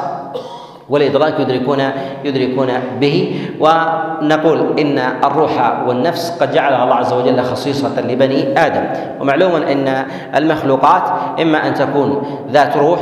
والإدراك 0.89 1.39
يدركون 1.39 1.79
يدركون 2.23 2.67
به. 2.99 3.41
ونقول 3.59 4.79
إن 4.79 4.99
الروح 5.23 5.83
والنفس 5.87 6.41
قد 6.41 6.51
جعلها 6.51 6.83
الله 6.83 6.95
عز 6.95 7.13
وجل 7.13 7.41
خصيصة 7.41 8.01
لبني 8.01 8.59
آدم. 8.65 8.83
ومعلوم 9.21 9.55
أن 9.55 10.05
المخلوقات 10.35 11.03
إما 11.41 11.67
أن 11.67 11.73
تكون 11.73 12.21
ذات 12.51 12.77
روح 12.77 12.99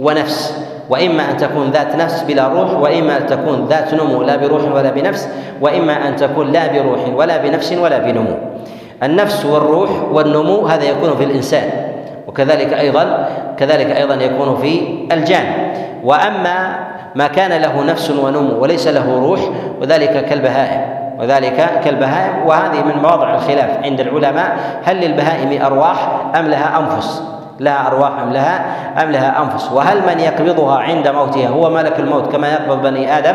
ونفس 0.00 0.65
وإما 0.90 1.30
أن 1.30 1.36
تكون 1.36 1.70
ذات 1.70 1.96
نفس 1.96 2.22
بلا 2.22 2.48
روح 2.48 2.70
وإما 2.70 3.16
أن 3.16 3.26
تكون 3.26 3.66
ذات 3.66 3.94
نمو 3.94 4.22
لا 4.22 4.36
بروح 4.36 4.62
ولا 4.74 4.90
بنفس 4.90 5.28
وإما 5.60 6.08
أن 6.08 6.16
تكون 6.16 6.52
لا 6.52 6.66
بروح 6.72 7.00
ولا 7.14 7.36
بنفس 7.36 7.72
ولا 7.72 7.98
بنمو. 7.98 8.36
النفس 9.02 9.44
والروح 9.44 9.90
والنمو 10.12 10.66
هذا 10.66 10.84
يكون 10.84 11.16
في 11.16 11.24
الإنسان 11.24 11.70
وكذلك 12.26 12.72
أيضا 12.72 13.28
كذلك 13.58 13.86
أيضا 13.86 14.14
يكون 14.14 14.56
في 14.56 14.80
الجان. 15.12 15.46
وأما 16.04 16.78
ما 17.14 17.26
كان 17.26 17.60
له 17.62 17.84
نفس 17.84 18.10
ونمو 18.10 18.62
وليس 18.62 18.88
له 18.88 19.18
روح 19.28 19.40
وذلك 19.80 20.24
كالبهائم 20.24 20.80
وذلك 21.20 21.80
كالبهائم. 21.84 22.46
وهذه 22.46 22.82
من 22.84 23.02
مواضع 23.02 23.34
الخلاف 23.34 23.70
عند 23.84 24.00
العلماء 24.00 24.56
هل 24.84 24.96
للبهائم 24.96 25.62
أرواح 25.62 26.26
أم 26.36 26.46
لها 26.46 26.78
أنفس؟ 26.78 27.35
لها 27.60 27.86
أرواح 27.86 28.10
أم 28.22 28.32
لها 28.32 28.64
أم 29.02 29.10
لها 29.10 29.42
أنفس. 29.42 29.72
وهل 29.72 29.96
من 29.96 30.20
يقبضها 30.20 30.78
عند 30.78 31.08
موتها 31.08 31.48
هو 31.48 31.70
ملك 31.70 31.98
الموت 31.98 32.32
كما 32.32 32.52
يقبض 32.52 32.82
بني 32.82 33.18
آدم 33.18 33.34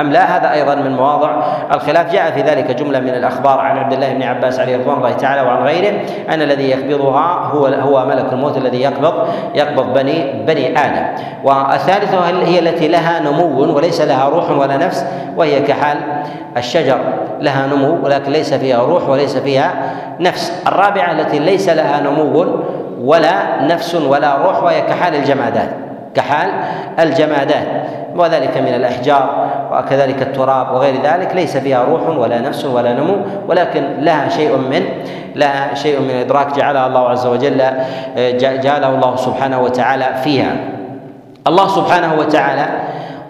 أم 0.00 0.12
لا؟ 0.12 0.36
هذا 0.36 0.52
أيضا 0.52 0.74
من 0.74 0.96
مواضع. 0.96 1.30
الخلاف 1.74 2.12
جاء 2.12 2.30
في 2.30 2.40
ذلك 2.40 2.70
جملة 2.70 3.00
من 3.00 3.08
الأخبار 3.08 3.58
عن 3.58 3.78
عبد 3.78 3.92
الله 3.92 4.12
بن 4.12 4.22
عباس 4.22 4.60
عليه 4.60 4.76
رضوان 4.76 4.96
الله 4.96 5.12
تعالى 5.12 5.42
وعن 5.42 5.62
غيره 5.62 6.00
أن 6.30 6.42
الذي 6.42 6.70
يقبضها 6.70 7.50
هو 7.52 7.66
هو 7.66 8.06
ملك 8.06 8.32
الموت 8.32 8.56
الذي 8.56 8.82
يقبض 8.82 9.14
يقبض 9.54 9.94
بني 9.94 10.44
بني 10.46 10.78
آدم. 10.78 11.06
والثالثة 11.44 12.18
هي 12.44 12.58
التي 12.58 12.88
لها 12.88 13.20
نمو 13.20 13.76
وليس 13.76 14.00
لها 14.00 14.28
روح 14.28 14.50
ولا 14.50 14.76
نفس؟ 14.76 15.06
وهي 15.36 15.60
كحال 15.60 15.98
الشجر. 16.56 16.98
لها 17.40 17.66
نمو 17.66 17.98
ولكن 18.02 18.32
ليس 18.32 18.54
فيها 18.54 18.82
روح 18.82 19.08
وليس 19.08 19.36
فيها 19.36 19.72
نفس. 20.20 20.62
الرابعة 20.66 21.12
التي 21.12 21.38
ليس 21.38 21.68
لها 21.68 22.00
نمو 22.00 22.46
ولا 23.04 23.62
نفس 23.62 23.94
ولا 23.94 24.36
روح 24.36 24.62
وهي 24.62 24.80
كحال 24.80 25.14
الجمادات 25.14 25.68
كحال 26.14 26.50
الجمادات. 26.98 27.66
وذلك 28.16 28.58
من 28.58 28.74
الأحجار 28.74 29.50
وكذلك 29.72 30.22
التراب 30.22 30.74
وغير 30.74 30.94
ذلك. 31.04 31.34
ليس 31.34 31.56
فيها 31.56 31.84
روح 31.84 32.18
ولا 32.18 32.40
نفس 32.40 32.64
ولا 32.64 32.92
نمو 32.92 33.16
ولكن 33.48 33.82
لها 33.98 34.28
شيء 34.28 34.56
من 34.56 34.82
لها 35.34 35.74
شيء 35.74 36.00
من 36.00 36.10
إدراك 36.10 36.56
جعلها 36.56 36.86
الله 36.86 37.08
عز 37.08 37.26
وجل 37.26 37.62
جعله 38.38 38.88
الله 38.88 39.16
سبحانه 39.16 39.60
وتعالى 39.60 40.06
فيها. 40.24 40.52
الله 41.46 41.68
سبحانه 41.68 42.14
وتعالى 42.18 42.66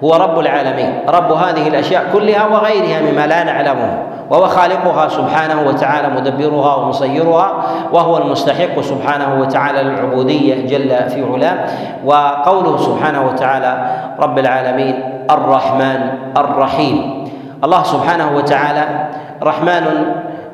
هو 0.04 0.14
رب 0.14 0.38
العالمين 0.38 0.92
رب 1.08 1.32
هذه 1.32 1.68
الأشياء 1.68 2.04
كلها 2.12 2.46
وغيرها 2.46 3.00
مما 3.00 3.26
لا 3.26 3.44
نعلمه. 3.44 3.98
وهو 4.30 4.46
خالقها 4.46 5.08
سبحانه 5.08 5.68
وتعالى 5.68 6.08
مدبرها 6.14 6.76
ومصيرها 6.76 7.52
وهو 7.92 8.18
المستحق 8.18 8.80
سبحانه 8.80 9.40
وتعالى 9.40 9.82
للعبودية 9.82 10.66
جل 10.66 10.90
في 11.10 11.24
علاه. 11.32 11.58
وقوله 12.04 12.76
سبحانه 12.76 13.26
وتعالى 13.26 13.72
رب 14.20 14.38
العالمين 14.38 14.94
الرحمن 15.30 16.00
الرحيم. 16.36 16.96
الله 17.64 17.82
سبحانه 17.82 18.36
وتعالى 18.36 18.84
رحمن 19.42 19.84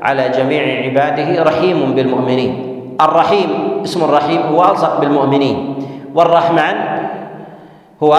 على 0.02 0.28
جميع 0.28 0.62
عباده 0.84 1.42
رحيم 1.42 1.92
بالمؤمنين. 1.94 2.52
الرحيم 3.00 3.80
اسم 3.84 4.04
الرحيم 4.04 4.40
هو 4.56 4.60
الصق 4.72 5.00
بالمؤمنين. 5.00 5.56
والرحمن 6.14 6.76
هو 8.02 8.12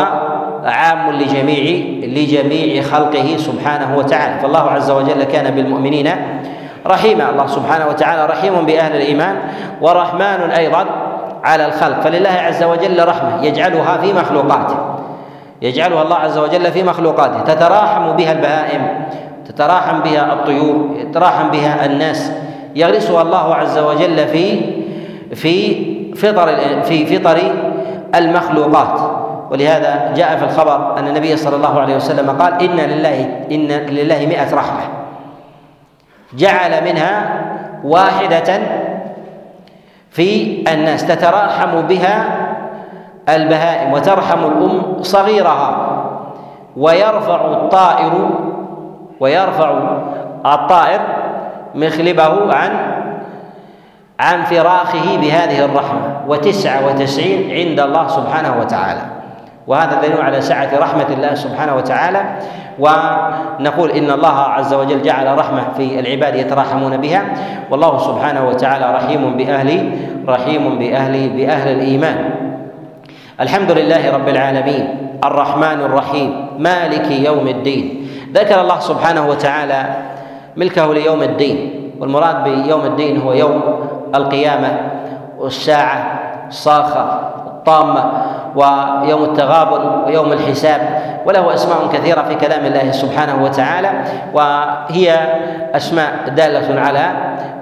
عام 0.65 1.11
لجميع 1.11 1.83
لجميع 2.03 2.81
خلقه 2.81 3.37
سبحانه 3.37 3.97
وتعالى. 3.97 4.39
فالله 4.39 4.71
عز 4.71 4.91
وجل 4.91 5.23
كان 5.23 5.55
بالمؤمنين 5.55 6.09
رحيما. 6.87 7.29
الله 7.29 7.47
سبحانه 7.47 7.87
وتعالى 7.87 8.25
رحيم 8.25 8.65
بأهل 8.65 8.95
الإيمان 8.95 9.35
ورحمن 9.81 10.51
أيضا 10.57 10.85
على 11.43 11.65
الخلق. 11.65 12.01
فلله 12.01 12.29
عز 12.29 12.63
وجل 12.63 13.07
رحمة 13.07 13.43
يجعلها 13.43 13.97
في 13.97 14.13
مخلوقاته. 14.13 14.75
يجعلها 15.61 16.01
الله 16.01 16.15
عز 16.15 16.37
وجل 16.37 16.71
في 16.71 16.83
مخلوقاته. 16.83 17.53
تتراحم 17.53 18.11
بها 18.15 18.31
البهائم 18.31 18.87
تتراحم 19.45 19.99
بها 19.99 20.33
الطيور 20.33 20.95
يتراحم 20.95 21.49
بها 21.51 21.85
الناس. 21.85 22.31
يغرسها 22.75 23.21
الله 23.21 23.55
عز 23.55 23.77
وجل 23.77 24.27
في 24.27 24.59
في 25.35 25.87
فطر 26.15 26.55
في 26.83 27.05
فطر 27.05 27.37
المخلوقات. 28.15 29.06
ولهذا 29.51 30.13
جاء 30.15 30.37
في 30.37 30.43
الخبر 30.43 30.99
أن 30.99 31.07
النبي 31.07 31.37
صلى 31.37 31.55
الله 31.55 31.79
عليه 31.79 31.95
وسلم 31.95 32.29
قال 32.41 32.53
إن 32.63 32.75
لله 32.75 33.45
إن 33.51 33.67
لله 33.89 34.25
مئة 34.25 34.55
رحمة. 34.55 34.81
جعل 36.33 36.83
منها 36.83 37.43
واحدة 37.83 38.59
في 40.11 40.63
الناس 40.73 41.05
تتراحم 41.05 41.81
بها 41.81 42.25
البهائم 43.29 43.93
وترحم 43.93 44.39
الأم 44.39 45.03
صغيرها 45.03 45.71
ويرفع 46.77 47.45
الطائر 47.45 48.29
ويرفع 49.19 49.69
الطائر 50.45 51.01
مخلبه 51.75 52.53
عن 52.53 52.71
عن 54.19 54.43
فراخه 54.43 55.17
بهذه 55.21 55.65
الرحمة. 55.65 56.21
وتسعة 56.27 56.87
وتسعين 56.87 57.51
عند 57.51 57.79
الله 57.79 58.07
سبحانه 58.07 58.59
وتعالى. 58.59 59.16
وهذا 59.67 60.01
دليل 60.01 60.21
على 60.21 60.41
سعة 60.41 60.69
رحمة 60.79 61.07
الله 61.09 61.33
سبحانه 61.35 61.75
وتعالى. 61.75 62.21
ونقول 62.79 63.89
إن 63.91 64.11
الله 64.11 64.37
عز 64.39 64.73
وجل 64.73 65.01
جعل 65.01 65.37
رحمة 65.37 65.63
في 65.77 65.99
العباد 65.99 66.35
يتراحمون 66.35 66.97
بها. 66.97 67.21
والله 67.71 67.97
سبحانه 67.97 68.47
وتعالى 68.47 68.85
رحيم 68.95 69.37
بأهل 69.37 69.91
رحيم 70.27 70.79
بأهل 70.79 71.29
بأهل 71.29 71.67
الإيمان. 71.71 72.17
الحمد 73.41 73.71
لله 73.71 74.11
رب 74.13 74.27
العالمين. 74.29 74.85
الرحمن 75.23 75.79
الرحيم. 75.81 76.47
مالك 76.57 77.11
يوم 77.11 77.47
الدين. 77.47 78.07
ذكر 78.33 78.61
الله 78.61 78.79
سبحانه 78.79 79.27
وتعالى 79.27 79.81
ملكه 80.57 80.93
ليوم 80.93 81.21
الدين. 81.21 81.57
والمراد 81.99 82.43
بيوم 82.43 82.85
الدين 82.85 83.21
هو 83.21 83.33
يوم 83.33 83.61
القيامة. 84.15 84.71
والساعة 85.37 86.19
الصاخة 86.47 87.05
الطامة 87.67 88.03
ويوم 88.55 89.23
التغابن 89.23 90.03
ويوم 90.05 90.31
الحساب 90.33 90.81
وله 91.25 91.53
أسماء 91.53 91.77
كثيرة 91.93 92.21
في 92.21 92.35
كلام 92.35 92.65
الله 92.65 92.91
سبحانه 92.91 93.43
وتعالى 93.43 93.91
وهي 94.33 95.17
أسماء 95.75 96.11
دالة 96.37 96.79
على 96.81 97.11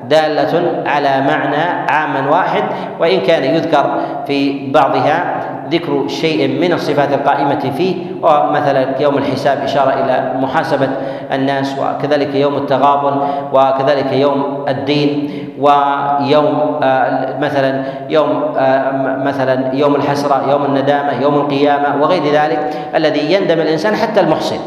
دالة 0.10 0.84
على 0.86 1.22
معنى 1.28 1.64
عاما 1.92 2.30
واحد 2.32 2.64
وإن 3.00 3.20
كان 3.20 3.44
يذكر 3.56 4.00
في 4.28 4.72
بعضها 4.72 5.36
ذكر 5.72 6.08
شيء 6.08 6.48
من 6.62 6.74
الصفات 6.74 7.14
القائمة 7.14 7.72
فيه 7.78 7.96
ومثلا 8.22 8.86
يوم 9.00 9.18
الحساب 9.18 9.58
إشارة 9.64 9.94
إلى 9.94 10.34
محاسبة 10.42 10.90
الناس 11.34 11.76
وكذلك 11.80 12.36
يوم 12.36 12.56
التغابن 12.56 13.28
وكذلك 13.54 14.14
يوم 14.14 14.66
الدين 14.70 15.45
ويوم 15.60 16.80
آه، 16.84 17.40
مثلا 17.40 17.84
يوم 18.10 18.44
آه، 18.58 19.24
مثلا 19.24 19.74
يوم 19.74 19.96
الحسرة 19.96 20.52
يوم 20.52 20.66
الندامة 20.66 21.22
يوم 21.22 21.36
القيامة 21.36 22.02
وغير 22.02 22.24
ذلك 22.34 22.70
الذي 22.96 23.34
يندم 23.34 23.60
الإنسان 23.60 23.96
حتى 23.96 24.20
المحسن 24.20 24.58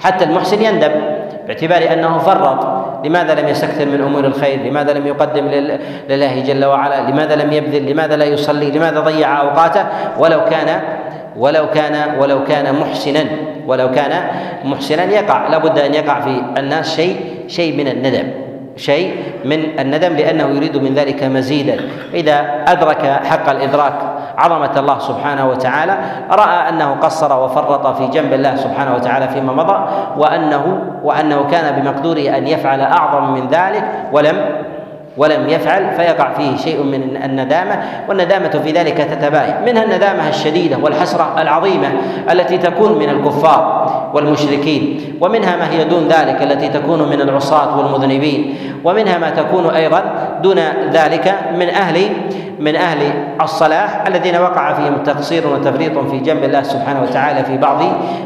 حتى 0.00 0.24
المحسن 0.24 0.62
يندم 0.62 0.90
باعتبار 1.46 1.92
أنه 1.92 2.18
فرط. 2.18 2.84
لماذا 3.04 3.34
لم 3.34 3.48
يستكثر 3.48 3.86
من 3.86 4.00
أمور 4.00 4.24
الخير؟ 4.24 4.62
لماذا 4.62 4.92
لم 4.92 5.06
يقدم 5.06 5.46
لله 6.08 6.40
جل 6.40 6.64
وعلا؟ 6.64 7.10
لماذا 7.10 7.34
لم 7.36 7.52
يبذل؟ 7.52 7.90
لماذا 7.90 8.16
لا 8.16 8.24
يصلي؟ 8.24 8.70
لماذا 8.70 9.00
ضيع 9.00 9.40
أوقاته؟ 9.40 9.84
ولو 10.18 10.44
كان 10.44 10.80
ولو 11.36 11.70
كان 11.70 12.18
ولو 12.20 12.44
كان 12.44 12.74
محسنا 12.74 13.24
ولو 13.66 13.90
كان 13.90 14.22
محسنا 14.64 15.04
يقع. 15.04 15.48
لابد 15.48 15.78
أن 15.78 15.94
يقع 15.94 16.20
في 16.20 16.42
الناس 16.58 16.96
شيء 16.96 17.16
شيء 17.48 17.76
من 17.76 17.88
الندم. 17.88 18.43
شيء 18.76 19.16
من 19.44 19.78
الندم 19.78 20.12
لأنه 20.16 20.44
يريد 20.56 20.76
من 20.76 20.94
ذلك 20.94 21.22
مزيدا. 21.24 21.76
إذا 22.14 22.64
أدرك 22.68 23.06
حق 23.06 23.50
الإدراك 23.50 24.14
عظمة 24.38 24.78
الله 24.80 24.98
سبحانه 24.98 25.48
وتعالى 25.48 25.98
رأى 26.30 26.68
أنه 26.68 26.94
قصر 26.94 27.40
وفرط 27.44 27.96
في 27.96 28.06
جنب 28.06 28.32
الله 28.32 28.56
سبحانه 28.56 28.94
وتعالى 28.94 29.28
فيما 29.28 29.52
مضى 29.52 29.78
وانه 30.16 30.78
وأنه 31.02 31.44
كان 31.50 31.80
بمقدوره 31.80 32.36
أن 32.36 32.46
يفعل 32.46 32.80
أعظم 32.80 33.32
من 33.34 33.48
ذلك 33.48 33.84
ولم 34.12 34.36
ولم 35.16 35.48
يفعل 35.48 35.90
فيقع 35.96 36.32
فيه 36.32 36.56
شيء 36.56 36.82
من 36.82 37.16
الندامة 37.24 37.82
والندامة 38.08 38.48
في 38.48 38.72
ذلك 38.72 38.96
تتباين. 38.96 39.54
منها 39.66 39.84
الندامة 39.84 40.28
الشديدة 40.28 40.76
والحسرة 40.82 41.34
العظيمة 41.38 41.88
التي 42.30 42.58
تكون 42.58 42.98
من 42.98 43.08
الكفار 43.08 43.84
والمشركين 44.14 45.00
ومنها 45.20 45.56
ما 45.56 45.70
هي 45.70 45.84
دون 45.84 46.08
ذلك 46.08 46.42
التي 46.42 46.68
تكون 46.68 47.10
من 47.10 47.20
العصاة 47.20 47.78
والمذنبين 47.78 48.56
ومنها 48.84 49.18
ما 49.18 49.30
تكون 49.30 49.70
أيضا 49.70 50.02
دون 50.42 50.58
ذلك 50.92 51.34
من 51.58 51.68
أهل 51.68 52.08
من 52.60 52.76
أهل 52.76 52.98
الصلاح 53.40 54.06
الذين 54.06 54.36
وقع 54.36 54.72
فيهم 54.72 54.96
تقصير 55.04 55.46
وتفريط 55.46 55.98
في 55.98 56.18
جنب 56.18 56.44
الله 56.44 56.62
سبحانه 56.62 57.02
وتعالى 57.02 57.44
في 57.44 57.56
بعض 57.56 57.82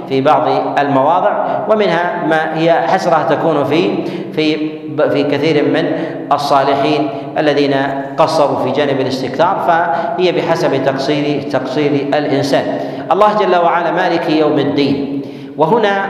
في 0.08 0.20
بعض 0.20 0.48
المواضع. 0.78 1.44
ومنها 1.70 2.24
ما 2.26 2.58
هي 2.58 2.72
حسرة 2.72 3.26
تكون 3.30 3.64
في 3.64 4.04
في 4.32 4.77
في 5.02 5.22
كثير 5.22 5.64
من 5.64 5.92
الصالحين 6.32 7.08
الذين 7.38 7.74
قصروا 8.18 8.58
في 8.58 8.70
جانب 8.70 9.00
الاستكثار 9.00 9.64
فهي 9.66 10.32
بحسب 10.32 10.84
تقصير 10.84 11.42
تقصير 11.42 11.90
الإنسان. 11.92 12.80
الله 13.12 13.34
جل 13.38 13.56
وعلا 13.56 13.90
مالك 13.90 14.30
يوم 14.30 14.58
الدين. 14.58 15.22
وهنا 15.56 16.06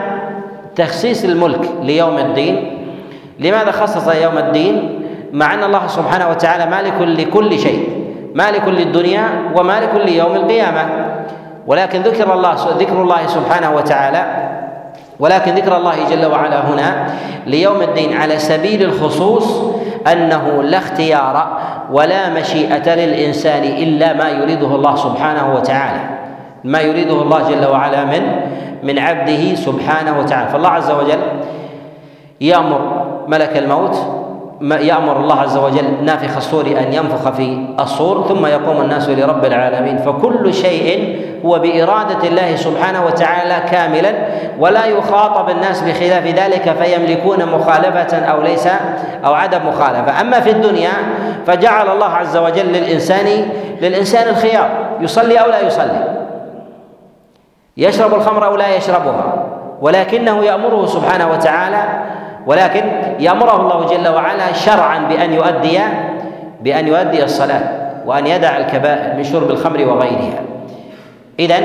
تخصيص 0.77 1.25
الملك 1.25 1.61
ليوم 1.83 2.19
الدين. 2.19 2.79
لماذا 3.39 3.71
خصص 3.71 4.15
يوم 4.15 4.39
الدين؟ 4.39 5.01
مع 5.33 5.55
أن 5.55 5.65
الله 5.65 5.87
سبحانه 5.87 6.31
وتعالى 6.31 6.67
مالك 6.67 7.01
لكل 7.01 7.59
شيء. 7.59 7.89
مالك 8.35 8.69
للدنيا 8.69 9.23
ومالك 9.57 9.95
ليوم 9.95 10.35
القيامة. 10.35 10.89
ولكن 11.67 12.03
ذكر 12.03 12.33
الله 12.33 12.55
ذكر 12.79 13.03
الله 13.03 13.27
سبحانه 13.27 13.75
وتعالى 13.77 14.48
ولكن 15.21 15.55
ذكر 15.55 15.77
الله 15.77 15.95
جل 16.11 16.27
وعلا 16.27 16.61
هنا 16.61 17.07
ليوم 17.47 17.83
الدين 17.83 18.17
على 18.17 18.39
سبيل 18.39 18.83
الخصوص 18.83 19.63
أنه 20.13 20.63
لا 20.63 20.79
اختيار 20.79 21.59
ولا 21.93 22.29
مشيئة 22.29 22.95
للإنسان 22.95 23.63
إلا 23.63 24.13
ما 24.13 24.29
يريده 24.29 24.67
الله 24.67 24.97
سبحانه 24.97 25.55
وتعالى. 25.55 26.01
ما 26.65 26.81
يريده 26.81 27.23
الله 27.23 27.51
جل 27.51 27.67
وعلا 27.71 28.05
من 28.05 28.23
من 28.83 28.99
عبده 28.99 29.55
سبحانه 29.55 30.19
وتعالى. 30.19 30.49
فالله 30.51 30.69
عز 30.69 30.91
وجل 30.91 31.19
يأمر 32.41 32.81
ملك 33.29 33.57
الموت 33.57 34.18
يأمر 34.61 35.17
الله 35.17 35.41
عز 35.41 35.57
وجل 35.57 36.05
نافخ 36.05 36.37
الصور 36.37 36.67
أن 36.67 36.93
ينفخ 36.93 37.31
في 37.31 37.67
الصور 37.81 38.29
ثم 38.29 38.47
يقوم 38.47 38.81
الناس 38.81 39.09
لرب 39.09 39.45
العالمين. 39.45 39.99
فكل 39.99 40.55
شيء 40.55 41.19
هو 41.47 41.59
بإرادة 41.59 42.29
الله 42.29 42.57
سبحانه 42.57 43.07
وتعالى 43.07 43.71
كاملا 43.71 44.13
ولا 44.59 44.85
يخاطب 44.87 45.51
الناس 45.51 45.83
بخلاف 45.83 46.27
ذلك 46.27 46.77
فيملكون 46.83 47.47
مخالفة 47.47 48.19
أو 48.19 48.43
ليس 48.43 48.69
أو 49.25 49.35
عدم 49.35 49.69
مخالفة. 49.69 50.21
أما 50.21 50.41
في 50.41 50.51
الدنيا 50.51 50.93
فجعل 51.47 51.91
الله 51.91 52.11
عز 52.11 52.37
وجل 52.37 52.67
للإنسان 52.67 53.51
للإنسان 53.83 54.29
الخيار 54.29 54.69
يصلي 55.01 55.41
أو 55.41 55.51
لا 55.51 55.61
يصلي. 55.67 56.19
يشرب 57.77 58.15
الخمر 58.15 58.47
أو 58.47 58.57
لا 58.57 58.77
يشربها 58.77 59.47
ولكنه 59.81 60.45
يأمره 60.45 60.87
سبحانه 60.87 61.31
وتعالى 61.33 61.85
ولكن 62.49 62.83
يأمره 63.21 63.61
الله 63.61 63.87
جل 63.87 64.09
وعلا 64.09 64.53
شرعا 64.53 64.99
بأن 64.99 65.33
يؤدي 65.33 65.79
بأن 66.61 66.89
يؤدي 66.89 67.25
الصلاة 67.25 67.61
وأن 68.07 68.27
يدع 68.27 68.57
الكبائر 68.57 69.17
من 69.17 69.25
شرب 69.25 69.51
الخمر 69.51 69.85
وغيرها. 69.85 70.41
إذن 71.41 71.65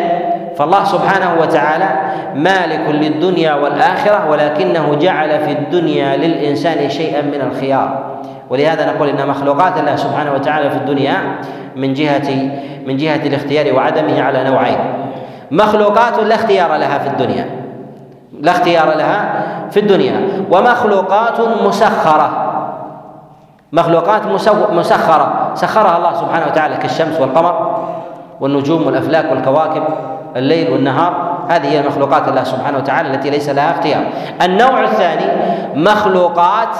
فالله 0.57 0.83
سبحانه 0.83 1.35
وتعالى 1.41 1.89
مالك 2.35 2.89
للدنيا 2.89 3.53
والآخرة 3.53 4.29
ولكنه 4.29 4.95
جعل 4.95 5.39
في 5.39 5.51
الدنيا 5.51 6.17
للإنسان 6.17 6.89
شيئا 6.89 7.21
من 7.21 7.41
الخيار. 7.51 8.19
ولهذا 8.49 8.93
نقول 8.93 9.09
إن 9.09 9.27
مخلوقات 9.27 9.79
الله 9.79 9.95
سبحانه 9.95 10.33
وتعالى 10.33 10.69
في 10.69 10.77
الدنيا 10.77 11.15
من 11.75 11.93
جهه 11.93 12.29
من 12.85 12.97
جهة 12.97 13.27
الاختيار 13.27 13.75
وعدمه 13.75 14.21
على 14.21 14.43
نوعين. 14.43 14.77
مخلوقات 15.51 16.19
لا 16.19 16.35
اختيار 16.35 16.75
لها 16.75 16.97
في 16.97 17.07
الدنيا. 17.07 17.45
لا 18.41 18.51
اختيار 18.51 18.97
لها 18.97 19.43
في 19.71 19.79
الدنيا. 19.79 20.45
ومخلوقات 20.51 21.39
مسخرة. 21.65 22.29
مخلوقات 23.71 24.21
مسخرة. 24.71 25.51
سخرها 25.53 25.97
الله 25.97 26.13
سبحانه 26.13 26.45
وتعالى 26.45 26.77
كالشمس 26.77 27.19
والقمر 27.19 27.83
والنجوم 28.41 28.87
والأفلاك 28.87 29.31
والكواكب 29.31 29.83
الليل 30.35 30.71
والنهار. 30.71 31.33
هذه 31.49 31.67
هي 31.67 31.87
مخلوقات 31.87 32.27
الله 32.27 32.43
سبحانه 32.43 32.77
وتعالى 32.77 33.11
التي 33.11 33.29
ليس 33.29 33.49
لها 33.49 33.71
اختيار. 33.71 34.03
النوع 34.41 34.83
الثاني 34.83 35.25
مخلوقات 35.75 36.75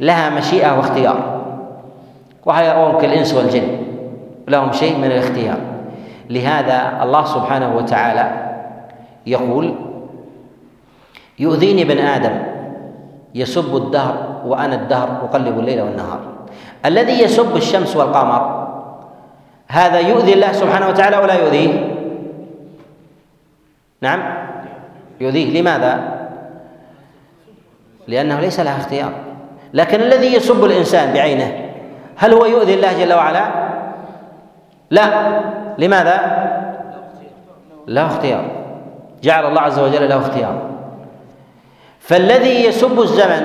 لها 0.00 0.30
مشيئة 0.30 0.76
واختيار. 0.76 1.16
وهي 2.46 2.92
كالإنس 3.00 3.34
والجن. 3.34 3.68
لهم 4.48 4.72
شيء 4.72 4.98
من 4.98 5.04
الاختيار. 5.04 5.56
لهذا 6.30 7.02
الله 7.02 7.24
سبحانه 7.24 7.76
وتعالى 7.76 8.30
يقول 9.26 9.74
يؤذيني 11.38 11.82
ابن 11.82 11.98
آدم. 11.98 12.38
يسب 13.34 13.76
الدهر 13.76 14.42
وأنا 14.46 14.74
الدهر 14.74 15.08
أقلب 15.08 15.58
الليل 15.58 15.80
والنهار. 15.80 16.20
الذي 16.86 17.22
يسب 17.22 17.56
الشمس 17.56 17.96
والقمر 17.96 18.66
هذا 19.68 20.00
يؤذي 20.00 20.32
الله 20.32 20.52
سبحانه 20.52 20.88
وتعالى 20.88 21.16
ولا 21.16 21.34
يؤذيه؟ 21.34 21.94
نعم. 24.00 24.22
يؤذيه. 25.20 25.60
لماذا؟ 25.60 26.16
لأنه 28.08 28.40
ليس 28.40 28.60
له 28.60 28.76
اختيار. 28.76 29.12
لكن 29.74 30.00
الذي 30.00 30.34
يسب 30.34 30.64
الإنسان 30.64 31.12
بعينه 31.12 31.52
هل 32.16 32.32
هو 32.32 32.44
يؤذي 32.44 32.74
الله 32.74 33.04
جل 33.04 33.12
وعلا؟ 33.12 33.44
لا. 34.90 35.04
لماذا؟ 35.78 36.46
له 37.86 38.06
اختيار. 38.06 38.44
جعل 39.22 39.46
الله 39.46 39.60
عز 39.60 39.78
وجل 39.78 40.08
له 40.08 40.16
اختيار. 40.16 40.75
فالذي 42.06 42.64
يسب 42.64 43.00
الزمن 43.00 43.42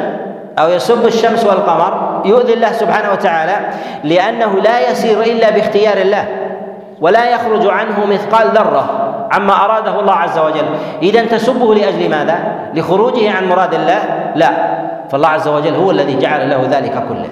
أو 0.60 0.70
يسب 0.70 1.06
الشمس 1.08 1.46
والقمر 1.46 2.22
يؤذي 2.26 2.54
الله 2.54 2.72
سبحانه 2.72 3.12
وتعالى 3.12 3.56
لأنه 4.04 4.60
لا 4.60 4.92
يسير 4.92 5.22
إلا 5.22 5.50
باختيار 5.50 5.98
الله 5.98 6.26
ولا 7.02 7.30
يخرج 7.30 7.68
عنه 7.68 8.06
مثقال 8.06 8.48
ذرة 8.48 8.86
عما 9.32 9.66
أراده 9.66 10.00
الله 10.00 10.14
عز 10.14 10.40
وجل. 10.40 10.66
اذا 11.02 11.26
تسبه 11.26 11.76
لأجل 11.76 12.10
ماذا؟ 12.10 12.40
لخروجه 12.74 13.32
عن 13.32 13.50
مراد 13.50 13.74
الله؟ 13.74 14.00
لا. 14.36 14.50
فالله 15.12 15.28
عز 15.28 15.48
وجل 15.48 15.76
هو 15.76 15.92
الذي 15.92 16.18
جعل 16.18 16.50
له 16.50 16.68
ذلك 16.72 17.04
كله. 17.10 17.28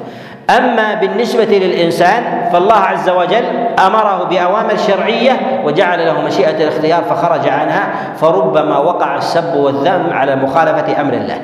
أما 0.58 0.94
بالنسبة 0.94 1.46
للإنسان 1.46 2.50
فالله 2.52 2.76
عز 2.76 3.10
وجل 3.10 3.44
أمره 3.86 4.24
بأوامر 4.24 4.78
شرعية 4.78 5.62
وجعل 5.66 6.06
له 6.06 6.22
مشيئة 6.22 6.64
الاختيار 6.64 7.04
فخرج 7.04 7.48
عنها 7.48 7.90
فربما 8.16 8.78
وقع 8.78 9.16
السب 9.16 9.56
والذم 9.56 10.14
على 10.14 10.36
مخالفة 10.36 11.02
أمر 11.02 11.14
الله. 11.14 11.42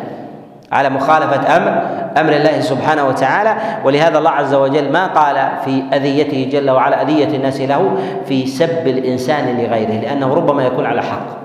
على 0.72 0.90
مخالفة 0.90 1.58
أمر 1.58 1.82
أمر 2.18 2.34
الله 2.34 2.60
سبحانه 2.60 3.08
وتعالى. 3.08 3.56
ولهذا 3.84 4.18
الله 4.18 4.32
عز 4.32 4.54
وجل 4.54 4.92
ما 4.92 5.08
قال 5.08 5.50
في 5.66 5.84
أذيته 5.94 6.50
جل 6.52 6.70
وعلا 6.72 7.02
أذية 7.02 7.38
الناس 7.38 7.62
له 7.62 7.92
في 8.28 8.46
سب 8.46 8.88
الإنسان 8.88 9.58
لغيره 9.58 10.02
لأنه 10.02 10.34
ربما 10.34 10.64
يكون 10.64 10.86
على 10.86 11.02
حق. 11.02 11.45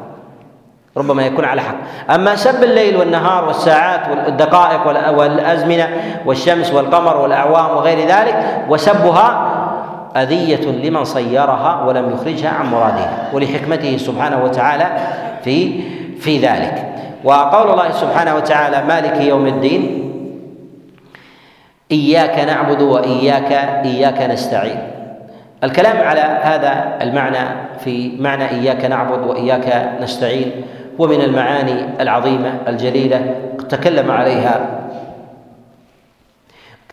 ربما 0.97 1.26
يكون 1.26 1.45
على 1.45 1.61
حق. 1.61 1.76
أما 2.14 2.36
سب 2.36 2.64
الليل 2.64 2.97
والنهار 2.97 3.45
والساعات 3.45 4.01
والدقائق 4.11 4.86
والأزمنة 5.18 5.88
والشمس 6.26 6.72
والقمر 6.72 7.16
والأعوام 7.16 7.76
وغير 7.76 7.99
ذلك 8.09 8.64
وسبها 8.68 9.47
أذية 10.16 10.70
لمن 10.70 11.05
صيرها 11.05 11.84
ولم 11.86 12.11
يخرجها 12.14 12.51
عن 12.51 12.66
مرادها 12.66 13.30
ولحكمته 13.32 13.97
سبحانه 13.97 14.45
وتعالى 14.45 14.86
في 15.45 15.80
في 16.20 16.38
ذلك. 16.38 16.86
وقول 17.24 17.70
الله 17.70 17.91
سبحانه 17.93 18.34
وتعالى 18.34 18.84
مالك 18.88 19.20
يوم 19.20 19.47
الدين؟ 19.47 20.12
إياك 21.93 22.38
نعبد 22.38 22.82
وإياك 22.82 23.53
إياك 23.84 24.22
نستعين. 24.30 24.78
الكلام 25.64 25.97
على 26.09 26.20
هذا 26.20 26.99
المعنى 27.03 27.47
في 27.84 28.16
معنى 28.18 28.51
إياك 28.51 28.84
نعبد 28.84 29.26
وإياك 29.26 29.91
نستعين 30.03 30.53
هو 31.01 31.07
من 31.07 31.20
المعاني 31.20 32.03
العظيمة 32.03 32.53
الجليلة 32.68 33.34
تكلم 33.68 34.11
عليها 34.11 34.80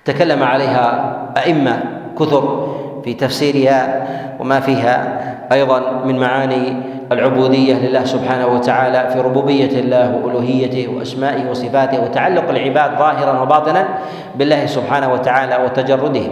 تكلم 0.05 0.43
عليها 0.43 1.13
أئمة 1.37 1.79
كثر 2.19 2.75
في 3.03 3.13
تفسيرها 3.13 4.07
وما 4.39 4.59
فيها 4.59 5.21
أيضا 5.51 6.03
من 6.05 6.19
معاني 6.19 6.73
العبودية 7.11 7.73
لله 7.73 8.03
سبحانه 8.03 8.47
وتعالى 8.47 9.09
في 9.13 9.19
ربوبية 9.19 9.79
الله 9.79 10.15
وألوهيته 10.15 10.87
وأسمائه 10.87 11.49
وصفاته 11.49 12.03
وتعلق 12.03 12.49
العباد 12.49 12.99
ظاهرا 12.99 13.41
وباطنا 13.41 13.87
بالله 14.35 14.65
سبحانه 14.65 15.13
وتعالى 15.13 15.63
وتجرده. 15.65 16.23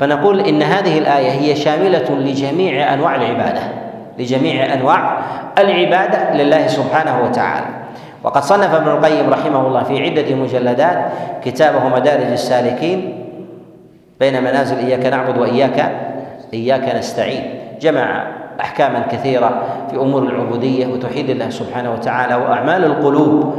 فنقول 0.00 0.40
إن 0.40 0.62
هذه 0.62 0.98
الآية 0.98 1.30
هي 1.30 1.56
شاملة 1.56 2.10
لجميع 2.10 2.94
أنواع 2.94 3.14
العبادة. 3.14 3.79
لجميع 4.20 4.74
أنواع 4.74 5.18
العبادة 5.58 6.34
لله 6.34 6.66
سبحانه 6.66 7.24
وتعالى. 7.24 7.66
وقد 8.24 8.42
صنف 8.42 8.74
ابن 8.74 8.88
القيم 8.88 9.30
رحمه 9.30 9.66
الله 9.66 9.82
في 9.82 10.02
عدة 10.02 10.34
مجلدات 10.34 10.98
كتابه 11.44 11.88
مدارج 11.88 12.30
السالكين 12.32 13.26
بين 14.20 14.42
منازل 14.44 14.78
إياك 14.78 15.06
نعبد 15.06 15.38
وإياك 15.38 15.92
إياك 16.54 16.94
نستعين. 16.94 17.60
جمع 17.80 18.26
أحكاما 18.60 19.00
كثيرة 19.12 19.62
في 19.90 19.96
أمور 19.96 20.22
العبودية 20.22 20.86
وتوحيد 20.86 21.30
الله 21.30 21.50
سبحانه 21.50 21.92
وتعالى 21.92 22.34
وأعمال 22.34 22.84
القلوب 22.84 23.54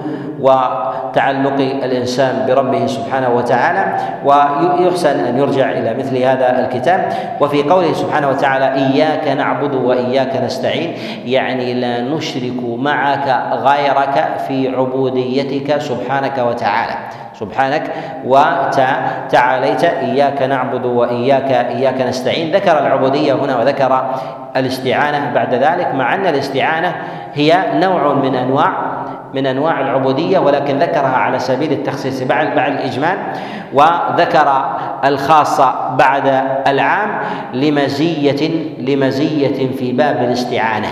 وتعلق 1.12 1.54
الإنسان 1.84 2.46
بربه 2.48 2.88
سبحانه 2.88 3.30
وتعالى 3.30 3.98
ويحسن 4.26 5.20
أن 5.20 5.38
يرجع 5.38 5.72
إلى 5.72 5.94
مثل 5.94 6.18
هذا 6.18 6.60
الكتاب. 6.60 7.10
وفي 7.40 7.64
قوله 7.64 7.94
سبحانه 7.94 8.30
وتعالى 8.30 8.74
إياك 8.74 9.28
نعبد 9.28 9.76
وإياك 9.76 10.36
نستعين 10.44 10.94
يعني 11.26 11.74
لا 11.74 12.02
نشرك 12.02 12.64
معك 12.78 13.44
غيرك 13.52 14.28
في 14.48 14.76
عبوديتك 14.76 15.78
سبحانك 15.78 16.38
وتعالى. 16.38 16.94
سبحانك 17.40 17.84
وتعاليت 18.26 19.84
إياك 19.84 20.42
نعبد 20.42 20.86
وإياك 20.86 21.52
إياك 21.52 22.02
نستعين. 22.02 22.56
ذكر 22.56 22.80
العبودية 22.80 23.34
هنا 23.34 23.60
وذكر 23.60 24.16
الاستعانة 24.56 25.32
بعد 25.36 25.54
ذلك 25.54 25.96
مع 25.96 26.16
أن 26.16 26.26
الاستعانة 26.26 26.96
هي 27.34 27.64
نوع 27.74 28.14
من 28.14 28.36
أنواع 28.36 28.91
من 29.34 29.46
أنواع 29.46 29.82
العبودية 29.82 30.40
ولكن 30.40 30.80
ذكرها 30.80 31.18
على 31.18 31.40
سبيل 31.40 31.72
التخصيص 31.72 32.24
بعد 32.24 32.56
بعد 32.56 32.72
الإجمال 32.72 33.18
وذكر 33.74 34.66
الخاصه 35.06 35.96
بعد 35.96 36.44
العام 36.68 37.20
لمزيه 37.54 38.50
لمزية 38.80 39.72
في 39.78 39.92
باب 39.92 40.18
الاستعانة. 40.24 40.88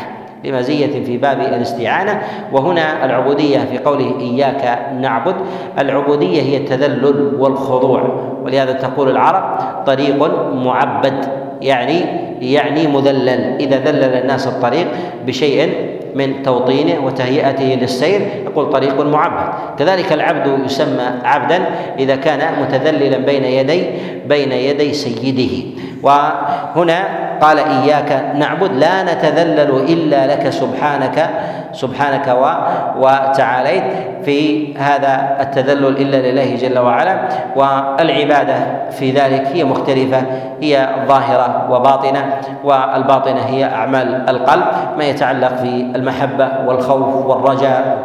لمزية 0.46 1.04
في 1.04 1.18
باب 1.18 1.40
الاستعانة. 1.40 2.22
وهنا 2.52 3.06
العبودية 3.06 3.60
في 3.60 3.78
قوله 3.78 4.20
إياك 4.20 4.80
نعبد. 5.02 5.36
العبودية 5.80 6.42
هي 6.42 6.58
التذلل 6.58 7.36
والخضوع. 7.40 8.02
ولهذا 8.44 8.72
تقول 8.72 9.10
العرب 9.10 9.60
طريق 9.86 10.16
معبد 10.54 11.26
يعني 11.62 12.06
يعني 12.42 12.88
مذلل. 12.88 13.58
إذا 13.60 13.78
ذلل 13.78 14.04
الناس 14.04 14.48
الطريق 14.48 14.88
بشيء 15.26 15.90
من 16.16 16.44
توطينه 16.44 17.06
وتهيئته 17.06 17.78
للسير 17.82 18.22
يقول 18.46 18.70
طريق 18.70 19.02
معبد. 19.02 19.78
كذلك 19.80 20.14
العبد 20.14 20.66
يسمى 20.66 21.08
عبدا 21.24 21.60
إذا 22.00 22.16
كان 22.16 22.62
متذللا 22.62 23.18
بين 23.18 23.44
يدي 23.44 23.84
بين 24.28 24.52
يدي 24.52 24.94
سيده. 24.94 25.56
وهنا 26.04 27.00
قال 27.42 27.60
إياك 27.60 28.36
نعبد 28.36 28.72
لا 28.74 29.04
نتذلل 29.04 29.72
إلا 29.90 30.28
لك 30.28 30.50
سبحانك 30.50 31.30
سبحانك 31.74 32.28
و 32.28 32.46
وتعاليت 32.98 33.84
في 34.26 34.78
هذا 34.78 35.38
التذلل 35.42 35.98
إلا 35.98 36.18
لله 36.18 36.56
جل 36.56 36.80
وعلا. 36.80 37.20
والعبادة 37.56 38.56
في 38.92 39.12
ذلك 39.12 39.48
هي 39.54 39.64
مختلفة 39.64 40.22
هي 40.62 40.90
ظاهرة 41.08 41.68
وباطنة 41.72 42.26
والباطنة 42.64 43.42
هي 43.42 43.66
أعمال 43.66 44.30
القلب. 44.30 44.64
ما 44.98 45.04
يتعلق 45.04 45.56
في 45.56 45.92
المحبة 45.96 46.50
والخوف 46.68 47.26
والرجاء 47.26 47.98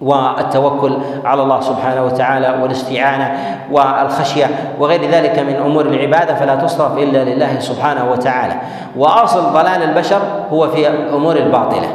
والتوكل 0.00 0.98
على 1.24 1.42
الله 1.42 1.60
سبحانه 1.60 2.04
وتعالى 2.04 2.62
والاستعانة 2.62 3.58
والخشية 3.70 4.46
وغير 4.78 5.10
ذلك 5.10 5.38
من 5.38 5.56
أمور 5.56 5.86
العبادة 5.86 6.34
فلا 6.34 6.54
تصرف 6.54 6.98
إلا 6.98 7.24
لله 7.24 7.60
سبحانه 7.60 8.10
وتعالى. 8.10 8.54
وأصل 8.96 9.52
ضلال 9.52 9.82
البشر 9.82 10.20
هو 10.52 10.68
في 10.68 10.88
الأمور 10.88 11.36
الباطلة. 11.36 11.88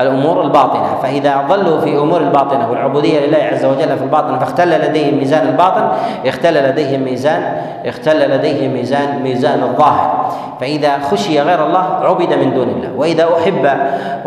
الأمور 0.00 0.42
الباطنة. 0.42 0.86
فإذا 1.02 1.44
ظلوا 1.48 1.80
في 1.80 1.98
أمور 1.98 2.20
الباطنة 2.20 2.70
والعبودية 2.70 3.26
لله 3.26 3.38
عز 3.52 3.64
وجل 3.64 3.96
في 3.98 4.04
الباطن 4.04 4.38
فاختل 4.38 4.68
لديهم 4.68 5.18
ميزان 5.18 5.48
الباطن 5.48 5.88
اختل 6.26 6.54
لديهم 6.54 7.00
ميزان 7.00 7.42
اختل 7.86 8.30
لديهم 8.30 8.72
ميزان 8.72 9.22
ميزان 9.22 9.62
الظاهر. 9.62 10.30
فإذا 10.60 10.98
خشي 10.98 11.40
غير 11.40 11.66
الله 11.66 11.84
عبد 12.02 12.34
من 12.34 12.54
دون 12.54 12.68
الله. 12.68 12.92
وإذا 12.96 13.28
أحب 13.40 13.66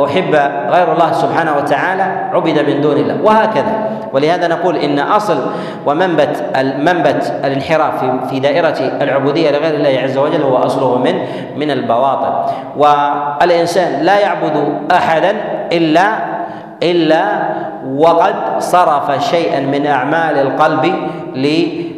أحب 0.06 0.36
غير 0.70 0.94
الله 0.94 1.12
سبحانه 1.12 1.58
وتعالى 1.58 2.04
عبد 2.34 2.60
من 2.70 2.82
دون 2.82 2.98
الله. 2.98 3.18
وهكذا. 3.24 3.90
ولهذا 4.14 4.48
نقول 4.48 4.76
إن 4.76 5.00
أصل 5.00 5.38
ومنبت 5.86 6.44
المنبت 6.56 7.34
الانحراف 7.46 8.06
في 8.30 8.40
دائرة 8.40 8.76
العبودية 9.02 9.52
لغير 9.52 9.74
الله 9.74 10.00
عز 10.04 10.18
وجل 10.18 10.42
هو 10.42 10.58
أصله 10.58 10.98
من 10.98 11.16
من 11.56 11.72
البواطن. 11.72 12.34
والإنسان 12.78 14.02
لا 14.02 14.20
يعبد 14.20 14.74
احدا 14.92 15.36
إلا 15.74 16.08
إلا 16.84 17.24
وقد 17.96 18.36
صرف 18.60 19.24
شيئا 19.24 19.60
من 19.60 19.86
أعمال 19.86 20.38
القلب 20.38 20.94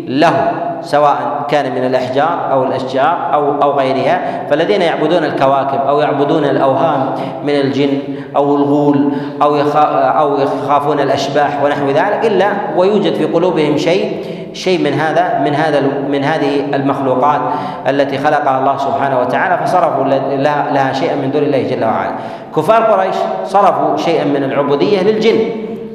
له 0.07 0.51
سواء 0.82 1.45
كان 1.49 1.72
من 1.72 1.86
الأحجار 1.86 2.51
أو 2.51 2.63
الأشجار 2.63 3.34
أو 3.34 3.61
أو 3.61 3.72
غيرها. 3.72 4.47
فالذين 4.49 4.82
يعبدون 4.82 5.24
الكواكب 5.24 5.80
أو 5.88 5.99
يعبدون 5.99 6.43
الأوهام 6.43 7.15
من 7.43 7.49
الجن 7.55 7.99
أو 8.36 8.55
الغول 8.55 9.11
أو 9.41 9.55
أو 9.55 10.38
يخافون 10.38 10.99
الأشباح 10.99 11.63
ونحو 11.63 11.88
ذلك 11.88 12.26
إلا 12.26 12.47
ويوجد 12.78 13.13
في 13.13 13.26
قلوبهم 13.26 13.78
شيء 13.78 14.24
شيء 14.53 14.79
من 14.79 14.93
هذا 14.93 15.39
من 15.45 15.55
هذا 15.55 15.81
من 16.09 16.23
هذه 16.23 16.65
المخلوقات 16.73 17.41
التي 17.89 18.17
خلقها 18.17 18.59
الله 18.59 18.77
سبحانه 18.77 19.19
وتعالى 19.19 19.65
فصرفوا 19.65 20.03
لها, 20.03 20.71
لها 20.73 20.93
شيئا 20.93 21.15
من 21.15 21.31
دون 21.31 21.43
الله 21.43 21.63
جل 21.63 21.83
وعلا. 21.83 22.11
كفار 22.55 22.83
قريش 22.83 23.15
صرفوا 23.45 23.97
شيئا 23.97 24.23
من 24.23 24.43
العبودية 24.43 25.01
للجن 25.01 25.39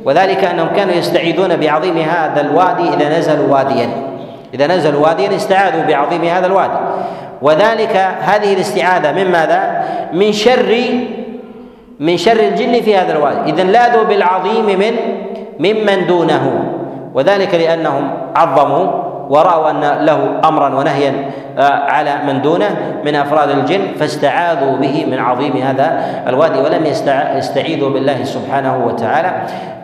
وذلك 0.04 0.44
أنهم 0.44 0.68
كانوا 0.76 0.94
يستعيذون 0.94 1.56
بعظيم 1.56 1.96
هذا 1.96 2.40
الوادي 2.40 2.88
إذا 2.94 3.18
نزلوا 3.18 3.52
واديا. 3.52 3.88
إذا 4.54 4.66
نزلوا 4.66 5.06
واديا 5.06 5.36
استعاذوا 5.36 5.82
بعظيم 5.88 6.24
هذا 6.24 6.46
الوادي. 6.46 6.78
وذلك 7.42 7.96
هذه 8.20 8.54
الاستعاذة 8.54 9.12
من 9.12 9.30
ماذا؟ 9.30 9.84
من 10.12 10.32
شر 10.32 10.76
من 12.00 12.16
شر 12.16 12.40
الجن 12.40 12.80
في 12.82 12.96
هذا 12.96 13.12
الوادي. 13.12 13.50
اذا 13.50 13.62
لاذوا 13.62 14.04
بالعظيم 14.04 14.66
من 14.66 14.94
ممن 15.60 16.06
دونه. 16.06 16.72
وذلك 17.16 17.54
لأنهم 17.54 18.10
عظموا 18.36 19.06
ورأوا 19.28 19.70
أن 19.70 19.80
له 19.80 20.40
أمرا 20.44 20.74
ونهيا 20.74 21.12
آه، 21.58 21.62
على 21.72 22.14
من 22.26 22.42
دونه 22.42 22.76
من 23.04 23.14
أفراد 23.14 23.50
الجن 23.50 23.80
فاستعاذوا 23.98 24.76
به 24.76 25.06
من 25.10 25.18
عظيم 25.18 25.56
هذا 25.56 26.02
الوادي 26.28 26.58
ولم 26.58 26.86
يستعيذوا 27.36 27.90
بالله 27.90 28.24
سبحانه 28.24 28.86
وتعالى 28.86 29.32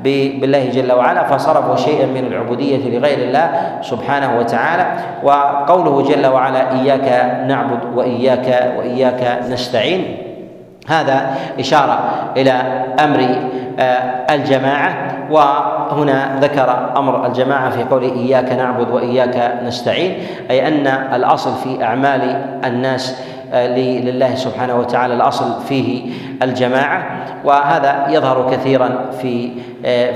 بالله 0.05 0.69
جل 0.69 0.93
وعلا 0.93 1.25
فصرفوا 1.25 1.77
شيئا 1.77 2.07
من 2.07 2.27
العبودية 2.27 2.99
لغير 2.99 3.19
الله 3.19 3.51
سبحانه 3.83 4.39
وتعالى. 4.39 4.87
وقوله 5.23 6.03
جل 6.03 6.27
وعلا 6.27 6.73
إياك 6.73 7.37
نعبد 7.49 7.81
وإياك 7.95 8.73
وإياك 8.79 9.39
نستعين 9.51 10.17
هذا 10.89 11.35
إشارة 11.61 11.99
إلى 12.37 12.53
أمر 13.05 13.37
آه، 13.79 14.35
الجماعة 14.35 15.12
وهنا 15.33 16.39
ذكر 16.41 16.93
أمر 16.97 17.27
الجماعة 17.27 17.71
في 17.71 17.83
قوله 17.85 18.13
إياك 18.13 18.53
نعبد 18.53 18.91
وإياك 18.91 19.61
نستعين 19.65 20.27
أي 20.51 20.69
أن 20.69 20.87
الأصل 20.87 21.55
في 21.55 21.85
أعمال 21.85 22.21
الناس 22.65 23.23
لله 23.53 24.35
سبحانه 24.35 24.79
وتعالى 24.79 25.15
الأصل 25.15 25.63
فيه 25.69 26.11
الجماعة 26.43 27.25
وهذا 27.45 28.07
يظهر 28.09 28.51
كثيرا 28.51 29.11
في 29.21 29.51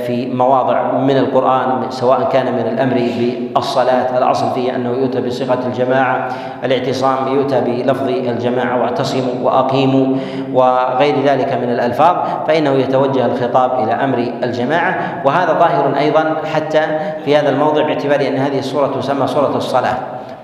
في 0.06 0.26
مواضع 0.34 0.92
من 0.92 1.16
القرآن 1.16 1.90
سواء 1.90 2.28
كان 2.32 2.46
من 2.52 2.72
الأمر 2.72 3.10
بالصلاة. 3.54 4.18
الأصل 4.18 4.54
فيه 4.54 4.76
أنه 4.76 4.90
يؤتى 4.90 5.20
بصيغه 5.20 5.58
الجماعة 5.66 6.28
الاعتصام 6.64 7.34
يؤتى 7.34 7.60
بلفظ 7.60 8.08
الجماعة 8.08 8.80
واعتصموا 8.80 9.34
وأقيموا 9.42 10.16
وغير 10.52 11.14
ذلك 11.24 11.52
من 11.52 11.70
الألفاظ 11.70 12.16
فإنه 12.46 12.70
يتوجه 12.70 13.26
الخطاب 13.26 13.84
إلى 13.84 13.92
أمر 13.92 14.18
الجماعة. 14.42 15.22
وهذا 15.24 15.52
ظاهر 15.52 15.98
أيضا 15.98 16.36
حتى 16.54 16.82
في 17.24 17.36
هذا 17.36 17.50
الموضع 17.50 17.82
باعتبار 17.82 18.20
أن 18.20 18.36
هذه 18.36 18.58
السورة 18.58 19.00
تسمى 19.00 19.26
سورة 19.26 19.56
الصلاة. 19.56 19.96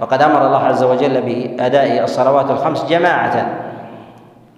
وقد 0.03 0.23
أمر 0.23 0.47
الله 0.47 0.59
عز 0.59 0.83
وجل 0.83 1.21
بأداء 1.21 2.05
الصلوات 2.05 2.51
الخمس 2.51 2.85
جماعة. 2.85 3.47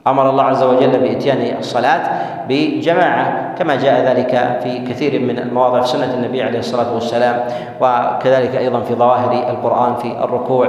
أمر 0.06 0.30
الله 0.30 0.42
عز 0.42 0.62
وجل 0.62 0.98
بإتيان 0.98 1.58
الصلاة 1.58 2.00
بجماعة 2.48 3.54
كما 3.58 3.76
جاء 3.76 4.04
ذلك 4.04 4.60
في 4.62 4.78
كثير 4.78 5.20
من 5.20 5.38
المواضع 5.38 5.80
في 5.80 5.88
سنة 5.88 6.14
النبي 6.14 6.42
عليه 6.42 6.58
الصلاة 6.58 6.94
والسلام 6.94 7.44
وكذلك 7.80 8.56
أيضا 8.56 8.80
في 8.80 8.94
ظواهر 8.94 9.32
القرآن 9.32 9.94
في 9.94 10.24
الركوع 10.24 10.68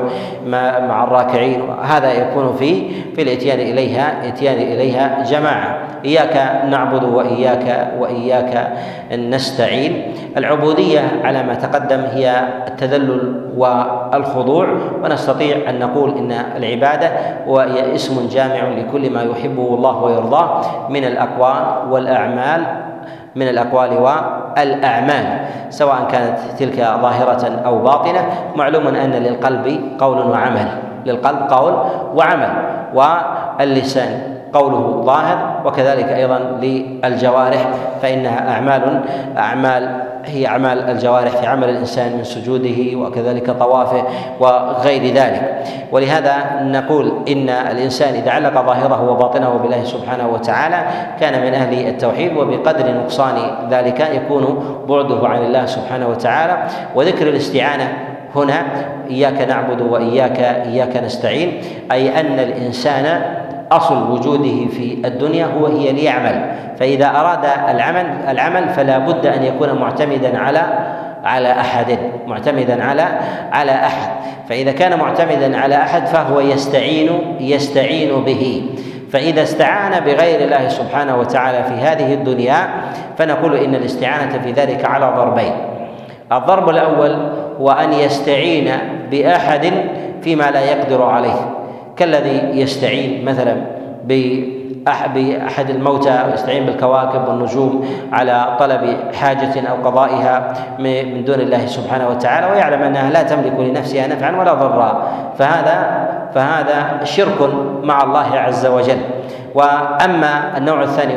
مع 0.88 1.04
الراكعين 1.04 1.70
هذا 1.84 2.14
يكون 2.14 2.56
في 2.60 2.90
في 3.16 3.22
الإتيان 3.22 3.60
اليها 3.60 4.28
إتيان 4.28 4.56
إليها 4.56 5.24
جماعة. 5.24 5.85
إياك 6.06 6.66
نعبد 6.70 7.04
وإياك 7.04 7.92
وإياك 8.00 8.72
نستعين. 9.12 10.14
العبودية 10.38 11.02
على 11.24 11.44
ما 11.44 11.54
تقدم 11.54 12.02
هي 12.14 12.44
التذلل 12.68 13.50
والخضوع 13.58 14.68
ونستطيع 15.04 15.70
أن 15.70 15.80
نقول 15.80 16.18
إن 16.18 16.32
العبادة 16.32 17.12
وهي 17.48 17.96
اسم 17.96 18.28
جامع 18.28 18.70
لكل 18.78 19.10
ما 19.10 19.24
يحبه 19.24 19.76
الله 19.76 20.04
ويرضاه 20.04 20.62
من 20.90 21.04
الأقوال 21.04 21.92
والأعمال 21.92 22.62
من 23.36 23.48
الأقوال 23.48 23.98
والأعمال 23.98 25.26
سواء 25.70 26.08
كانت 26.12 26.38
تلك 26.60 26.76
ظاهرة 26.76 27.62
أو 27.66 27.80
باطنة. 27.80 28.22
معلوم 28.56 28.88
أن 28.88 29.12
للقلب 29.12 29.80
قول 30.00 30.18
وعمل 30.18 30.68
للقلب 31.06 31.40
قول 31.50 31.74
وعمل 32.16 32.50
واللسان 32.94 34.35
قوله 34.56 35.02
ظاهر 35.06 35.62
وكذلك 35.66 36.06
أيضا 36.10 36.40
للجوارح 36.40 37.70
فإنها 38.02 38.50
أعمال 38.50 39.02
أعمال 39.38 40.02
هي 40.26 40.48
أعمال 40.48 40.90
الجوارح 40.90 41.32
في 41.32 41.48
عمل 41.48 41.70
الإنسان 41.70 42.18
من 42.18 42.24
سجوده 42.24 42.98
وكذلك 42.98 43.52
طوافه 43.52 44.04
وغير 44.40 45.14
ذلك. 45.14 45.64
ولهذا 45.92 46.62
نقول 46.62 47.14
إن 47.28 47.50
الإنسان 47.50 48.14
إذا 48.14 48.32
علق 48.32 48.54
ظاهره 48.54 49.12
وباطنه 49.12 49.50
بالله 49.50 49.84
سبحانه 49.84 50.28
وتعالى 50.28 50.84
كان 51.20 51.42
من 51.42 51.54
أهل 51.54 51.88
التوحيد 51.88 52.38
وبقدر 52.38 52.92
نقصان 52.92 53.36
ذلك 53.70 54.00
يكون 54.00 54.66
بعده 54.90 55.28
عن 55.28 55.42
الله 55.46 55.66
سبحانه 55.66 56.08
وتعالى. 56.08 56.58
وذكر 56.96 57.28
الاستعانة 57.28 57.94
هنا 58.36 58.66
إياك 59.10 59.42
نعبد 59.42 59.82
وإياك 59.82 60.40
إياك 60.40 60.98
نستعين 60.98 61.62
أي 61.92 62.20
أن 62.20 62.40
الإنسان 62.40 63.22
أصل 63.72 64.12
وجوده 64.12 64.68
في 64.68 64.98
الدنيا 65.06 65.46
هو 65.46 65.66
هي 65.66 65.92
ليعمل. 65.92 66.52
فإذا 66.80 67.10
أراد 67.10 67.46
العمل 67.70 68.06
العمل 68.30 68.70
فلا 68.70 68.98
بد 68.98 69.26
أن 69.26 69.44
يكون 69.44 69.74
معتمدا 69.80 70.40
على 70.40 70.62
على 71.24 71.52
أحد 71.52 71.98
معتمدا 72.28 72.84
على 72.84 73.06
على 73.52 73.72
أحد. 73.72 74.10
فإذا 74.50 74.72
كان 74.72 75.00
معتمدا 75.00 75.58
على 75.58 75.76
أحد 75.76 76.06
فهو 76.06 76.40
يستعين 76.40 77.10
يستعين 77.40 78.24
به. 78.24 78.70
فإذا 79.12 79.44
استعان 79.44 80.04
بغير 80.06 80.42
الله 80.42 80.68
سبحانه 80.68 81.18
وتعالى 81.18 81.64
في 81.64 81.74
هذه 81.74 82.14
الدنيا 82.14 82.68
فنقول 83.18 83.56
إن 83.56 83.76
الاستعانة 83.76 84.40
في 84.44 84.52
ذلك 84.52 84.86
على 84.86 85.14
ضربين. 85.18 85.54
الضرب 86.32 86.70
الأول 86.70 87.16
هو 87.60 87.72
أن 87.72 87.94
يستعين 87.94 88.72
بأحد 89.12 89.72
فيما 90.22 90.52
لا 90.52 90.62
يقدر 90.62 91.04
عليه. 91.04 91.65
كالذي 91.98 92.62
يستعين 92.62 93.26
مثلا 93.26 93.56
بأحد 94.06 95.70
الموتى 95.70 96.24
ويستعين 96.30 96.66
بالكواكب 96.66 97.28
والنجوم 97.28 97.86
على 98.12 98.56
طلب 98.60 98.98
حاجة 99.14 99.68
أو 99.70 99.76
قضائها 99.90 100.54
من 100.80 101.26
دون 101.26 101.40
الله 101.40 101.66
سبحانه 101.66 102.10
وتعالى 102.10 102.48
ويعلم 102.52 102.82
أنها 102.82 103.10
لا 103.10 103.24
تملك 103.24 103.60
لنفسها 103.60 104.08
نفعا 104.08 104.40
ولا 104.40 104.54
ضرا. 104.54 105.08
فهذا 105.38 106.06
فهذا 106.36 107.04
شرك 107.04 107.50
مع 107.84 108.04
الله 108.04 108.38
عز 108.38 108.66
وجل. 108.66 108.98
وأما 109.56 110.58
النوع 110.58 110.84
الثاني 110.84 111.14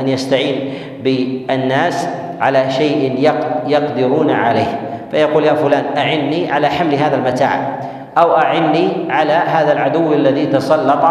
ان 0.00 0.08
يستعين 0.08 0.74
بالناس 1.04 2.08
على 2.40 2.70
شيء 2.70 3.30
يقدرون 3.66 4.30
عليه. 4.30 4.80
فيقول 5.10 5.44
يا 5.44 5.54
فلان 5.54 5.84
أعني 5.96 6.52
على 6.52 6.68
حمل 6.68 6.94
هذا 6.94 7.16
المتاع. 7.16 7.80
أو 8.18 8.36
أعني 8.36 9.06
على 9.10 9.32
هذا 9.32 9.72
العدو 9.72 10.12
الذي 10.12 10.46
تسلط 10.46 11.04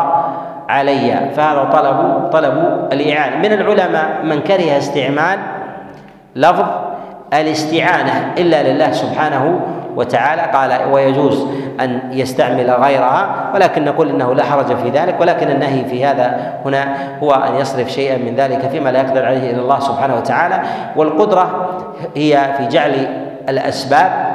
علي. 0.70 1.30
فهذا 1.36 1.70
طلب 1.74 2.30
طلب 2.32 2.88
الإعانة. 2.93 3.38
من 3.38 3.54
العلماء 3.54 4.20
من 4.24 4.41
كره 4.41 4.78
استعمال 4.78 5.39
لفظ 6.36 6.66
الاستعانة 7.34 8.34
إلا 8.38 8.64
لله 8.64 8.91
سبحانه 8.91 9.60
وتعالى. 9.95 10.41
قال 10.41 10.91
ويجوز 10.91 11.45
أن 11.80 12.00
يستعمل 12.12 12.72
غيرها 12.72 13.52
ولكن 13.54 13.86
نقول 13.86 14.10
إنه 14.10 14.34
لا 14.34 14.43
حرج 14.43 14.66
في 14.66 14.89
ذلك 14.89 15.22
ولكن 15.22 15.52
النهي 15.52 15.86
في 15.86 16.06
هذا 16.06 16.54
هنا 16.66 16.95
هو 17.24 17.32
أن 17.32 17.56
يصرف 17.56 17.89
شيئا 17.89 18.18
من 18.18 18.36
ذلك 18.36 18.70
فيما 18.70 18.89
لا 18.89 19.00
يقدر 19.00 19.26
عليه 19.26 19.52
إلا 19.52 19.62
الله 19.62 19.80
سبحانه 19.80 20.16
وتعالى. 20.16 20.62
والقدرة 20.95 21.70
هي 22.16 22.54
في 22.58 22.68
جعل 22.68 23.08
الأسباب 23.50 24.29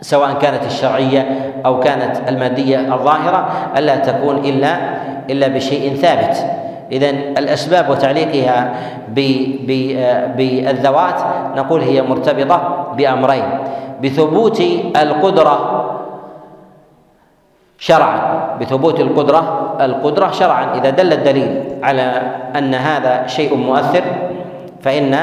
سواء 0.00 0.32
كانت 0.32 0.66
الشرعية 0.66 1.52
أو 1.66 1.80
كانت 1.80 2.28
المادية 2.28 2.94
الظاهرة 2.94 3.48
ألا 3.76 3.96
تكون 3.96 4.36
الا 4.36 4.76
إلا 5.30 5.48
بشيء 5.48 5.94
ثابت. 5.94 6.36
اذا 6.92 7.10
الأسباب 7.10 7.90
وتعليقها 7.90 8.74
بالذوات 10.36 11.20
نقول 11.56 11.80
هي 11.80 12.02
مرتبطة 12.02 12.86
بأمرين 12.96 13.44
بثبوت 14.02 14.60
القدرة 14.96 15.86
شرعا. 17.78 18.20
بثبوت 18.60 19.00
القدره 19.00 19.76
القدرة 19.80 20.30
شرعا. 20.30 20.74
إذا 20.74 20.90
دل 20.90 21.12
الدليل 21.12 21.64
على 21.82 22.22
أن 22.58 22.74
هذا 22.74 23.26
شيء 23.26 23.56
مؤثر 23.56 24.02
فإن 24.82 25.18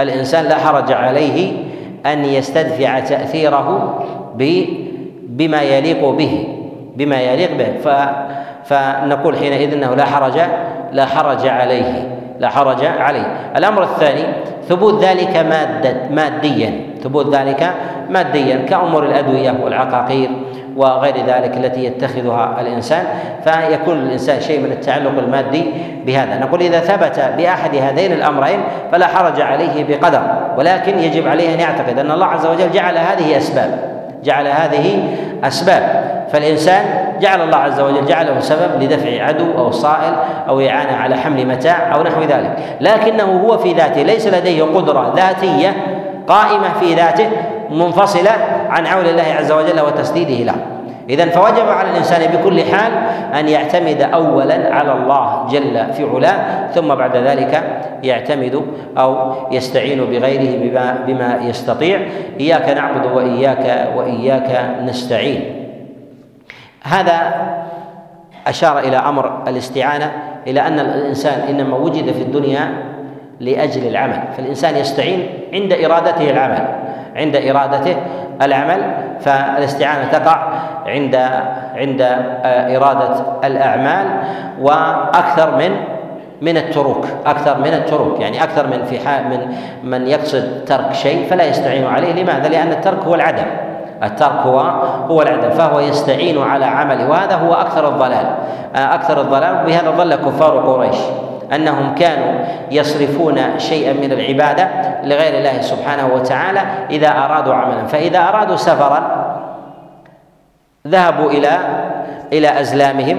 الإنسان 0.00 0.44
لا 0.44 0.58
حرج 0.58 0.92
عليه 0.92 1.52
أن 2.12 2.24
يستدفع 2.24 3.00
تأثيره 3.00 3.98
بما 5.28 5.62
يليق 5.62 6.08
به 6.08 6.48
بما 6.96 7.20
يليق 7.20 7.50
به. 7.58 7.68
فنقول 8.64 9.36
حينئذ 9.36 9.72
إنه 9.72 9.94
لا 9.94 10.04
حرج 10.04 10.40
لا 10.92 11.06
حرج 11.06 11.46
عليه 11.46 12.08
لا 12.38 12.48
حرج 12.48 12.84
عليه. 12.84 13.52
الأمر 13.56 13.82
الثاني 13.82 14.22
ثبوت 14.68 15.04
ذلك 15.04 15.36
مادة 15.36 15.96
ماديا. 16.10 16.80
ثبوت 17.02 17.34
ذلك 17.34 17.70
ماديا 18.10 18.56
كأمور 18.56 19.04
الأدوية 19.04 19.54
والعقاقير. 19.62 20.30
وغير 20.76 21.14
ذلك 21.26 21.56
التي 21.56 21.84
يتخذها 21.84 22.60
الإنسان 22.60 23.04
فيكون 23.44 23.96
للإنسان 23.96 24.40
شيء 24.40 24.60
من 24.60 24.72
التعلق 24.72 25.18
المادي 25.18 25.64
بهذا. 26.06 26.38
نقول 26.38 26.60
إذا 26.60 26.80
ثبت 26.80 27.30
بأحد 27.38 27.76
هذين 27.76 28.12
الأمرين 28.12 28.60
فلا 28.92 29.06
حرج 29.06 29.40
عليه 29.40 29.84
بقدر 29.88 30.22
ولكن 30.58 30.98
يجب 30.98 31.28
عليه 31.28 31.54
أن 31.54 31.60
يعتقد 31.60 31.98
أن 31.98 32.10
الله 32.10 32.26
عز 32.26 32.46
وجل 32.46 32.70
جعل 32.70 32.98
هذه 32.98 33.36
أسباب 33.36 33.96
جعل 34.24 34.46
هذه 34.46 35.08
أسباب. 35.44 36.16
فالإنسان 36.32 36.84
جعل 37.20 37.40
الله 37.40 37.56
عز 37.56 37.80
وجل 37.80 38.06
جعله 38.06 38.40
سبب 38.40 38.82
لدفع 38.82 39.24
عدو 39.24 39.58
أو 39.58 39.70
صائل 39.70 40.14
أو 40.48 40.60
إعانة 40.60 40.96
على 40.96 41.16
حمل 41.16 41.46
متاع 41.46 41.94
أو 41.94 42.02
نحو 42.02 42.20
ذلك. 42.22 42.56
لكنه 42.80 43.42
هو 43.46 43.58
في 43.58 43.72
ذاته 43.72 44.02
ليس 44.02 44.26
لديه 44.26 44.62
قدرة 44.62 45.14
ذاتية 45.16 45.76
قائمة 46.28 46.68
في 46.80 46.94
ذاته 46.94 47.28
منفصلة 47.70 48.30
عن 48.70 48.86
عون 48.86 49.06
الله 49.06 49.22
عز 49.38 49.52
وجل 49.52 49.80
وتسديده 49.80 50.44
له. 50.52 50.56
إذا 51.10 51.26
فوجب 51.26 51.68
على 51.68 51.90
الإنسان 51.90 52.36
بكل 52.36 52.62
حال 52.62 52.92
أن 53.34 53.48
يعتمد 53.48 54.02
أولا 54.02 54.74
على 54.74 54.92
الله 54.92 55.46
جل 55.50 55.92
في 55.92 56.04
علاه 56.14 56.66
ثم 56.74 56.94
بعد 56.94 57.16
ذلك 57.16 57.62
يعتمد 58.02 58.62
أو 58.98 59.32
يستعين 59.52 60.04
بغيره 60.04 60.58
بما, 60.62 60.98
بما 61.06 61.38
يستطيع. 61.42 62.00
إياك 62.40 62.68
نعبد 62.68 63.06
وإياك 63.12 63.88
وإياك 63.96 64.70
نستعين. 64.84 65.68
هذا 66.82 67.34
أشار 68.46 68.78
إلى 68.78 68.96
أمر 68.96 69.42
الاستعانة 69.48 70.12
إلى 70.46 70.60
أن 70.60 70.80
الإنسان 70.80 71.40
إنما 71.48 71.76
وجد 71.76 72.12
في 72.12 72.22
الدنيا 72.22 72.68
لأجل 73.40 73.86
العمل. 73.88 74.22
فالإنسان 74.36 74.76
يستعين 74.76 75.28
عند 75.52 75.72
إرادته 75.72 76.30
العمل 76.30 76.68
عند 77.16 77.36
إرادته 77.36 77.96
العمل 78.42 78.94
فالاستعانة 79.20 80.08
تقع 80.12 80.38
عند 80.86 81.16
عند 81.76 82.02
إرادة 82.76 83.14
الأعمال 83.44 84.06
وأكثر 84.60 85.56
من 85.56 85.76
من 86.42 86.56
التروك 86.56 87.06
أكثر 87.26 87.58
من 87.58 87.74
التروك 87.74 88.20
يعني 88.20 88.42
أكثر 88.42 88.66
من 88.66 88.84
في 88.84 89.08
حال 89.08 89.24
من 89.24 89.54
من 89.90 90.06
يقصد 90.06 90.64
ترك 90.66 90.92
شيء 90.92 91.26
فلا 91.30 91.44
يستعين 91.44 91.86
عليه. 91.86 92.22
لماذا؟ 92.22 92.48
لأن 92.48 92.72
الترك 92.72 93.04
هو 93.04 93.14
العدم. 93.14 93.46
الترك 94.02 94.40
هو 94.46 94.60
هو 95.10 95.22
العدم 95.22 95.50
فهو 95.50 95.80
يستعين 95.80 96.42
على 96.42 96.64
عمله 96.64 97.08
وهذا 97.10 97.34
هو 97.34 97.54
أكثر 97.54 97.88
الضلال 97.88 98.26
أكثر 98.74 99.20
الضلال 99.20 99.66
بهذا 99.66 99.90
ضل 99.90 100.14
كفار 100.14 100.58
قريش. 100.58 100.96
أنهم 101.54 101.94
كانوا 101.94 102.44
يصرفون 102.70 103.58
شيئا 103.58 103.92
من 103.92 104.12
العبادة 104.12 104.68
لغير 105.04 105.38
الله 105.38 105.60
سبحانه 105.60 106.14
وتعالى 106.14 106.60
إذا 106.90 107.08
أرادوا 107.08 107.54
عملا. 107.54 107.86
فإذا 107.86 108.18
أرادوا 108.18 108.56
سفرا 108.56 109.26
ذهبوا 110.86 111.30
إلى 111.30 111.58
إلى 112.32 112.60
أزلامهم 112.60 113.18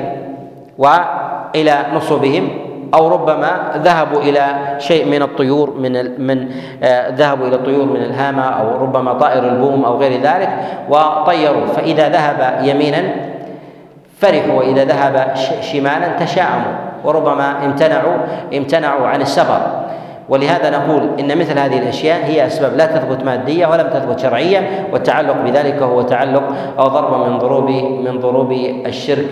وإلى 0.78 1.86
نصبهم 1.93 2.49
أو 2.93 3.07
ربما 3.07 3.71
ذهبوا 3.78 4.21
إلى 4.21 4.75
شيء 4.78 5.05
من 5.05 5.21
الطيور 5.21 5.73
من 5.73 6.21
من 6.28 6.51
آه 6.84 7.09
ذهبوا 7.09 7.47
إلى 7.47 7.55
الطيور 7.55 7.86
من 7.86 8.03
الهامة 8.03 8.43
أو 8.43 8.82
ربما 8.82 9.13
طائر 9.13 9.43
البوم 9.43 9.86
أو 9.86 9.97
غير 9.97 10.21
ذلك 10.21 10.49
وطيروا. 10.89 11.65
فإذا 11.65 12.09
ذهب 12.09 12.59
يمينا 12.63 13.03
فرحوا 14.18 14.53
واذا 14.53 14.84
ذهب 14.86 15.34
شمالا 15.61 16.07
تشاءموا 16.20 16.74
وربما 17.03 17.65
امتنعوا 17.65 18.18
امتنعوا 18.53 19.07
عن 19.07 19.22
السفر. 19.22 19.61
ولهذا 20.30 20.70
نقول 20.70 21.09
إن 21.20 21.38
مثل 21.38 21.59
هذه 21.59 21.80
الأشياء 21.80 22.26
هي 22.26 22.45
أسباب 22.47 22.76
لا 22.78 22.86
تثبت 22.86 23.24
مادية 23.24 23.68
ولم 23.68 23.88
تثبت 23.88 24.20
شرعية 24.20 24.88
والتعلق 24.93 25.36
بذلك 25.45 25.82
هو 25.82 26.01
تعلق 26.01 26.43
أو 26.80 26.88
ضرب 26.88 27.28
من 27.28 27.38
ضروب 27.38 27.70
من 28.05 28.20
ضروب 28.20 28.51
الشرك 28.86 29.26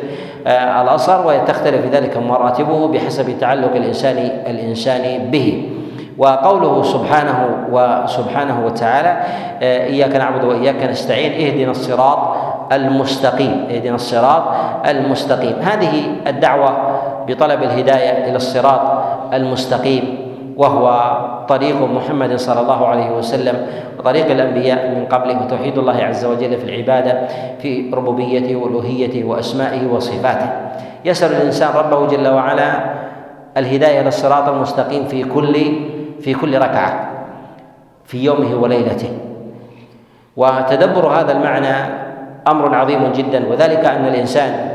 آه 0.48 0.82
الأصغر 0.82 1.28
وتختلف 1.28 1.82
في 1.82 1.88
ذلك 1.88 2.18
مراتبه 2.18 2.88
بحسب 2.88 3.40
تعلق 3.40 3.76
الانسان 3.76 4.18
الإنسان 4.48 5.32
به. 5.32 5.72
وقوله 6.18 6.84
سبحانه 6.84 7.50
وسبحانه 7.72 8.66
وتعالى 8.66 9.18
آه 9.62 9.86
إياك 9.86 10.16
نعبد 10.16 10.44
وإياك 10.44 10.84
نستعين 10.84 11.32
اهدنا 11.48 11.72
الصراط 11.72 12.20
المستقيم 12.72 13.68
اهدنا 13.72 13.96
الصراط 13.96 14.44
المستقيم. 14.88 15.56
هذه 15.62 16.04
الدعوة 16.28 16.72
بطلب 17.28 17.64
الهداية 17.64 18.30
إلى 18.30 18.36
الصراط 18.36 18.82
المستقيم 19.34 20.18
وهو 20.58 21.18
طريق 21.50 21.82
محمد 21.82 22.36
صلى 22.36 22.62
الله 22.62 22.88
عليه 22.88 23.12
وسلم 23.12 23.68
وطريق 24.00 24.32
الأنبياء 24.32 24.90
من 24.90 25.06
قبله. 25.06 25.46
وتوحيد 25.46 25.78
الله 25.78 26.04
عز 26.04 26.26
وجل 26.26 26.58
في 26.58 26.64
العبادة 26.64 27.28
في 27.62 27.92
ربوبيته 27.94 28.56
والوهيته 28.56 29.24
وأسمائه 29.24 29.88
وصفاته. 29.88 30.50
يسأل 31.06 31.32
الإنسان 31.32 31.70
ربه 31.76 32.08
جل 32.08 32.28
وعلا 32.28 32.70
الهداية 33.58 34.02
إلى 34.02 34.08
الصراط 34.08 34.50
المستقيم 34.50 35.06
في 35.06 35.24
كل 35.24 35.56
في 36.22 36.34
كل 36.34 36.58
ركعة 36.58 37.10
في 38.06 38.24
يومه 38.24 38.56
وليلته. 38.56 39.10
وتدبر 40.38 41.08
هذا 41.08 41.32
المعنى 41.32 42.05
أمر 42.48 42.76
عظيم 42.76 43.12
جدا 43.12 43.50
وذلك 43.50 43.86
أن 43.86 44.06
الإنسان 44.06 44.70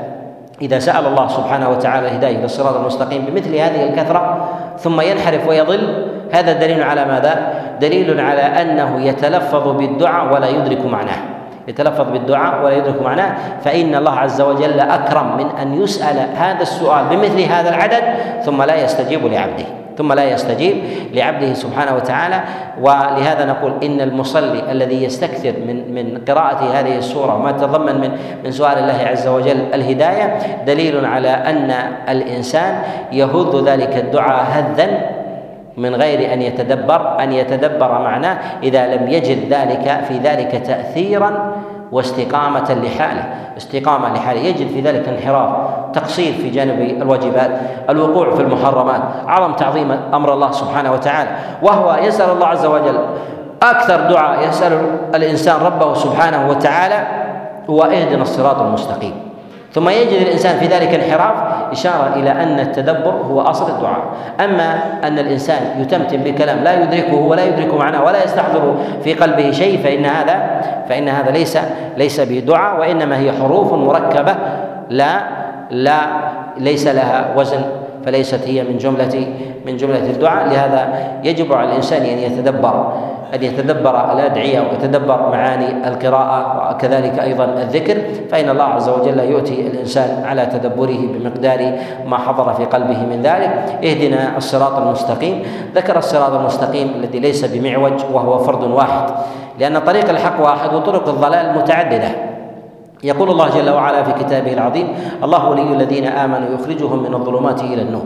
إذا 0.62 0.78
سأل 0.78 1.06
الله 1.06 1.28
سبحانه 1.28 1.68
وتعالى 1.68 2.08
الهدايه 2.08 2.36
إلى 2.36 2.44
الصراط 2.44 2.76
المستقيم 2.76 3.24
بمثل 3.24 3.54
هذه 3.54 3.88
الكثرة 3.88 4.48
ثم 4.78 5.00
ينحرف 5.00 5.48
ويضل 5.48 6.06
هذا 6.32 6.52
دليل 6.52 6.82
على 6.82 7.04
ماذا؟ 7.04 7.52
دليل 7.80 8.20
على 8.20 8.40
أنه 8.40 9.00
يتلفظ 9.04 9.68
بالدعاء 9.68 10.34
ولا 10.34 10.48
يدرك 10.48 10.86
معناه. 10.86 11.18
يتلفظ 11.68 12.10
بالدعاء 12.12 12.64
ولا 12.64 12.76
يدرك 12.76 13.02
معناه. 13.02 13.34
فإن 13.64 13.94
الله 13.94 14.18
عز 14.18 14.40
وجل 14.40 14.80
أكرم 14.80 15.36
من 15.36 15.46
أن 15.62 15.82
يسأل 15.82 16.16
هذا 16.36 16.62
السؤال 16.62 17.04
بمثل 17.10 17.40
هذا 17.42 17.68
العدد 17.68 18.02
ثم 18.44 18.62
لا 18.62 18.84
يستجيب 18.84 19.26
لعبده. 19.26 19.79
ثم 20.00 20.12
لا 20.12 20.24
يستجيب 20.24 20.76
لعبده 21.12 21.52
سبحانه 21.54 21.96
وتعالى. 21.96 22.40
ولهذا 22.80 23.44
نقول 23.44 23.72
إن 23.84 24.00
المصلي 24.00 24.72
الذي 24.72 25.04
يستكثر 25.04 25.52
من 25.66 25.94
من 25.94 26.18
قراءة 26.28 26.80
هذه 26.80 26.98
السورة 26.98 27.34
وما 27.34 27.52
تضمن 27.52 28.00
من 28.00 28.10
من 28.44 28.50
سؤال 28.50 28.78
الله 28.78 28.98
عز 29.06 29.28
وجل 29.28 29.60
الهداية 29.74 30.38
دليل 30.66 31.04
على 31.04 31.28
أن 31.28 31.70
الإنسان 32.08 32.82
يهض 33.12 33.68
ذلك 33.68 33.96
الدعاء 33.96 34.46
هذا 34.50 34.88
من 35.76 35.94
غير 35.94 36.32
أن 36.32 36.42
يتدبر 36.42 37.22
أن 37.22 37.32
يتدبر 37.32 37.92
معناه 37.98 38.38
إذا 38.62 38.96
لم 38.96 39.08
يجد 39.08 39.52
ذلك 39.52 40.00
في 40.08 40.18
ذلك 40.18 40.62
تاثيرا 40.66 41.56
واستقامة 41.92 42.74
لحاله. 42.84 43.24
استقامة 43.56 44.14
لحاله. 44.14 44.40
يجد 44.40 44.68
في 44.68 44.80
ذلك 44.80 45.08
انحراف 45.08 45.50
تقصير 45.92 46.32
في 46.32 46.50
جانب 46.50 47.02
الواجبات. 47.02 47.60
الوقوع 47.90 48.34
في 48.34 48.42
المحرمات. 48.42 49.02
عظم 49.26 49.52
تعظيم 49.52 49.90
أمر 50.14 50.34
الله 50.34 50.50
سبحانه 50.50 50.92
وتعالى. 50.92 51.30
وهو 51.62 51.98
يسأل 52.02 52.30
الله 52.30 52.46
عز 52.46 52.66
وجل. 52.66 52.98
أكثر 53.62 54.00
دعاء 54.00 54.48
يسأل 54.48 54.98
الإنسان 55.14 55.60
ربه 55.60 55.94
سبحانه 55.94 56.48
وتعالى 56.48 57.06
هو 57.70 57.82
اهدنا 57.82 58.22
الصراط 58.22 58.60
المستقيم. 58.60 59.14
ثم 59.72 59.88
يجد 59.88 60.22
الإنسان 60.22 60.58
في 60.58 60.66
ذلك 60.66 60.94
انحراف. 60.94 61.34
إشارة 61.72 62.12
إلى 62.16 62.30
أن 62.30 62.60
التدبر 62.60 63.10
هو 63.10 63.40
أصل 63.40 63.70
الدعاء. 63.70 64.02
أما 64.44 64.78
أن 65.04 65.18
الإنسان 65.18 65.80
يتمتم 65.80 66.16
بكلام 66.16 66.58
لا 66.64 66.82
يدركه 66.82 67.14
ولا 67.16 67.44
يدرك 67.44 67.74
معناه 67.74 68.04
ولا 68.04 68.24
يستحضر 68.24 68.74
في 69.04 69.14
قلبه 69.14 69.50
شيء 69.50 69.82
فإن 69.82 70.06
هذا 70.06 70.60
فإن 70.88 71.08
هذا 71.08 71.30
ليس 71.30 71.58
ليس 71.96 72.20
بدعاء 72.20 72.80
وإنما 72.80 73.18
هي 73.18 73.32
حروف 73.32 73.72
مركبة 73.72 74.34
لا 74.90 75.20
لا 75.70 76.00
ليس 76.58 76.86
لها 76.86 77.34
وزن 77.36 77.79
فليست 78.06 78.40
هي 78.46 78.62
من 78.62 78.78
جمله 78.78 79.26
من 79.66 79.76
جملة 79.76 80.10
الدعاء. 80.10 80.48
لهذا 80.48 80.88
يجب 81.24 81.52
على 81.52 81.68
الإنسان 81.70 82.02
أن 82.02 82.18
يتدبر 82.18 82.92
أن 83.34 83.42
يتدبر 83.42 84.12
الأدعية 84.12 84.60
ويتدبر 84.60 85.30
معاني 85.30 85.88
القراءة 85.88 86.70
وكذلك 86.70 87.18
أيضا 87.18 87.44
الذكر. 87.44 87.96
فإن 88.30 88.48
الله 88.48 88.64
عز 88.64 88.88
وجل 88.88 89.18
يؤتي 89.18 89.66
الإنسان 89.66 90.24
على 90.24 90.46
تدبره 90.46 90.98
بمقدار 91.14 91.72
ما 92.06 92.18
حضر 92.18 92.52
في 92.52 92.64
قلبه 92.64 92.98
من 93.06 93.22
ذلك. 93.22 93.50
اهدنا 93.84 94.36
الصراط 94.36 94.78
المستقيم. 94.78 95.42
ذكر 95.74 95.98
الصراط 95.98 96.32
المستقيم 96.32 96.92
الذي 96.96 97.18
ليس 97.18 97.44
بمعوج 97.44 98.04
وهو 98.12 98.38
فرد 98.38 98.64
واحد 98.64 99.10
لأن 99.58 99.78
طريق 99.78 100.08
الحق 100.08 100.40
واحد 100.40 100.74
وطرق 100.74 101.08
الضلال 101.08 101.58
متعددة. 101.58 102.29
يقول 103.02 103.30
الله 103.30 103.48
جل 103.48 103.70
وعلا 103.70 104.02
في 104.02 104.12
كتابه 104.12 104.52
العظيم 104.52 104.88
الله 105.24 105.48
ولي 105.48 105.62
الذين 105.62 106.06
آمنوا 106.06 106.48
يخرجهم 106.54 107.02
من 107.02 107.14
الظلمات 107.14 107.60
إلى 107.62 107.82
النور 107.82 108.04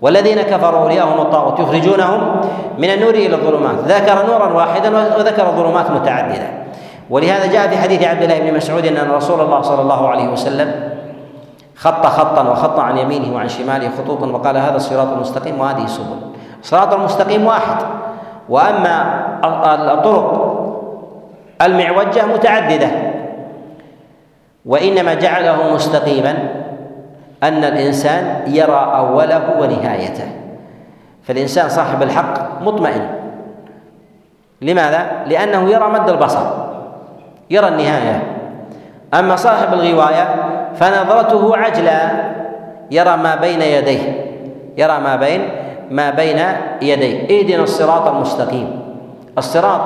والذين 0.00 0.42
كفروا 0.42 0.80
أولياءهم 0.80 1.20
الطاغوت 1.20 1.60
يخرجونهم 1.60 2.40
من 2.78 2.90
النور 2.90 3.14
إلى 3.14 3.34
الظلمات 3.34 3.74
ذكر 3.88 4.26
نورا 4.26 4.52
واحدا 4.52 5.16
وذكر 5.18 5.44
ظلمات 5.50 5.90
متعددة. 5.90 6.48
ولهذا 7.10 7.46
جاء 7.46 7.68
في 7.68 7.76
حديث 7.76 8.02
عبد 8.04 8.22
الله 8.22 8.40
بن 8.40 8.56
مسعود 8.56 8.86
أن 8.86 9.10
رسول 9.10 9.40
الله 9.40 9.62
صلى 9.62 9.82
الله 9.82 10.08
عليه 10.08 10.28
وسلم 10.28 10.90
خط 11.76 12.06
خطا 12.06 12.48
وخط 12.50 12.78
عن 12.78 12.98
يمينه 12.98 13.34
وعن 13.34 13.48
شماله 13.48 13.90
خطوطا 13.98 14.26
وقال 14.26 14.56
هذا 14.56 14.76
الصراط 14.76 15.08
المستقيم 15.12 15.60
وهذه 15.60 15.84
السبل. 15.84 16.18
الصراط 16.62 16.94
المستقيم 16.94 17.46
واحد 17.46 17.76
وأما 18.48 19.24
الطرق 19.92 20.56
المعوجة 21.62 22.26
متعددة. 22.26 22.88
وإنما 24.66 25.14
جعله 25.14 25.74
مستقيما 25.74 26.34
أن 27.42 27.64
الإنسان 27.64 28.42
يرى 28.46 28.92
أوله 28.96 29.60
ونهايته. 29.60 30.28
فالإنسان 31.22 31.68
صاحب 31.68 32.02
الحق 32.02 32.62
مطمئن. 32.62 33.06
لماذا؟ 34.62 35.06
لأنه 35.26 35.70
يرى 35.70 35.88
مد 35.88 36.08
البصر 36.08 36.46
يرى 37.50 37.68
النهاية. 37.68 38.22
أما 39.14 39.36
صاحب 39.36 39.74
الغواية 39.74 40.34
فنظرته 40.74 41.56
عجلة 41.56 42.32
يرى 42.90 43.16
ما 43.16 43.34
بين 43.34 43.62
يديه 43.62 44.02
يرى 44.76 44.98
ما 44.98 45.16
بين 45.16 45.48
ما 45.90 46.10
بين 46.10 46.38
يديه. 46.82 47.40
اهدنا 47.40 47.62
الصراط 47.62 48.08
المستقيم. 48.08 48.80
الصراط 49.38 49.80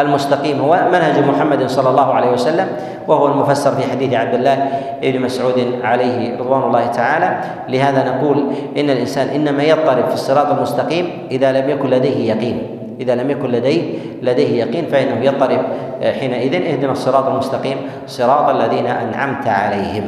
المستقيم 0.00 0.60
هو 0.60 0.88
منهج 0.92 1.24
محمد 1.24 1.66
صلى 1.66 1.88
الله 1.90 2.14
عليه 2.14 2.30
وسلم 2.30 2.66
وهو 3.08 3.26
المفسر 3.26 3.70
في 3.74 3.90
حديث 3.90 4.14
عبد 4.14 4.34
الله 4.34 4.68
بن 5.02 5.20
مسعود 5.22 5.80
عليه 5.82 6.38
رضوان 6.38 6.62
الله 6.62 6.86
تعالى. 6.86 7.40
لهذا 7.68 8.04
نقول 8.08 8.44
إن 8.78 8.90
الإنسان 8.90 9.28
إنما 9.28 9.62
يضطرب 9.62 10.08
في 10.08 10.14
الصراط 10.14 10.46
المستقيم 10.46 11.28
إذا 11.30 11.52
لم 11.52 11.70
يكن 11.70 11.90
لديه 11.90 12.32
يقين. 12.34 12.62
إذا 13.00 13.14
لم 13.14 13.30
يكن 13.30 13.48
لديه 13.48 13.82
لديه 14.22 14.64
يقين 14.64 14.86
فإنه 14.86 15.24
يضطرب 15.24 15.62
حينئذ 16.02 16.54
اهدنا 16.54 16.92
الصراط 16.92 17.26
المستقيم 17.26 17.76
صراط 18.06 18.48
الذين 18.48 18.86
أنعمت 18.86 19.48
عليهم. 19.48 20.04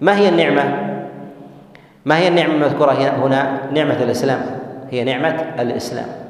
ما 0.00 0.18
هي 0.18 0.28
النعمة؟ 0.28 0.62
ما 2.04 2.18
هي 2.18 2.28
النعمة 2.28 2.54
المذكورة 2.54 2.92
هنا؟ 2.92 3.58
نعمة 3.74 4.02
الإسلام. 4.02 4.40
هي 4.90 5.04
نعمة 5.04 5.34
الإسلام. 5.60 6.21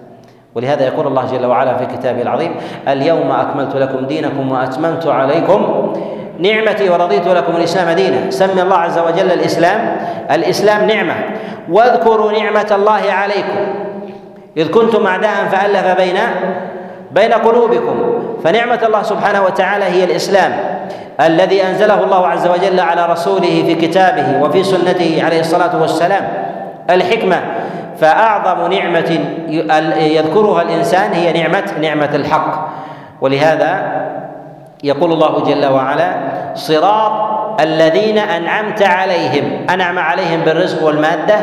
ولهذا 0.55 0.85
يقول 0.85 1.07
الله 1.07 1.27
جل 1.27 1.47
وعلا 1.47 1.77
في 1.77 1.87
كتابه 1.87 2.23
العظيم 2.23 2.55
اليوم 2.89 3.31
أكملت 3.31 3.77
لكم 3.77 4.07
دينكم 4.07 4.53
وأتممت 4.53 5.07
عليكم 5.07 5.93
نعمتي 6.39 6.91
ورضيت 6.91 7.29
لكم 7.29 7.57
الإسلام 7.57 7.91
دينا. 7.91 8.31
سمي 8.31 8.63
الله 8.63 8.77
عز 8.77 8.99
وجل 8.99 9.33
الإسلام 9.33 9.97
الإسلام 10.31 10.87
نعمة. 10.87 11.15
واذكروا 11.71 12.33
نعمة 12.33 12.71
الله 12.73 13.13
عليكم. 13.13 13.59
إذ 14.57 14.71
كنتم 14.71 15.07
أعداء 15.07 15.49
فألف 15.53 16.01
بين 16.01 16.17
بين 17.13 17.33
قلوبكم. 17.33 18.23
فنعمة 18.45 18.81
الله 18.87 19.03
سبحانه 19.03 19.43
وتعالى 19.45 19.85
هي 19.85 20.05
الإسلام 20.05 20.53
الذي 21.21 21.63
أنزله 21.67 22.05
الله 22.05 22.27
عز 22.27 22.47
وجل 22.47 22.81
على 22.81 23.07
رسوله 23.07 23.63
في 23.67 23.75
كتابه 23.75 24.43
وفي 24.43 24.65
سنته 24.65 25.23
عليه 25.25 25.41
الصلاة 25.41 25.81
والسلام. 25.81 26.29
الحكمة 26.91 27.41
فأعظم 28.03 28.73
نعمة 28.73 29.19
يذكرها 29.99 30.63
الإنسان 30.63 31.13
هي 31.13 31.43
نعمة 31.43 31.73
نعمة 31.81 32.11
الحق. 32.15 32.69
ولهذا 33.21 34.03
يقول 34.85 35.13
الله 35.13 35.45
جل 35.45 35.67
وعلا 35.67 36.15
صراط 36.55 37.13
الذين 37.61 38.19
أنعمت 38.19 38.83
عليهم. 38.83 39.45
أنعم 39.71 39.99
عليهم 39.99 40.41
بالرزق 40.41 40.83
والمادة 40.83 41.37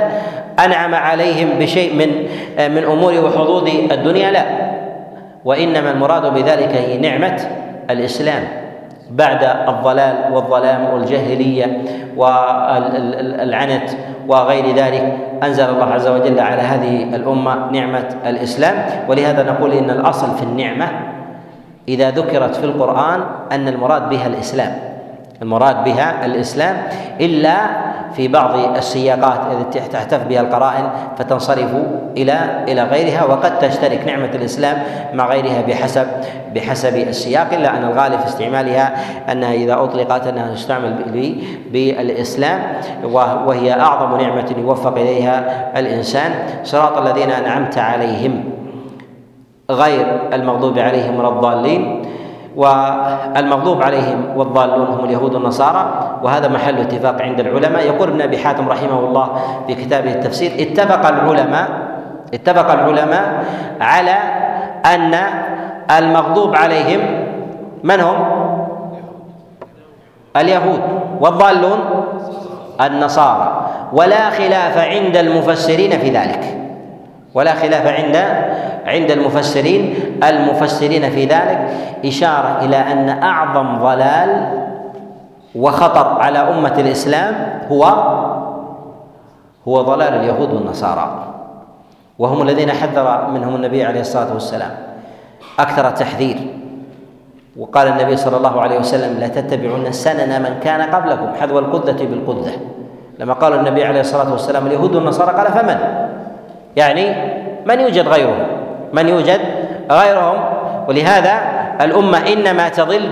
أنعم 0.66 0.96
عليهم 0.96 1.50
بشيء 1.60 1.96
من 1.96 2.10
من 2.76 2.84
أمور 2.84 3.14
وحظوظ 3.14 3.70
الدنيا 3.92 4.32
لا. 4.32 4.46
وإنما 5.46 5.92
المراد 5.92 6.34
بذلك 6.34 6.72
هي 6.76 6.98
نعمة 6.98 7.40
الإسلام. 7.90 8.44
بعد 9.12 9.44
الضلال 9.44 10.34
والظلام 10.34 10.94
والجاهلية 10.94 11.82
والعنت 12.18 13.90
وغير 14.28 14.76
ذلك 14.76 15.18
أنزل 15.44 15.70
الله 15.70 15.86
عز 15.86 16.08
وجل 16.08 16.40
على 16.40 16.62
هذه 16.62 17.16
الأمة 17.16 17.72
نعمة 17.72 18.06
الإسلام. 18.26 18.76
ولهذا 19.08 19.44
نقول 19.44 19.72
إن 19.72 19.90
الأصل 19.90 20.38
في 20.38 20.44
النعمة 20.44 20.88
إذا 21.88 22.12
ذكرت 22.12 22.56
في 22.56 22.64
القرآن 22.64 23.22
أن 23.52 23.68
المراد 23.68 24.10
بها 24.10 24.28
الإسلام. 24.28 24.72
المراد 25.42 25.84
بها 25.84 26.26
الإسلام 26.26 26.78
إلا 27.22 27.56
في 28.14 28.28
بعض 28.28 28.76
السياقات 28.76 29.40
التي 29.52 29.80
تحتف 29.80 30.24
بها 30.28 30.42
القرائن 30.42 30.90
فتنصرف 31.18 31.76
إلى 32.18 32.64
إلى 32.68 32.84
غيرها 32.84 33.24
وقد 33.24 33.60
تشترك 33.60 34.04
نعمة 34.08 34.30
الإسلام 34.36 34.78
مع 35.14 35.28
غيرها 35.28 35.62
بحسب 35.62 36.08
بحسب 36.56 36.96
السياق 36.98 37.54
إلا 37.54 37.78
أن 37.78 37.84
الغالب 37.84 38.20
في 38.20 38.28
استعمالها 38.28 38.96
انها 39.32 39.54
إذا 39.54 39.74
أطلقت 39.74 40.28
أنها 40.28 40.54
تستعمل 40.54 40.94
بالإسلام 41.72 42.62
وهي 43.48 43.74
أعظم 43.74 44.22
نعمة 44.22 44.56
يوفق 44.58 44.98
إليها 44.98 45.70
الإنسان. 45.80 46.32
صراط 46.64 46.98
الذين 46.98 47.32
أنعمت 47.32 47.78
عليهم 47.78 48.44
غير 49.72 50.20
المغضوب 50.34 50.80
عليهم 50.80 51.20
ولا 51.20 51.30
الضالين. 51.30 52.02
والمغضوب 52.56 53.84
عليهم 53.84 54.38
والضالون 54.38 54.88
هم 54.88 55.06
اليهود 55.06 55.36
والنصارى. 55.36 55.84
وهذا 56.24 56.48
محل 56.48 56.80
اتفاق 56.80 57.22
عند 57.22 57.40
العلماء. 57.40 57.86
يقول 57.86 58.10
ابن 58.10 58.22
أبي 58.22 58.38
حاتم 58.38 58.70
رحمه 58.70 59.00
الله 59.00 59.30
في 59.68 59.76
كتابه 59.76 60.12
التفسير 60.12 60.52
اتفق 60.60 61.08
العلماء 61.08 61.70
اتفق 62.34 62.72
العلماء 62.72 63.44
على 63.82 64.18
أن 64.86 65.16
المغضوب 65.98 66.56
عليهم 66.56 67.00
من 67.84 68.00
هم؟ 68.00 68.18
اليهود 70.38 70.82
والضالون 71.20 71.80
النصارى. 72.82 73.70
ولا 73.94 74.30
خلاف 74.30 74.78
عند 74.78 75.18
المفسرين 75.18 75.92
في 75.92 76.10
ذلك. 76.10 76.58
ولا 77.34 77.54
خلاف 77.54 77.88
عند 77.88 78.16
عند 78.86 79.12
المفسرين 79.12 79.96
المفسرين 80.24 81.10
في 81.10 81.26
ذلك 81.26 81.70
إشارة 82.06 82.66
إلى 82.66 82.78
أن 82.78 83.10
أعظم 83.10 83.78
ضلال 83.80 84.60
وخطر 85.56 86.08
على 86.22 86.40
أمة 86.40 86.74
الإسلام 86.80 87.60
هو 87.72 87.84
هو 89.68 89.82
ضلال 89.82 90.14
اليهود 90.14 90.54
والنصارى 90.54 91.26
وهم 92.20 92.42
الذين 92.42 92.72
حذر 92.72 93.28
منهم 93.28 93.56
النبي 93.56 93.84
عليه 93.86 94.02
الصلاة 94.02 94.34
والسلام 94.34 94.72
أكثر 95.60 95.88
التحذير 95.88 96.38
وقال 97.58 97.88
النبي 97.88 98.18
صلى 98.18 98.38
الله 98.38 98.62
عليه 98.62 98.80
وسلم 98.80 99.20
لا 99.20 99.28
تتبعن 99.28 99.92
سنن 99.92 100.42
من 100.42 100.60
كان 100.64 100.82
قبلكم 100.82 101.34
حذو 101.42 101.60
القذة 101.60 102.06
بالقذة 102.06 102.52
لما 103.20 103.34
قال 103.34 103.54
النبي 103.54 103.84
عليه 103.86 104.00
الصلاة 104.00 104.32
والسلام 104.32 104.68
اليهود 104.68 104.96
والنصارى 104.96 105.32
قال 105.38 105.48
فمن؟ 105.48 105.78
يعني 106.76 107.06
من 107.66 107.80
يوجد 107.80 108.08
غيرهم. 108.08 108.48
من 108.94 109.08
يوجد 109.08 109.40
غيرهم. 109.92 110.38
ولهذا 110.88 111.40
الأمة 111.82 112.18
إنما 112.18 112.70
تضل 112.70 113.10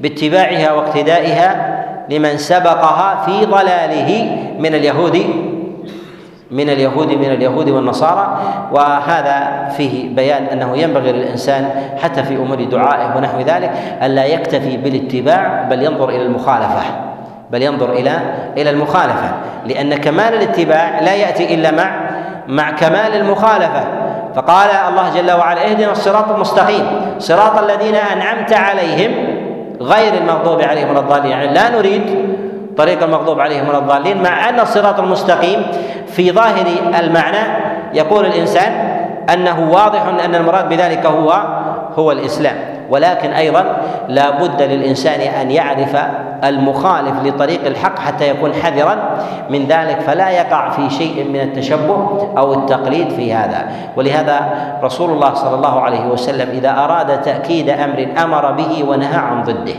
باتباعها 0.00 0.72
واقتدائها 0.72 1.76
لمن 2.10 2.36
سبقها 2.36 3.22
في 3.26 3.46
ضلاله 3.46 4.36
من 4.58 4.74
اليهود 4.74 5.22
من 6.50 6.70
اليهود 6.70 7.12
من 7.12 7.24
اليهود 7.24 7.68
والنصارى. 7.68 8.38
وهذا 8.72 9.68
فيه 9.76 10.14
بيان 10.14 10.44
أنه 10.44 10.76
ينبغي 10.76 11.12
للإنسان 11.12 11.70
حتى 12.02 12.22
في 12.22 12.36
أمور 12.36 12.64
دعائه 12.64 13.16
ونحو 13.16 13.40
ذلك 13.40 13.72
ألا 14.02 14.24
يكتفي 14.24 14.76
بالاتباع 14.76 15.62
بل 15.70 15.82
ينظر 15.82 16.08
إلى 16.08 16.22
المخالفة 16.22 16.82
بل 17.50 17.62
ينظر 17.62 17.92
إلى 17.92 18.20
إلى 18.56 18.70
المخالفة. 18.70 19.30
لأن 19.66 19.94
كمال 19.94 20.34
الاتباع 20.34 21.00
لا 21.00 21.14
يأتي 21.14 21.54
إلا 21.54 21.70
مع 21.70 22.00
مع 22.48 22.70
كمال 22.70 23.14
المخالفة. 23.14 23.84
فقال 24.36 24.70
الله 24.88 25.14
جل 25.14 25.32
وعلا 25.32 25.70
اهدنا 25.70 25.92
الصراط 25.92 26.30
المستقيم. 26.30 26.84
صراط 27.18 27.58
الذين 27.58 27.94
أنعمت 27.94 28.52
عليهم 28.52 29.12
غير 29.80 30.14
المغضوب 30.14 30.62
عليهم 30.62 30.90
ولا 30.90 30.98
الضالين. 30.98 31.30
يعني 31.30 31.54
لا 31.54 31.68
نريد 31.70 32.02
طريق 32.76 33.02
المغضوب 33.02 33.40
عليهم 33.40 33.68
ولا 33.68 33.78
الضالين 33.78 34.22
مع 34.22 34.48
أن 34.48 34.60
الصراط 34.60 35.00
المستقيم 35.00 35.66
في 36.06 36.32
ظاهر 36.32 36.66
المعنى 37.00 37.38
يقول 37.94 38.26
الإنسان 38.26 38.72
أنه 39.32 39.70
واضح 39.70 40.02
أن 40.24 40.34
المراد 40.34 40.68
بذلك 40.68 41.06
هو 41.06 41.42
هو 41.98 42.12
الإسلام. 42.12 42.75
ولكن 42.90 43.30
أيضا 43.30 43.76
لا 44.08 44.30
بد 44.30 44.62
للإنسان 44.62 45.20
أن 45.20 45.50
يعرف 45.50 45.96
المخالف 46.44 47.14
لطريق 47.24 47.66
الحق 47.66 47.98
حتى 47.98 48.28
يكون 48.28 48.54
حذرا. 48.54 48.96
من 49.50 49.66
ذلك 49.66 50.00
فلا 50.00 50.30
يقع 50.30 50.70
في 50.70 50.90
شيء 50.90 51.24
من 51.28 51.40
التشبه 51.40 52.28
أو 52.38 52.54
التقليد 52.54 53.10
في 53.10 53.34
هذا. 53.34 53.68
ولهذا 53.96 54.40
رسول 54.82 55.10
الله 55.10 55.34
صلى 55.34 55.54
الله 55.54 55.80
عليه 55.80 56.06
وسلم 56.06 56.48
إذا 56.50 56.70
أراد 56.70 57.22
تأكيد 57.22 57.70
أمر 57.70 58.08
أمر 58.22 58.52
به 58.52 58.84
ونهى 58.88 59.16
عن 59.16 59.42
ضده. 59.42 59.74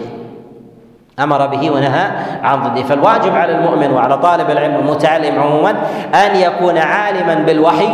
أمر 1.20 1.48
به 1.48 1.72
ونهى 1.72 2.08
عن 2.44 2.64
ضده. 2.64 2.84
فالواجب 2.84 3.36
على 3.36 3.56
المؤمن 3.56 3.92
وعلى 3.94 4.18
طالب 4.18 4.50
العلم 4.50 4.76
المتعلم 4.76 5.40
عموما 5.40 5.70
أن 6.26 6.36
يكون 6.36 6.78
عالما 6.78 7.34
بالوحي 7.34 7.90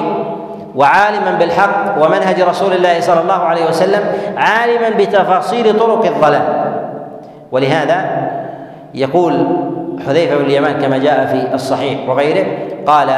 وعالما 0.76 1.32
بالحق 1.40 2.04
ومنهج 2.06 2.41
رسول 2.41 2.74
الله 2.74 3.00
صلى 3.00 3.22
الله 3.22 3.34
عليه 3.34 3.66
وسلم 3.66 4.04
عالما 4.38 4.90
بتفاصيل 4.90 5.80
طرق 5.80 6.06
الضلال. 6.06 6.74
ولهذا 7.52 8.06
يقول 8.94 9.48
حذيفة 10.08 10.36
بن 10.36 10.45
اليمان 10.45 10.82
كما 10.82 10.98
جاء 10.98 11.26
في 11.26 11.54
الصحيح 11.54 12.10
وغيره 12.10 12.45
قال 12.88 13.10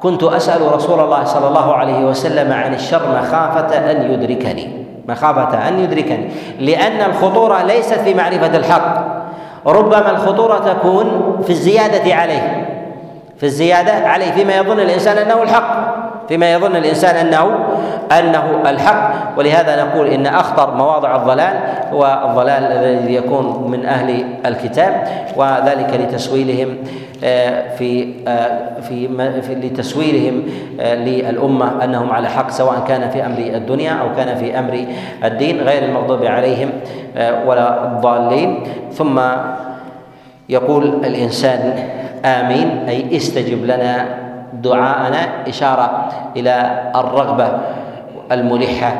كنت 0.00 0.22
أسأل 0.22 0.74
رسول 0.74 1.00
الله 1.00 1.24
صلى 1.24 1.48
الله 1.48 1.74
عليه 1.74 2.04
وسلم 2.04 2.52
عن 2.52 2.74
الشر 2.74 3.02
مخافة 3.20 3.90
أن 3.90 4.12
يدركني. 4.12 4.86
مخافة 5.08 5.68
أن 5.68 5.78
يدركني. 5.78 6.30
لأن 6.58 7.10
الخطورة 7.10 7.62
ليست 7.62 7.94
في 7.98 8.14
معرفة 8.14 8.56
الحق. 8.56 9.20
ربما 9.66 10.10
الخطورة 10.10 10.58
تكون 10.58 11.36
في 11.44 11.50
الزيادة 11.50 12.14
عليه. 12.14 12.66
في 13.38 13.46
الزيادة 13.46 14.08
عليه 14.08 14.30
فيما 14.30 14.56
يظن 14.56 14.80
الإنسان 14.80 15.18
أنه 15.18 15.42
الحق. 15.42 15.89
فيما 16.30 16.52
يظن 16.52 16.76
الإنسان 16.76 17.26
انه 17.26 17.58
أنه 18.18 18.70
الحق. 18.70 19.38
ولهذا 19.38 19.84
نقول 19.84 20.06
إن 20.06 20.26
أخطر 20.26 20.74
مواضع 20.74 21.16
الضلال 21.16 21.54
هو 21.92 22.24
الضلال 22.28 22.64
الذي 22.64 23.14
يكون 23.14 23.70
من 23.70 23.86
أهل 23.86 24.24
الكتاب 24.46 25.08
وذلك 25.36 26.00
لتسويلهم 26.00 26.76
آه، 27.24 27.74
في 27.76 28.14
آه، 28.28 28.80
في 28.80 29.54
لتسويلهم 29.54 30.42
آه، 30.80 30.94
للأمة 30.94 31.84
أنهم 31.84 32.10
على 32.10 32.28
حق 32.28 32.50
سواء 32.50 32.84
كان 32.88 33.10
في 33.10 33.26
أمر 33.26 33.38
الدنيا 33.38 33.92
أو 33.92 34.16
كان 34.16 34.36
في 34.36 34.58
أمر 34.58 34.84
الدين 35.24 35.60
غير 35.60 35.84
المغضوب 35.84 36.24
عليهم 36.24 36.70
ولا 37.46 37.84
الضالين. 37.84 38.62
ثم 38.92 39.20
يقول 40.48 40.84
الإنسان 40.84 41.88
آمين 42.24 42.88
أي 42.88 43.16
استجب 43.16 43.64
لنا 43.64 44.29
دعاءنا 44.52 45.48
إشارة 45.48 46.08
إلى 46.36 46.82
الرغبة 46.96 47.48
الملحة 48.32 48.92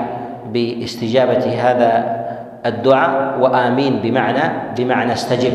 باستجابة 0.52 1.44
هذا 1.62 2.20
الدعاء 2.66 3.38
وآمين 3.40 4.00
بمعنى 4.02 4.74
بمعنى 4.76 5.12
استجب. 5.12 5.52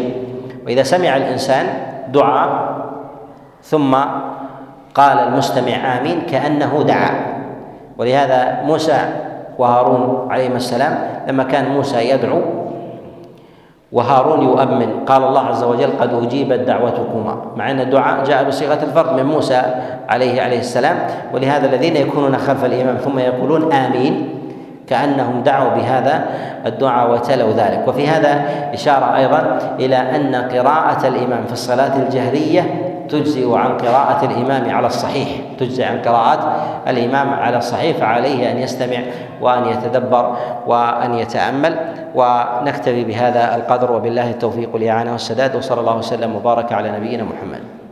وإذا 0.66 0.84
سمع 0.84 1.18
الإنسان 1.18 1.66
دعاء 2.14 2.76
ثم 3.64 3.96
قال 4.96 5.18
المستمع 5.20 5.98
آمين 5.98 6.22
كأنه 6.32 6.84
دعا. 6.88 7.12
ولهذا 7.98 8.62
موسى 8.66 9.00
وهارون 9.58 10.32
عليهما 10.32 10.56
السلام 10.56 10.98
لما 11.28 11.44
كان 11.44 11.70
موسى 11.70 12.10
يدعو 12.10 12.42
وهارون 13.96 14.44
يؤمن. 14.44 15.08
قال 15.08 15.24
الله 15.24 15.42
عز 15.42 15.64
وجل 15.64 15.90
قد 16.00 16.14
أجيبت 16.24 16.60
دعوتكما. 16.60 17.56
مع 17.56 17.72
أن 17.72 17.80
الدعاء 17.80 18.24
جاء 18.24 18.44
بصيغة 18.44 18.84
الفرد 18.84 19.16
من 19.16 19.26
موسى 19.26 19.62
عليه 20.10 20.42
عليه 20.42 20.60
السلام. 20.60 20.98
ولهذا 21.34 21.66
الذين 21.66 21.96
يكونون 21.96 22.38
خلف 22.38 22.66
الإمام 22.66 22.98
ثم 22.98 23.20
يقولون 23.20 23.74
آمين 23.74 24.30
كأنهم 24.88 25.42
دعوا 25.42 25.70
بهذا 25.70 26.26
الدعاء 26.66 27.12
وتلوا 27.12 27.52
ذلك. 27.52 27.88
وفي 27.88 28.08
هذا 28.08 28.42
إشارة 28.74 29.16
أيضا 29.16 29.60
إلى 29.80 29.96
أن 29.96 30.36
قراءة 30.36 31.08
الإمام 31.08 31.44
في 31.48 31.54
الصلاة 31.54 31.96
الجهرية 31.96 32.85
تجزئ 33.10 33.54
عن 33.56 33.78
قراءة 33.78 34.26
الإمام 34.26 34.76
على 34.76 34.88
الصحيح. 34.88 35.28
تجزئ 35.60 35.84
عن 35.84 36.02
قراءة 36.02 36.40
الإمام 36.88 37.30
على 37.34 37.58
الصحيح 37.58 37.98
فعليه 37.98 38.52
أن 38.52 38.58
يستمع 38.58 38.98
وأن 39.42 39.66
يتدبر 39.66 40.38
وأن 40.68 41.14
يتأمل. 41.14 41.76
ونكتفي 42.16 43.04
بهذا 43.04 43.56
القدر 43.56 43.92
وبالله 43.92 44.30
التوفيق 44.30 44.70
والإعانة 44.74 45.12
والسداد 45.12 45.56
وصلى 45.56 45.80
الله 45.80 45.98
وسلم 45.98 46.36
وبارك 46.36 46.74
على 46.74 46.92
نبينا 46.92 47.24
محمد. 47.24 47.85